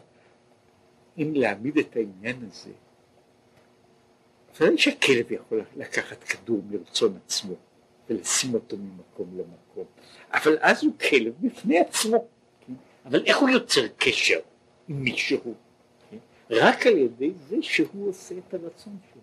אם 1.19 1.33
להעמיד 1.35 1.79
את 1.79 1.97
העניין 1.97 2.37
הזה 2.49 2.71
ודאי 4.61 4.79
שהכלב 4.79 5.33
יכול 5.33 5.63
לקחת 5.77 6.25
כדור 6.25 6.63
מרצון 6.71 7.19
עצמו 7.25 7.55
ולשים 8.11 8.55
אותו 8.55 8.77
ממקום 8.77 9.39
למקום, 9.39 9.85
אבל 10.33 10.59
אז 10.61 10.85
הוא 10.85 10.93
כלב 11.11 11.33
בפני 11.41 11.79
עצמו, 11.79 12.27
כן? 12.67 12.73
אבל 13.07 13.25
איך 13.25 13.39
הוא 13.39 13.49
יוצר 13.49 13.89
קשר 13.97 14.39
עם 14.89 15.03
מישהו? 15.03 15.55
כן? 16.11 16.17
רק 16.51 16.87
על 16.87 16.99
ידי 16.99 17.33
זה 17.49 17.57
שהוא 17.61 18.09
עושה 18.09 18.35
את 18.39 18.55
הרצון 18.55 18.97
שלו, 19.13 19.23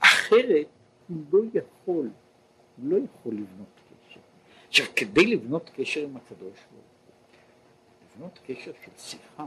אחרת 0.00 0.66
הוא 1.08 1.16
לא 1.32 1.40
יכול, 1.54 2.08
לא 2.82 2.96
יכול 2.96 3.34
לבנות 3.34 3.80
קשר. 3.88 4.20
עכשיו 4.68 4.86
כדי 4.96 5.26
לבנות 5.26 5.70
קשר 5.74 6.04
עם 6.04 6.16
הקדוש 6.16 6.40
ברוך 6.40 6.56
הוא, 6.70 6.80
לבנות 8.14 8.38
קשר 8.46 8.72
של 8.84 8.90
שיחה, 8.98 9.46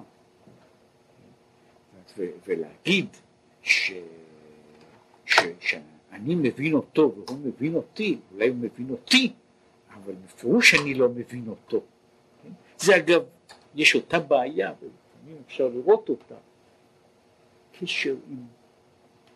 כן? 2.16 2.28
ולהגיד 2.46 3.08
ש... 3.62 3.92
שאני 5.60 6.36
מבין 6.36 6.74
אותו 6.74 7.14
והוא 7.16 7.40
מבין 7.40 7.76
אותי, 7.76 8.18
אולי 8.34 8.48
הוא 8.48 8.58
מבין 8.58 8.90
אותי, 8.90 9.34
אבל 9.94 10.14
בפירוש 10.14 10.76
אני 10.82 10.94
לא 10.94 11.10
מבין 11.10 11.48
אותו. 11.48 11.82
כן? 12.44 12.50
זה 12.78 12.98
אגב, 12.98 13.22
יש 13.76 13.96
אותה 13.96 14.20
בעיה, 14.20 14.74
ולפעמים 14.82 15.42
אפשר 15.46 15.68
לראות 15.68 16.10
אותה, 16.10 16.36
קשר 17.80 18.16
עם, 18.30 18.38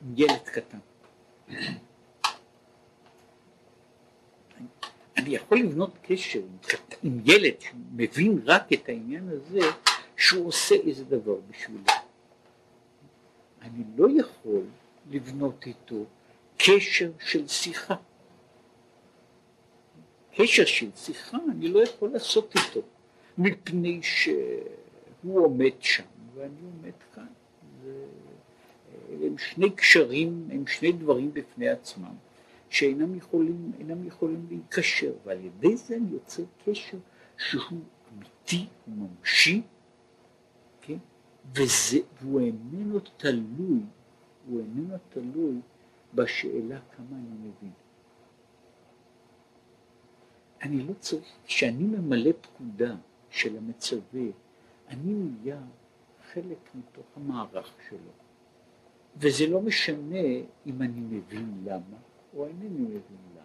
עם 0.02 0.14
ילד 0.18 0.44
קטן. 0.44 0.78
אני 5.28 5.36
יכול 5.36 5.60
לבנות 5.60 5.92
קשר 6.02 6.40
עם, 6.40 6.58
עם 7.04 7.20
ילד 7.26 7.54
שמבין 7.60 8.42
רק 8.46 8.74
את 8.74 8.90
העניין 8.90 9.30
הזה, 9.30 9.60
שהוא 10.18 10.48
עושה 10.48 10.76
איזה 10.76 11.04
דבר 11.04 11.36
בשבילי. 11.50 11.84
אני 13.62 13.84
לא 13.98 14.08
יכול 14.20 14.62
לבנות 15.12 15.66
איתו 15.68 16.06
קשר 16.58 17.12
של 17.20 17.48
שיחה. 17.48 17.96
קשר 20.36 20.66
של 20.66 20.90
שיחה 20.96 21.38
אני 21.52 21.68
לא 21.68 21.84
יכול 21.84 22.10
לעשות 22.10 22.54
איתו, 22.56 22.82
מפני 23.38 24.00
שהוא 24.04 25.46
עומד 25.46 25.74
שם 25.80 26.04
ואני 26.36 26.62
עומד 26.62 26.96
כאן. 27.16 27.28
זה, 27.84 28.06
הם 29.26 29.38
שני 29.38 29.70
קשרים, 29.70 30.48
הם 30.52 30.68
שני 30.68 30.92
דברים 30.92 31.34
בפני 31.34 31.70
עצמם, 31.70 32.16
שאינם 32.70 33.16
יכולים, 33.16 33.72
יכולים 34.06 34.46
להיקשר, 34.50 35.14
ועל 35.26 35.46
ידי 35.46 35.78
זה 35.78 35.96
אני 35.96 36.10
יוצר 36.12 36.44
קשר 36.66 36.98
שהוא 37.38 37.80
אמיתי, 38.14 38.68
הוא 38.86 38.96
ממשי, 38.96 39.62
כן? 40.82 40.98
וזה, 41.56 41.98
והוא 42.22 42.40
איננו 42.40 43.00
תלוי 43.18 43.80
הוא 44.48 44.60
איננו 44.60 44.96
תלוי 45.10 45.60
בשאלה 46.14 46.80
כמה 46.96 47.18
אני 47.18 47.50
מבין. 47.50 47.72
אני 50.62 50.84
לא 50.84 50.94
צריך, 50.94 51.26
כשאני 51.46 51.84
ממלא 51.84 52.32
פקודה 52.42 52.96
של 53.30 53.58
המצווה, 53.58 54.26
אני 54.88 55.14
נהיה 55.14 55.60
חלק 56.34 56.76
מתוך 56.76 57.06
המערך 57.16 57.74
שלו. 57.90 58.12
וזה 59.18 59.48
לא 59.48 59.62
משנה 59.62 60.24
אם 60.66 60.82
אני 60.82 61.02
מבין 61.02 61.64
למה 61.66 61.98
או 62.38 62.48
אינני 62.48 62.68
מבין 62.70 63.02
למה. 63.36 63.42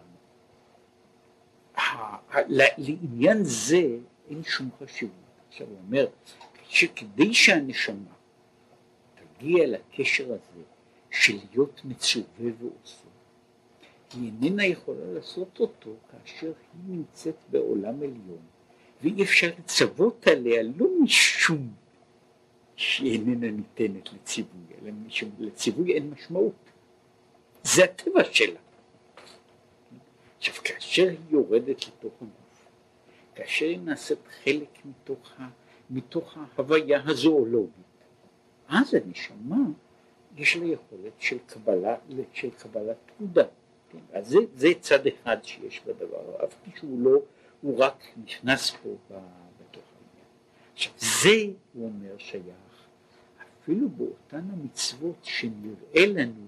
לעניין 2.47 3.43
זה 3.43 3.97
אין 4.29 4.43
שום 4.43 4.69
חשיבות. 4.79 5.15
עכשיו 5.49 5.67
הוא 5.67 5.77
אומר 5.87 6.07
שכדי 6.69 7.33
שהנשמה 7.33 8.13
תגיע 9.15 9.67
לקשר 9.67 10.25
הזה 10.25 10.63
של 11.11 11.37
להיות 11.51 11.81
מצווה 11.85 12.51
ועושה. 12.59 13.07
היא 14.13 14.31
איננה 14.41 14.65
יכולה 14.65 15.05
לעשות 15.13 15.59
אותו 15.59 15.91
כאשר 16.11 16.47
היא 16.47 16.95
נמצאת 16.95 17.35
בעולם 17.51 17.95
עליון, 17.97 18.41
ואי 19.01 19.23
אפשר 19.23 19.49
לצוות 19.59 20.27
עליה 20.27 20.63
לא 20.63 20.87
משום 21.03 21.73
שהיא 22.75 23.11
איננה 23.11 23.51
ניתנת 23.51 24.13
לציווי, 24.13 24.61
אלא 24.81 24.91
משום 24.91 25.29
לציווי 25.39 25.93
אין 25.93 26.09
משמעות. 26.09 26.53
זה 27.63 27.83
הטבע 27.83 28.23
שלה. 28.31 28.59
עכשיו, 30.43 30.63
כאשר 30.63 31.09
היא 31.09 31.17
יורדת 31.29 31.87
לתוך 31.87 32.13
הגוף, 32.21 32.67
כאשר 33.35 33.65
היא 33.65 33.79
נעשית 33.79 34.19
חלק 34.43 34.85
מתוך, 34.85 35.31
ה, 35.39 35.47
מתוך 35.89 36.37
ההוויה 36.37 37.01
הזואולוגית, 37.05 37.73
אז 38.67 38.93
הנשמה 38.93 39.57
יש 40.35 40.57
לה 40.57 40.65
יכולת 40.65 41.11
של 41.19 41.37
קבלה, 41.45 41.95
של 42.33 42.49
קבלת 42.49 42.97
פקודה. 43.05 43.43
כן? 43.89 43.97
אז 44.13 44.27
זה, 44.27 44.37
זה 44.55 44.67
צד 44.79 45.07
אחד 45.07 45.37
שיש 45.43 45.81
בדבר, 45.87 46.45
אף 46.45 46.55
פי 46.63 46.71
שהוא 46.79 46.99
לא, 46.99 47.19
הוא 47.61 47.77
רק 47.77 48.03
נכנס 48.23 48.71
פה 48.71 48.89
בתוך 49.09 49.83
העניין. 49.95 50.27
עכשיו 50.73 50.91
זה, 50.97 51.53
הוא 51.73 51.85
אומר, 51.85 52.17
שייך 52.17 52.87
אפילו 53.63 53.89
באותן 53.89 54.45
המצוות 54.53 55.17
שנראה 55.23 56.05
לנו 56.05 56.47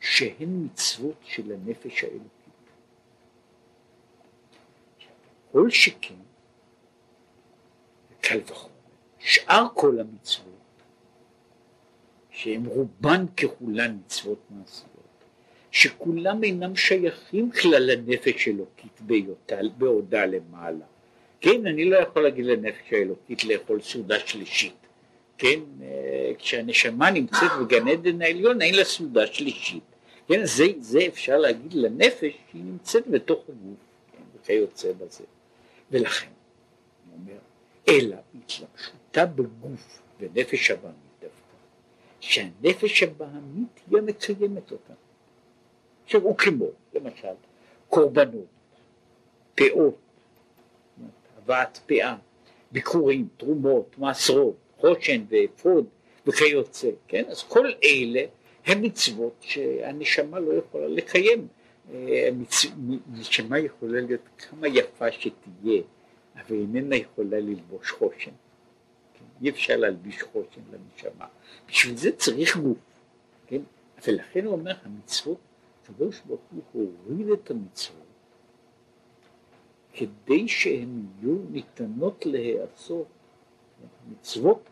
שהן 0.00 0.64
מצוות 0.64 1.16
של 1.22 1.52
הנפש 1.52 2.04
האלוקית. 2.04 2.37
כל 5.52 5.70
שכן, 5.70 6.14
קל 8.20 8.40
וחומר, 8.46 8.72
שאר 9.18 9.66
כל 9.74 10.00
המצוות, 10.00 10.48
שהן 12.30 12.66
רובן 12.66 13.26
ככולן 13.36 13.98
מצוות 14.04 14.38
מעשיות, 14.50 14.88
שכולם 15.70 16.44
אינם 16.44 16.76
שייכים 16.76 17.50
כלל 17.50 17.82
לנפש 17.92 18.48
אלוקית 18.48 19.00
בעודה 19.78 20.26
למעלה. 20.26 20.84
כן, 21.40 21.66
אני 21.66 21.84
לא 21.84 21.96
יכול 21.96 22.22
להגיד 22.22 22.44
לנפש 22.46 22.92
האלוקית 22.92 23.44
לאכול 23.44 23.80
סעודה 23.80 24.18
שלישית. 24.18 24.74
כן, 25.38 25.60
אה, 25.82 26.32
כשהנשמה 26.38 27.10
נמצאת 27.10 27.50
בגן 27.62 27.88
עדן 27.88 28.22
העליון 28.22 28.62
אין 28.62 28.74
לה 28.74 28.84
סעודה 28.84 29.26
שלישית. 29.26 29.82
כן, 30.28 30.44
זה, 30.44 30.64
זה 30.78 30.98
אפשר 31.06 31.38
להגיד 31.38 31.72
לנפש 31.74 32.32
שהיא 32.50 32.64
נמצאת 32.64 33.06
בתוך 33.06 33.38
הגוף, 33.48 33.78
כן, 34.12 34.22
וכיוצא 34.34 34.92
בזה. 34.92 35.24
ולכן, 35.90 36.30
הוא 37.06 37.18
אומר, 37.20 37.38
אלא 37.88 38.16
התלבשותה 38.34 39.26
בגוף 39.26 40.00
ונפש 40.20 40.70
הבאמית 40.70 40.96
דווקא, 41.20 41.56
שהנפש 42.20 43.02
הבאמית 43.02 43.80
היא 43.90 43.98
המקיימת 43.98 44.72
אותה. 44.72 44.92
עכשיו 46.04 46.22
הוא 46.22 46.36
כמו, 46.36 46.66
למשל, 46.94 47.28
קורבנות, 47.88 48.46
פאות, 49.54 49.98
הבאת 51.38 51.78
פאה, 51.86 52.16
ביקורים, 52.72 53.28
תרומות, 53.36 53.98
מעשרות, 53.98 54.56
חושן 54.76 55.24
ואפוד 55.28 55.86
וכיוצא, 56.26 56.90
כן? 57.08 57.24
אז 57.28 57.42
כל 57.42 57.72
אלה 57.84 58.20
הם 58.66 58.82
מצוות 58.82 59.32
שהנשמה 59.40 60.38
לא 60.38 60.52
יכולה 60.52 60.88
לקיים. 60.88 61.48
אה, 61.92 62.28
נשמה 63.12 63.58
יכולה 63.58 64.00
להיות 64.00 64.20
כמה 64.38 64.68
יפה 64.68 65.12
שתהיה, 65.12 65.82
אבל 66.34 66.56
איננה 66.56 66.96
יכולה 66.96 67.40
ללבוש 67.40 67.90
חושן. 67.90 68.30
כן? 69.14 69.24
אי 69.42 69.50
אפשר 69.50 69.76
להלביש 69.76 70.22
חושן 70.22 70.60
לנשמה. 70.72 71.26
בשביל 71.68 71.96
זה 71.96 72.16
צריך 72.16 72.56
גוף. 72.56 72.78
כן? 73.46 73.60
ולכן 74.06 74.44
הוא 74.44 74.52
אומר, 74.52 74.74
המצוות, 74.82 75.38
הקדוש 75.82 76.20
ברוך 76.26 76.40
הוא 76.50 76.92
הוריד 77.06 77.28
את 77.28 77.50
המצוות 77.50 78.08
כדי 79.98 80.48
שהן 80.48 81.06
יהיו 81.20 81.36
ניתנות 81.50 82.26
להיעשות. 82.26 83.06
מצוות 84.10 84.68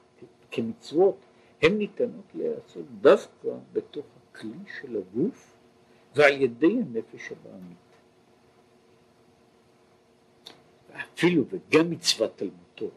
כמצוות 0.51 1.17
הן 1.63 1.79
ניתנות 1.79 2.25
להיעשות 2.35 2.85
דווקא 3.01 3.49
בתוך 3.73 4.07
הכלי 4.23 4.59
של 4.81 4.97
הגוף 4.97 5.56
ועל 6.17 6.43
ידי 6.43 6.67
הנפש 6.67 7.33
הבעמית. 7.33 7.77
ואפילו 10.91 11.45
וגם 11.51 11.91
מצוות 11.91 12.37
תלמוד 12.37 12.55
תורה 12.75 12.91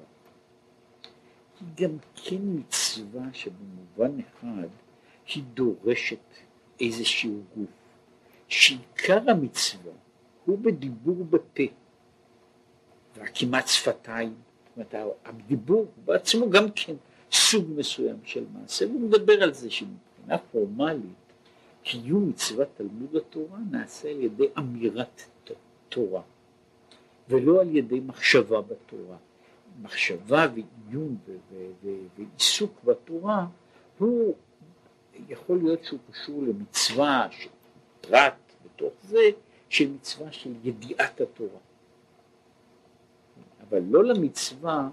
היא 1.59 1.88
גם 1.88 1.97
כן 2.15 2.38
מצווה 2.41 3.24
שבמובן 3.34 4.20
אחד 4.20 4.67
היא 5.28 5.43
דורשת 5.53 6.17
איזשהו 6.82 7.41
גוף, 7.57 7.70
שעיקר 8.47 9.20
המצווה 9.32 9.93
הוא 10.45 10.57
בדיבור 10.57 11.26
בפה 11.26 11.63
והכמעט 13.15 13.67
שפתיים, 13.67 14.36
זאת 14.78 14.93
אומרת 14.93 15.17
הדיבור 15.26 15.86
בעצמו 16.05 16.49
גם 16.49 16.65
כן 16.76 16.95
סוג 17.32 17.65
מסוים 17.76 18.17
של 18.24 18.45
מעשה, 18.53 18.88
והוא 18.88 19.01
מדבר 19.01 19.43
על 19.43 19.53
זה 19.53 19.70
שמבחינה 19.70 20.38
פורמלית 20.51 21.29
קיום 21.84 22.30
מצוות 22.30 22.68
תלמוד 22.78 23.16
התורה 23.16 23.60
נעשה 23.72 24.10
על 24.10 24.22
ידי 24.22 24.48
אמירת 24.58 25.22
תורה 25.90 26.22
ולא 27.30 27.62
על 27.62 27.76
ידי 27.76 28.00
מחשבה 28.00 28.62
בתורה. 28.62 29.18
מחשבה 29.82 30.48
ועיון 30.54 31.18
ועיסוק 32.18 32.84
בתורה 32.84 33.46
הוא 33.98 34.36
יכול 35.30 35.58
להיות 35.58 35.84
שהוא 35.84 36.00
קשור 36.12 36.44
למצווה 36.44 37.28
של 37.32 37.50
פרט 38.02 38.34
בתוך 38.66 38.94
זה 39.04 39.30
של 39.70 39.90
מצווה 39.92 40.32
של 40.32 40.54
ידיעת 40.64 41.22
התורה. 41.22 41.60
אבל 43.70 43.82
לא 43.90 44.04
למצווה 44.04 44.90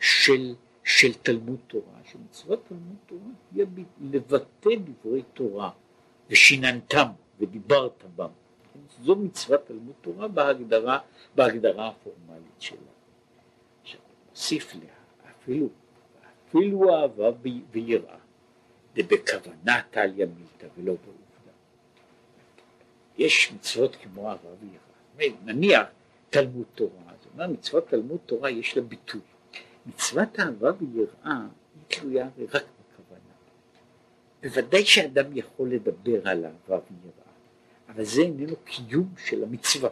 של, 0.00 0.54
של 0.84 1.14
תלמוד 1.14 1.58
תורה, 1.66 2.00
שמצוות 2.04 2.62
תלמוד 2.68 2.96
תורה 3.06 3.20
היא 3.54 3.84
לבטא 4.00 4.70
דברי 4.84 5.22
תורה 5.34 5.70
ושיננתם 6.30 7.06
ודיברת 7.40 8.04
בם. 8.16 8.28
זו 9.02 9.16
מצוות 9.16 9.66
תלמוד 9.66 9.94
תורה 10.00 10.28
בהגדרה, 10.28 10.98
בהגדרה 11.34 11.88
הפורמלית 11.88 12.60
שלה. 12.60 12.78
עכשיו, 13.82 14.00
נוסיף 14.30 14.74
לה, 14.74 15.30
אפילו, 15.30 15.68
אפילו 16.48 16.94
אהבה 16.94 17.30
ויראה, 17.70 18.16
דבכוונה 18.94 19.82
טליה 19.90 20.26
מילתא 20.26 20.66
ולא 20.76 20.92
בעובדה. 20.92 21.52
יש 23.18 23.52
מצוות 23.52 23.96
כמו 23.96 24.30
אהבה 24.30 24.48
ויראה. 24.60 25.36
נניח 25.44 25.86
תלמוד 26.30 26.66
תורה, 26.74 27.12
זאת 27.22 27.32
אומרת 27.34 27.50
מצוות 27.50 27.88
תלמוד 27.88 28.18
תורה 28.26 28.50
יש 28.50 28.76
לה 28.76 28.82
ביטוי. 28.82 29.20
מצוות 29.86 30.40
אהבה 30.40 30.70
ויראה 30.78 31.06
היא 31.74 32.00
תלויה 32.00 32.28
רק 32.54 32.64
בוודאי 34.42 34.84
שאדם 34.84 35.36
יכול 35.36 35.70
לדבר 35.70 36.28
על 36.28 36.44
אהבה 36.44 36.54
ויראה, 36.68 37.26
אבל 37.88 38.04
זה 38.04 38.22
איננו 38.22 38.56
קיום 38.64 39.14
של 39.26 39.42
המצווה. 39.42 39.90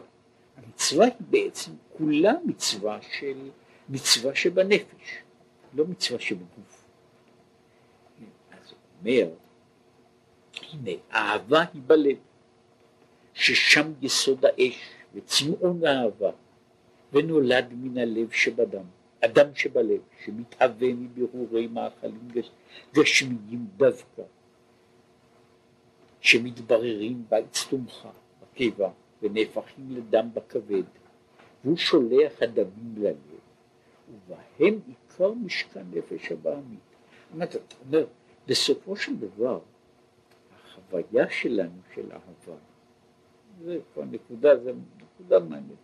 המצווה 0.57 1.05
היא 1.05 1.13
בעצם 1.19 1.71
כולה 1.97 2.33
מצווה 2.45 2.99
של 3.01 3.49
מצווה 3.89 4.35
שבנפש, 4.35 5.17
לא 5.73 5.85
מצווה 5.85 6.19
שבגוף. 6.19 6.85
אז 8.51 8.71
הוא 8.71 8.77
אומר, 8.99 9.29
הנה, 10.71 10.91
אהבה 11.11 11.63
היא 11.73 11.81
בלב, 11.87 12.17
ששם 13.33 13.93
יסוד 14.01 14.45
האש 14.45 14.89
וצמאון 15.13 15.85
האהבה, 15.85 16.31
ונולד 17.13 17.73
מן 17.73 17.97
הלב 17.97 18.31
שבדם, 18.31 18.85
אדם 19.25 19.55
שבלב, 19.55 20.01
שמתהווה 20.25 20.93
מבירורי 20.93 21.67
מאכלים 21.67 22.27
גשמיים 22.93 23.67
דווקא, 23.77 24.21
שמתבררים 26.25 27.23
באצטומך, 27.29 28.07
בקיבה, 28.41 28.89
ונהפכים 29.21 29.85
לדם 29.89 30.29
בכבד, 30.33 30.83
והוא 31.63 31.77
שולח 31.77 32.33
הדמים 32.41 32.95
ללב, 32.97 33.15
ובהם 34.09 34.79
עיקר 34.87 35.33
משכן 35.33 35.83
נפש 35.91 36.31
הבעמית. 36.31 36.79
אתה 37.43 37.57
אומר, 37.85 38.05
בסופו 38.47 38.95
של 38.95 39.15
דבר, 39.15 39.59
החוויה 40.55 41.29
שלנו 41.29 41.79
של 41.95 42.11
אהבה, 42.11 42.57
זה 43.63 43.79
כבר 43.93 44.03
נקודה, 44.03 44.57
זה 44.57 44.73
נקודה 44.97 45.39
מעניינת, 45.39 45.77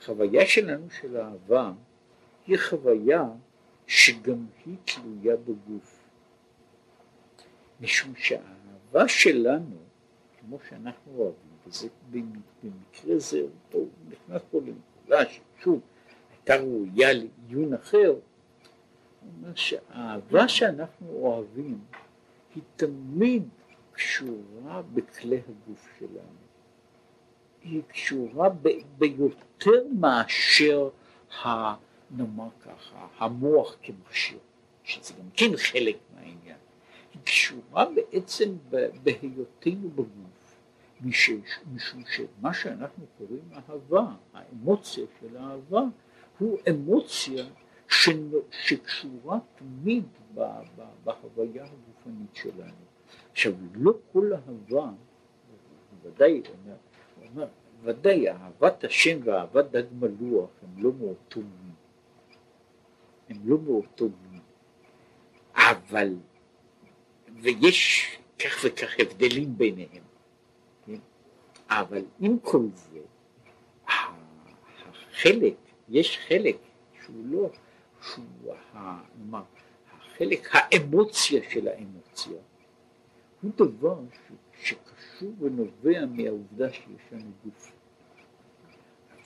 החוויה 0.00 0.46
שלנו 0.46 0.90
של 0.90 1.16
אהבה 1.16 1.72
היא 2.46 2.58
חוויה 2.68 3.24
שגם 3.86 4.46
היא 4.66 4.76
תלויה 4.84 5.36
בגוף. 5.36 6.02
משום 7.80 8.12
שהאהבה 8.16 9.08
שלנו 9.08 9.85
כמו 10.48 10.58
שאנחנו 10.68 11.12
אוהבים, 11.18 11.56
וזה 11.66 11.88
במקרה 12.10 13.18
זה, 13.18 13.42
הוא 13.72 13.88
נכנס 14.08 14.42
פה 14.50 14.60
לנקודה 14.60 15.30
ששוב 15.30 15.80
הייתה 16.30 16.56
ראויה 16.56 17.08
לעיון 17.12 17.74
אחר, 17.74 18.08
הוא 18.08 19.30
אומר 19.36 19.54
שהאהבה 19.54 20.48
שאנחנו 20.48 21.08
אוהבים 21.08 21.78
היא 22.54 22.62
תמיד 22.76 23.48
קשורה 23.92 24.82
בכלי 24.94 25.36
הגוף 25.36 25.88
שלנו. 25.98 26.46
היא 27.62 27.82
קשורה 27.88 28.48
ב, 28.48 28.68
ביותר 28.98 29.84
מאשר, 29.98 30.88
ה, 31.44 31.74
נאמר 32.10 32.48
ככה, 32.60 33.06
המוח 33.18 33.76
כמכשיר, 33.82 34.38
שזה 34.84 35.14
גם 35.14 35.30
כן 35.36 35.56
חלק 35.56 35.96
מהעניין. 36.14 36.56
קשורה 37.24 37.84
בעצם 37.94 38.56
בהיותנו 39.02 39.90
בגוף. 39.90 40.36
משום 41.00 41.40
שמה 42.06 42.54
שאנחנו 42.54 43.04
קוראים 43.18 43.44
אהבה, 43.52 44.06
האמוציה 44.34 45.04
של 45.20 45.36
אהבה, 45.36 45.82
הוא 46.38 46.58
אמוציה 46.70 47.44
שקשורה 48.50 49.38
תמיד 49.54 50.04
בהוויה 51.04 51.64
הגופנית 51.64 52.34
שלנו. 52.34 52.84
עכשיו, 53.32 53.52
לא 53.74 53.92
כל 54.12 54.32
אהבה, 54.32 54.90
בוודאי, 56.02 56.42
הוא 57.16 57.26
אומר, 57.30 57.46
ודאי, 57.82 58.30
אהבת 58.30 58.84
השם 58.84 59.18
ואהבת 59.24 59.64
דג 59.70 59.84
מלוח 60.00 60.50
הם 60.62 60.82
לא 60.82 60.90
מאותו 60.98 61.40
מין. 61.40 61.72
הם 63.28 63.36
לא 63.44 63.58
מאותו 63.58 64.04
מין. 64.04 64.40
אבל, 65.54 66.14
ויש 67.40 68.06
כך 68.38 68.64
וכך 68.64 68.94
הבדלים 68.98 69.58
ביניהם, 69.58 70.04
כן? 70.86 70.98
אבל 71.68 72.04
עם 72.20 72.38
כל 72.38 72.66
זה, 72.74 73.00
החלק, 73.86 75.54
יש 75.88 76.18
חלק 76.28 76.56
שהוא 77.04 77.24
לא, 77.24 77.48
שהוא, 78.02 78.54
נאמר, 79.18 79.42
החלק, 79.92 80.48
האמוציה 80.52 81.42
של 81.50 81.68
האמוציה, 81.68 82.38
הוא 83.42 83.50
דבר 83.56 83.98
ש, 84.12 84.32
שקשור 84.62 85.32
ונובע 85.40 86.06
מהעובדה 86.06 86.72
שיש 86.72 87.12
לנו 87.12 87.30
גוף. 87.44 87.72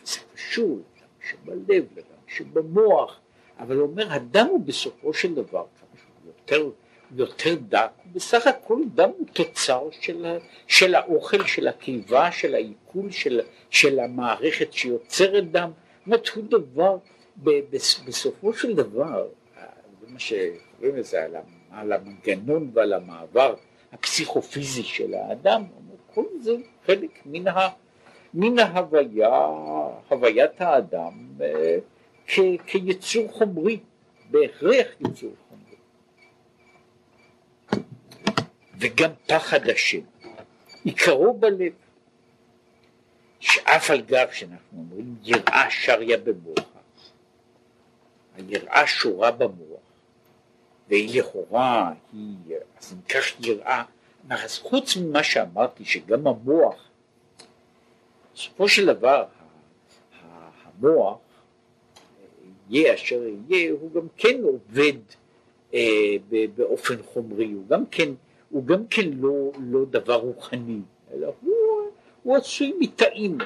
זה 0.05 0.21
קשור 0.35 0.79
לדם 0.79 1.09
שבלב, 1.21 1.85
לדם 1.97 2.21
שבמוח, 2.27 3.21
אבל 3.59 3.77
הוא 3.77 3.91
אומר, 3.91 4.13
הדם 4.13 4.47
הוא 4.51 4.61
בסופו 4.65 5.15
של 5.15 5.35
דבר, 5.35 5.67
כמה 5.81 6.01
שהוא 6.01 6.27
יותר, 6.27 6.71
יותר 7.17 7.55
דק, 7.69 7.91
בסך 8.13 8.47
הכל 8.47 8.79
דם 8.95 9.11
הוא 9.19 9.27
תוצר 9.33 9.89
של, 10.01 10.39
של 10.67 10.95
האוכל, 10.95 11.45
של 11.45 11.69
הקיבה, 11.69 12.33
של 12.33 12.55
העיכול, 12.55 13.11
של, 13.11 13.41
של 13.71 14.01
המערכת 14.01 14.73
שיוצרת 14.73 15.51
דם, 15.51 15.71
זאת 15.99 16.07
אומרת, 16.07 16.29
הוא 16.29 16.45
דבר, 16.51 16.97
בסופו 18.05 18.53
של 18.53 18.75
דבר, 18.75 19.29
זה 20.01 20.07
מה 20.09 20.19
שקוראים 20.19 20.97
לזה, 20.97 21.27
על 21.71 21.93
המנגנון 21.93 22.71
ועל 22.75 22.93
המעבר 22.93 23.55
הפסיכופיזי 23.93 24.83
של 24.83 25.15
האדם, 25.15 25.65
כל 26.15 26.25
זה 26.41 26.53
חלק 26.87 27.11
מן, 27.27 27.49
ה, 27.49 27.69
מן 28.35 28.59
ההוויה, 28.59 29.47
הוויית 30.09 30.61
האדם 30.61 31.13
אה, 31.41 31.79
כ, 32.27 32.39
כיצור 32.67 33.29
חומרי, 33.33 33.79
בהכרח 34.31 34.87
יצור 35.01 35.33
חומרי. 35.49 35.50
וגם 38.81 39.11
פחד 39.27 39.69
השם, 39.69 40.01
עיקרו 40.85 41.35
בלב, 41.35 41.73
שאף 43.41 43.91
על 43.91 44.01
גב 44.01 44.27
שאנחנו 44.33 44.79
אומרים 44.79 45.15
יראה 45.23 45.71
שריה 45.71 46.17
במוח, 46.17 46.65
היראה 48.37 48.87
שורה 48.87 49.31
במוח, 49.31 49.81
והיא 50.89 51.21
לכאורה, 51.21 51.93
היא, 52.13 52.57
אז 52.79 52.93
אם 52.93 53.01
כך 53.09 53.41
יראה, 53.41 53.85
אז 54.31 54.59
חוץ 54.59 54.97
ממה 54.97 55.23
שאמרתי 55.23 55.85
שגם 55.85 56.27
המוח, 56.27 56.89
בסופו 58.35 58.69
של 58.69 58.87
דבר 58.87 59.25
המוח, 60.65 61.19
יהיה 62.71 62.95
אשר 62.95 63.23
יהיה, 63.49 63.73
הוא 63.73 63.93
גם 63.93 64.07
כן 64.17 64.41
עובד 64.43 64.93
אה, 65.75 65.81
באופן 66.57 67.03
חומרי, 67.03 67.53
הוא 67.53 67.69
גם 67.69 67.87
כן, 67.87 68.09
הוא 68.51 68.65
גם 68.65 68.87
כן 68.87 69.11
לא, 69.13 69.53
לא 69.59 69.85
דבר 69.85 70.15
רוחני, 70.15 70.81
אלא 71.13 71.33
הוא, 71.41 71.55
הוא 72.23 72.37
עשוי 72.37 72.73
מתאים, 72.81 73.39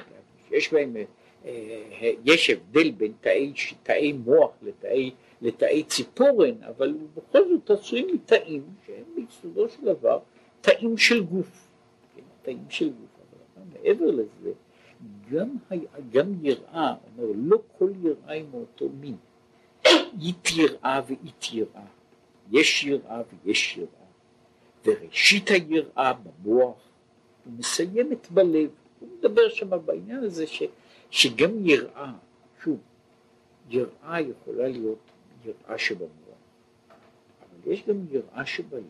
יש 0.50 0.72
בהם, 0.72 0.96
אה, 1.44 2.10
יש 2.24 2.50
הבדל 2.50 2.90
בין 2.90 3.12
תאי, 3.20 3.52
תאי 3.82 4.12
מוח 4.12 4.50
לתאי 4.62 5.10
לתאי 5.42 5.84
ציפורן, 5.84 6.62
אבל 6.62 6.90
הוא 6.90 7.08
בכל 7.16 7.48
זאת 7.48 7.70
עשוי 7.70 8.12
מתאים 8.12 8.62
שהם 8.86 9.04
ביסודו 9.14 9.68
של 9.68 9.84
דבר 9.84 10.18
תאים 10.60 10.98
של 10.98 11.22
גוף, 11.22 11.68
כן, 12.16 12.22
תאים 12.42 12.64
של 12.68 12.88
גוף, 12.88 13.18
אבל 13.18 13.62
מעבר 13.72 14.10
לזה, 14.10 14.52
גם, 15.30 15.48
גם 16.12 16.32
יראה, 16.42 16.94
אומר 17.18 17.32
לא 17.36 17.58
כל 17.78 17.90
יראה 18.02 18.32
היא 18.32 18.44
מאותו 18.50 18.88
מין, 19.00 19.16
אית 20.22 20.48
יראה 20.56 21.00
ואית 21.06 21.52
יראה, 21.52 21.86
יש 22.52 22.84
יראה 22.84 23.22
ויש 23.44 23.76
יראה, 23.76 24.03
וראשית 24.84 25.48
היראה 25.48 26.12
במוח 26.12 26.76
ומסיימת 27.46 28.30
בלב, 28.30 28.70
הוא 29.00 29.08
מדבר 29.18 29.48
שם 29.48 29.70
בעניין 29.84 30.24
הזה 30.24 30.46
ש, 30.46 30.62
שגם 31.10 31.66
יראה, 31.66 32.12
שוב, 32.62 32.78
יראה 33.70 34.20
יכולה 34.20 34.68
להיות 34.68 34.98
יראה 35.44 35.78
שבמוח, 35.78 36.08
אבל 37.40 37.72
יש 37.72 37.84
גם 37.88 37.96
יראה 38.10 38.46
שבלב, 38.46 38.82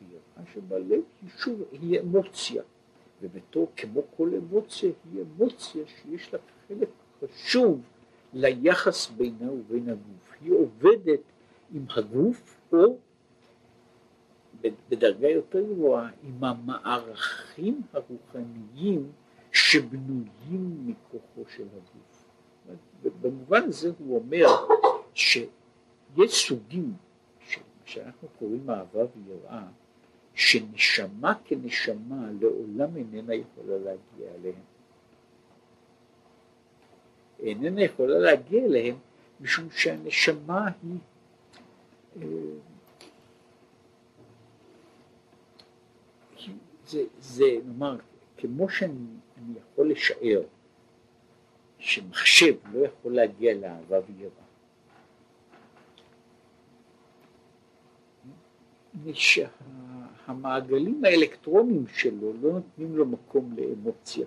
ויראה 0.00 0.52
שבלב 0.54 1.02
היא 1.22 1.30
שוב, 1.38 1.62
היא 1.72 2.00
אמוציה, 2.00 2.62
ובתור 3.22 3.72
כמו 3.76 4.02
כל 4.16 4.30
אמוציה, 4.38 4.90
היא 5.12 5.22
אמוציה 5.22 5.82
שיש 5.86 6.32
לה 6.32 6.38
חלק 6.68 6.88
חשוב 7.20 7.80
ליחס 8.32 9.10
בינה 9.10 9.52
ובין 9.52 9.88
הגוף, 9.88 10.32
היא 10.40 10.52
עובדת 10.52 11.20
עם 11.74 11.86
הגוף 11.96 12.56
או 12.72 12.96
בדרגה 14.88 15.28
יותר 15.28 15.62
גבוהה 15.62 16.10
עם 16.22 16.44
המערכים 16.44 17.82
הרוחניים 17.92 19.12
שבנויים 19.52 20.86
מכוחו 20.86 21.44
של 21.56 21.66
הגוף. 21.72 22.24
במובן 23.20 23.62
הזה 23.62 23.90
הוא 23.98 24.16
אומר 24.18 24.46
ש... 25.14 25.38
יש 26.16 26.48
סוגים 26.48 26.94
שאנחנו 27.84 28.28
קוראים 28.38 28.70
אהבה 28.70 29.00
ויראה, 29.16 29.66
שנשמה 30.34 31.34
כנשמה 31.44 32.28
לעולם 32.40 32.96
איננה 32.96 33.34
יכולה 33.34 33.78
להגיע 33.78 34.34
אליהם. 34.34 34.62
איננה 37.40 37.82
יכולה 37.82 38.18
להגיע 38.18 38.64
אליהם 38.64 38.96
משום 39.40 39.70
שהנשמה 39.70 40.68
היא 40.82 40.98
אה, 42.22 42.26
זה, 46.86 47.02
זה 47.18 47.44
נאמר, 47.64 47.96
כמו 48.36 48.68
שאני 48.68 49.06
יכול 49.58 49.90
לשער 49.90 50.42
שמחשב 51.78 52.54
לא 52.72 52.86
יכול 52.86 53.14
להגיע 53.14 53.54
לאהבה 53.54 53.98
ויראה 54.06 54.44
שהמעגלים 59.12 61.04
האלקטרוניים 61.04 61.86
שלו 61.86 62.32
לא 62.40 62.52
נותנים 62.52 62.96
לו 62.96 63.06
מקום 63.06 63.56
לאמוציה. 63.56 64.26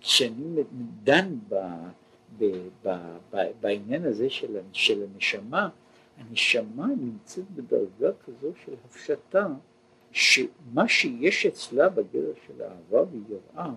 כשאני 0.00 0.62
דן 1.02 1.34
ב, 1.48 1.54
ב, 2.38 2.44
ב, 2.84 2.88
ב, 3.30 3.36
בעניין 3.60 4.04
הזה 4.04 4.30
של, 4.30 4.58
של 4.72 5.02
הנשמה, 5.02 5.68
הנשמה 6.18 6.86
נמצאת 6.86 7.50
בדרגה 7.50 8.10
כזו 8.26 8.52
של 8.64 8.74
הפשטה, 8.84 9.46
שמה 10.12 10.88
שיש 10.88 11.46
אצלה 11.46 11.88
בגדר 11.88 12.32
של 12.46 12.62
אהבה 12.62 13.10
ויראה 13.10 13.70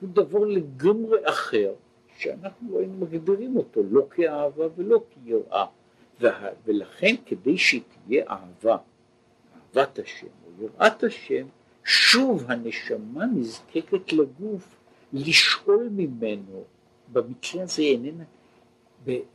הוא 0.00 0.08
דבר 0.12 0.44
לגמרי 0.44 1.18
אחר, 1.24 1.72
שאנחנו 2.18 2.78
היינו 2.78 3.06
מגדירים 3.06 3.56
אותו 3.56 3.80
לא 3.90 4.06
כאהבה 4.10 4.64
ולא 4.76 5.02
כיראה, 5.10 5.66
ולכן 6.64 7.14
כדי 7.26 7.58
שתהיה 7.58 8.24
אהבה 8.28 8.76
אהבת 9.76 9.98
השם 9.98 10.26
או 10.46 10.64
יראת 10.64 11.04
השם, 11.04 11.46
שוב 11.84 12.44
הנשמה 12.50 13.26
נזקקת 13.26 14.12
לגוף 14.12 14.76
לשאול 15.12 15.88
ממנו, 15.92 16.64
במקרה 17.12 17.62
הזה 17.62 17.82
איננה, 17.82 18.24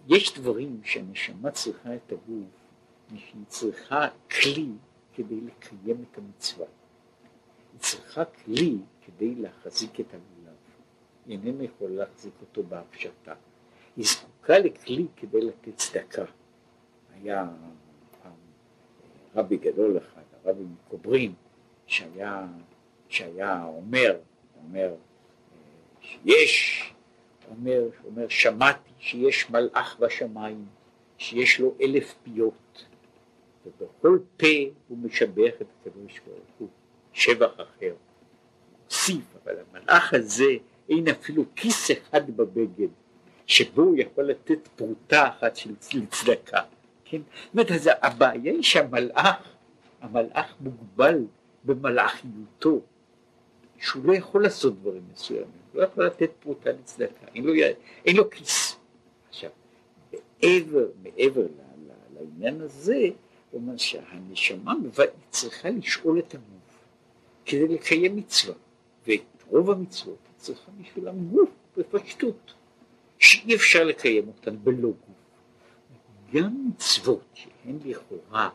יש 0.08 0.40
דברים 0.40 0.82
שהנשמה 0.84 1.52
צריכה 1.52 1.96
את 1.96 2.12
הגוף, 2.12 2.50
שהיא 3.16 3.46
צריכה 3.48 4.08
כלי 4.32 4.68
כדי 5.20 5.42
לקיים 5.42 6.06
את 6.12 6.18
המצווה. 6.18 6.66
היא 7.74 7.80
צריכה 7.80 8.26
כלי 8.26 8.78
כדי 9.02 9.36
להחזיק 9.36 10.00
את 10.00 10.14
הלולב. 10.14 10.56
היא 11.26 11.40
איננה 11.40 11.64
יכולה 11.64 11.96
להחזיק 11.96 12.34
אותו 12.42 12.64
בהפשטה. 12.64 13.34
היא 13.98 14.06
זקוקה 14.06 14.60
לכלי 14.60 15.08
כדי 15.16 15.42
לתת 15.42 15.76
צדקה. 15.76 16.26
היה 17.14 17.50
רבי 19.36 19.58
גדול 19.58 19.98
אחד, 19.98 20.22
הרבי 20.44 20.64
מקוברין, 20.64 21.34
שהיה, 21.88 22.48
שהיה 23.10 23.64
אומר, 23.66 24.20
אומר 24.64 24.94
שיש, 26.02 26.84
אומר, 27.50 27.90
אומר 28.06 28.28
שמעתי 28.28 28.92
שיש 29.00 29.50
מלאך 29.50 30.00
בשמיים, 30.00 30.66
שיש 31.18 31.60
לו 31.60 31.76
אלף 31.82 32.16
פיות, 32.24 32.54
ובכל 33.66 34.20
פה 34.38 34.48
הוא 34.88 34.98
משבח 34.98 35.54
את 35.62 35.68
הקדוש 35.82 36.20
ברוך 36.28 36.50
הוא, 36.58 36.68
שבח 37.14 37.54
אחר. 37.56 37.94
הוסיף, 38.86 39.36
אבל 39.44 39.56
המלאך 39.60 40.14
הזה 40.14 40.52
אין 40.90 41.08
אפילו 41.08 41.44
כיס 41.56 41.92
אחד 41.92 42.32
בבגד, 42.38 42.88
שבו 43.46 43.82
הוא 43.82 43.96
יכול 43.98 44.24
לתת 44.24 44.68
פרוטה 44.76 45.30
אחת 45.30 45.56
של 45.56 45.76
צדקה. 46.10 46.62
כן? 47.06 47.22
זאת 47.54 47.54
אומרת, 47.54 47.98
הבעיה 48.02 48.52
היא 48.52 48.64
שהמלאך 48.64 49.56
המלאך 50.02 50.56
מוגבל 50.62 51.26
במלאכיותו, 51.64 52.82
שהוא 53.80 54.06
לא 54.06 54.14
יכול 54.14 54.44
לעשות 54.44 54.80
דברים 54.80 55.04
מסוימים. 55.14 55.60
לא 55.74 55.84
יכול 55.84 56.06
לתת 56.06 56.30
פרוטה 56.40 56.70
לצדקה, 56.72 57.26
אין 57.36 57.44
לו, 57.44 57.54
אין 58.06 58.16
לו 58.16 58.30
כיס. 58.30 58.76
עכשיו, 59.30 59.50
מעבר, 60.42 60.86
מעבר 61.04 61.48
לעניין 62.14 62.62
הזה, 62.62 63.08
אומר 63.54 63.78
שהנשמה 63.78 64.74
צריכה 65.30 65.70
לשאול 65.70 66.20
את 66.20 66.34
הגוף 66.34 66.84
כדי 67.46 67.68
לקיים 67.68 68.16
מצווה, 68.16 68.56
ואת 69.08 69.22
רוב 69.48 69.72
המצוות 69.72 70.18
היא 70.28 70.38
צריכה 70.38 70.72
בשבילם 70.72 71.30
גוף 71.30 71.50
בפשטות, 71.78 72.54
שאי 73.20 73.56
אפשר 73.56 73.84
לקיים 73.84 74.28
אותן 74.28 74.58
בלא 74.64 74.90
גוף. 74.90 75.20
גם 76.34 76.68
מצוות 76.68 77.26
שהן 77.34 77.80
לכאורה 77.86 78.50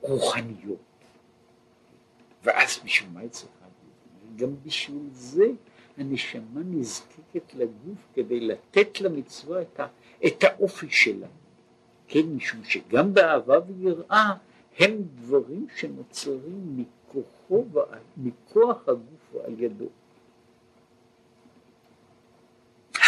רוחניות, 0.00 0.78
ואז 2.42 2.80
בשביל 2.84 3.10
מה 3.10 3.20
היא 3.20 3.30
צריכה 3.30 3.64
גוף? 3.64 4.40
גם 4.40 4.54
בשביל 4.62 5.08
זה 5.12 5.46
הנשמה 5.96 6.60
נזקקת 6.64 7.54
לגוף 7.54 7.98
כדי 8.14 8.40
לתת 8.40 9.00
למצווה 9.00 9.62
את 10.26 10.44
האופי 10.44 10.90
שלה. 10.90 11.26
כן, 12.12 12.26
משום 12.36 12.64
שגם 12.64 13.14
באהבה 13.14 13.58
ויראה 13.66 14.32
הם 14.78 15.02
דברים 15.14 15.66
שנוצרים 15.76 16.76
מכוחו 16.76 17.64
מכוח 18.16 18.88
הגוף 18.88 19.34
ועל 19.34 19.60
ידו. 19.60 19.88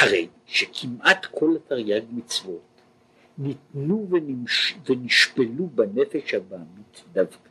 הרי 0.01 0.29
שכמעט 0.47 1.27
כל 1.31 1.57
התרי"ג 1.57 2.05
מצוות 2.13 2.61
ניתנו 3.39 4.07
ונמש... 4.11 4.75
ונשפלו 4.89 5.67
בנפש 5.67 6.35
הבעמית 6.35 7.05
דווקא. 7.13 7.51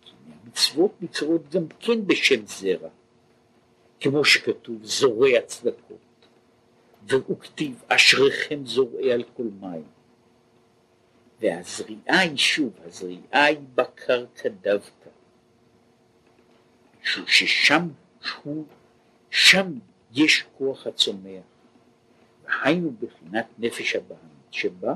כי 0.00 0.12
המצוות 0.44 0.92
נקראות 1.00 1.48
גם 1.50 1.66
כן 1.80 2.06
בשם 2.06 2.46
זרע, 2.46 2.88
כמו 4.00 4.24
שכתוב 4.24 4.84
זורע 4.84 5.40
צדקות, 5.46 6.09
וכתיב 7.12 7.82
אשריכם 7.88 8.66
זורעי 8.66 9.12
על 9.12 9.22
כל 9.36 9.46
מים. 9.60 9.84
והזריעה 11.40 12.18
היא 12.18 12.36
שוב, 12.36 12.72
הזריעה 12.84 13.44
היא 13.44 13.58
בקרקע 13.74 14.48
דווקא, 14.62 15.10
ששם 17.02 17.88
הוא, 18.42 18.64
שם 19.30 19.72
יש 20.12 20.44
כוח 20.58 20.86
הצומח, 20.86 21.42
היינו 22.62 22.92
בחינת 23.00 23.46
נפש 23.58 23.96
הבעמית 23.96 24.50
שבה, 24.50 24.94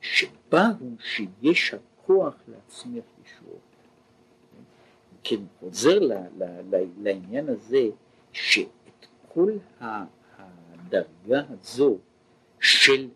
שבה 0.00 0.66
הוא 0.80 0.96
שיש 1.00 1.74
הכוח 1.74 2.34
להצמיח 2.48 3.04
ישועות. 3.24 3.60
כן, 5.24 5.40
חוזר 5.60 5.98
לעניין 7.02 7.48
הזה 7.48 7.88
שאת 8.32 9.06
כל 9.28 9.52
הדרגה 10.86 11.42
הזו 11.48 11.98
של 12.60 13.08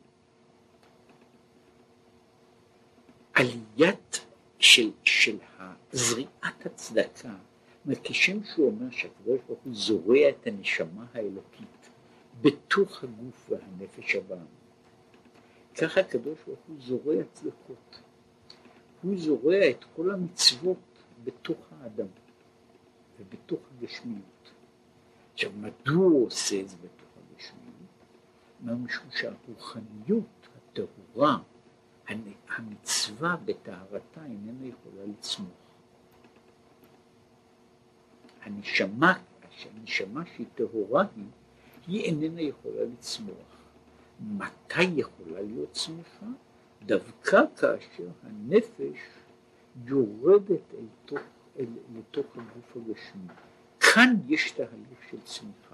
עליית 3.34 4.26
של, 4.58 4.90
של 5.04 5.36
זריעת 5.92 6.66
הצדקה, 6.66 7.34
כשם 8.04 8.44
שהוא 8.44 8.66
אומר 8.66 8.90
שהקדוש 8.90 9.40
ברוך 9.46 9.60
הוא 9.64 9.74
זורע 9.74 10.28
את 10.28 10.46
הנשמה 10.46 11.06
האלוקית 11.14 11.90
בתוך 12.40 13.04
הגוף 13.04 13.50
והנפש 13.50 14.14
הבאה. 14.14 14.38
ככה 15.74 16.00
הקדוש 16.00 16.38
ברוך 16.46 16.60
הוא 16.68 16.76
זורע 16.78 17.24
צדקות. 17.32 18.00
הוא 19.02 19.18
זורע 19.18 19.70
את 19.70 19.84
כל 19.96 20.10
המצוות 20.10 20.76
בתוך 21.24 21.58
האדם 21.70 22.06
ובתוך 23.20 23.60
הגשמיות. 23.70 24.50
עכשיו, 25.34 25.50
מדוע 25.60 26.04
הוא 26.04 26.26
עושה 26.26 26.60
את 26.60 26.68
זה? 26.68 26.76
מה 28.62 28.74
משום 28.74 29.06
שהרוחניות 29.10 30.48
הטהורה, 30.56 31.38
המצווה 32.48 33.36
בטהרתה 33.44 34.24
איננה 34.24 34.66
יכולה 34.66 35.04
לצמוח. 35.06 35.48
הנשמה, 38.42 39.18
הנשמה 39.74 40.22
שהיא 40.26 40.46
טהורה 40.54 41.04
היא 41.16 41.24
היא 41.86 42.04
איננה 42.04 42.40
יכולה 42.40 42.84
לצמוח. 42.84 43.50
מתי 44.20 44.82
יכולה 44.82 45.42
להיות 45.42 45.72
צמיחה? 45.72 46.26
דווקא 46.82 47.40
כאשר 47.56 48.08
הנפש 48.22 48.98
יורדת 49.84 50.74
אל 50.74 50.86
תוך, 51.04 51.18
אל, 51.58 51.66
לתוך 51.98 52.26
הגוף 52.34 52.76
הגשמי. 52.76 53.28
כאן 53.80 54.16
יש 54.28 54.50
תהליך 54.50 54.98
של 55.10 55.20
צמיחה, 55.24 55.69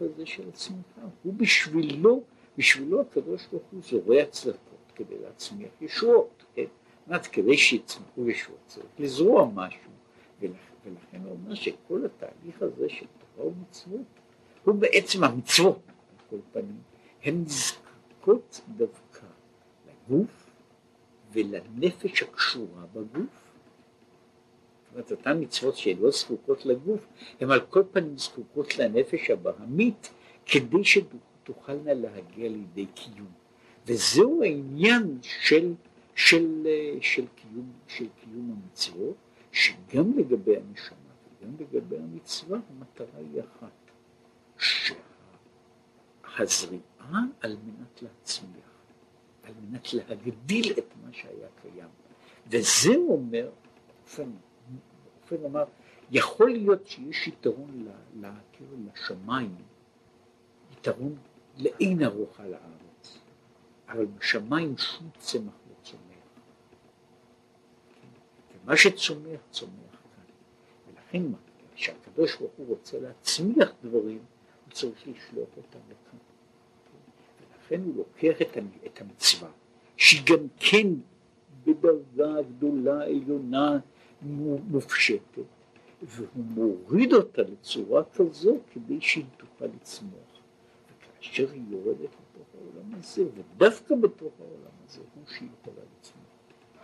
הזה 0.00 0.26
של 0.26 0.48
הצמיחה 0.48 1.00
הוא 1.22 1.34
בשבילו, 1.34 2.22
בשבילו 2.58 3.00
הקדוש 3.00 3.46
ברוך 3.46 3.62
הוא 3.70 3.80
זורע 3.82 4.24
צדקות 4.24 4.92
כדי 4.94 5.18
להצמיח 5.22 5.70
ישועות, 5.80 6.44
כן? 6.54 6.64
זאת 7.08 7.26
כדי 7.26 7.56
שיצמחו 7.56 8.30
ישועות 8.30 8.60
צריך 8.66 8.86
לזרוע 8.98 9.50
משהו, 9.54 9.90
ולכן 10.40 11.20
הוא 11.24 11.32
אומר 11.32 11.54
שכל 11.54 12.04
התהליך 12.04 12.62
הזה 12.62 12.88
של 12.88 13.06
תורה 13.36 13.48
ומצוות 13.48 14.06
הוא 14.64 14.74
בעצם 14.74 15.24
המצוות, 15.24 15.80
על 15.86 16.24
כל 16.30 16.36
פנים, 16.52 16.80
הן 17.24 17.42
נזקקות 17.42 18.60
דווקא 18.76 19.26
לגוף 19.86 20.50
ולנפש 21.32 22.22
הקשורה 22.22 22.82
בגוף. 22.94 23.41
אומרת, 24.92 25.10
אותן 25.10 25.40
מצוות 25.40 25.76
שלא 25.76 26.10
זקוקות 26.10 26.66
לגוף, 26.66 27.06
הן 27.40 27.50
על 27.50 27.60
כל 27.60 27.82
פנים 27.92 28.18
זקוקות 28.18 28.78
לנפש 28.78 29.30
הבהמית, 29.30 30.10
כדי 30.46 30.84
שתוכלנה 30.84 31.94
להגיע 31.94 32.48
לידי 32.48 32.86
קיום. 32.86 33.32
וזהו 33.86 34.42
העניין 34.42 35.18
של, 35.22 35.74
של, 36.14 36.66
של, 37.00 37.24
קיום, 37.36 37.72
של 37.88 38.06
קיום 38.20 38.56
המצוות, 38.62 39.16
שגם 39.52 40.18
לגבי 40.18 40.56
הנשמה 40.56 40.96
וגם 41.40 41.52
לגבי 41.60 41.96
המצווה 41.96 42.58
המטרה 42.70 43.18
היא 43.18 43.40
אחת. 43.40 43.70
שהזריעה 46.36 47.22
על 47.40 47.56
מנת 47.64 48.02
להצמיח, 48.02 48.72
על 49.42 49.52
מנת 49.60 49.94
להגדיל 49.94 50.72
את 50.78 50.94
מה 51.04 51.12
שהיה 51.12 51.48
קיים. 51.62 51.88
וזה 52.46 52.96
אומר, 52.96 53.50
באופן, 53.86 54.30
באופן 55.32 55.44
אומר, 55.44 55.64
יכול 56.10 56.50
להיות 56.50 56.86
שיש 56.86 57.26
יתרון 57.26 57.88
לשמיים, 58.94 59.54
יתרון 60.72 61.16
לאין 61.58 62.02
ארוך 62.02 62.40
על 62.40 62.54
הארץ, 62.54 63.18
אבל 63.88 64.06
בשמיים 64.06 64.78
שום 64.78 65.10
צמח 65.18 65.52
לא 65.70 65.74
צומח. 65.82 66.02
ומה 68.64 68.76
שצומח, 68.76 69.40
צומח 69.50 69.70
כאן. 70.16 70.24
ולכן 70.88 71.22
כשהקדוש 71.74 72.36
ברוך 72.36 72.52
הוא 72.56 72.66
רוצה 72.66 73.00
להצמיח 73.00 73.72
דברים, 73.84 74.18
צריך 74.70 75.08
לשלוח 75.08 75.48
אותם 75.56 75.78
לכאן. 75.88 76.18
ולכן 77.40 77.82
הוא 77.84 77.96
לוקח 77.96 78.42
את 78.86 79.00
המצווה, 79.00 79.50
שהיא 79.96 80.22
גם 80.26 80.46
כן 80.56 80.86
בדרגה 81.64 82.42
גדולה 82.42 83.04
עליונה 83.04 83.78
מופשטת, 84.68 85.42
והוא 86.02 86.28
מוריד 86.34 87.12
אותה 87.12 87.42
לצורה 87.42 88.02
כזו 88.14 88.58
כדי 88.72 89.00
שהיא 89.00 89.24
תוכל 89.36 89.64
לצמוח. 89.76 90.12
וכאשר 90.88 91.52
היא 91.52 91.62
יורדת 91.70 92.00
לתוך 92.00 92.46
העולם 92.54 92.94
הזה, 92.98 93.24
ודווקא 93.34 93.94
בתוך 93.94 94.32
העולם 94.40 94.72
הזה, 94.84 95.00
הוא 95.14 95.24
שהיא 95.26 95.48
יכולה 95.60 95.82
לצמוח. 95.98 96.21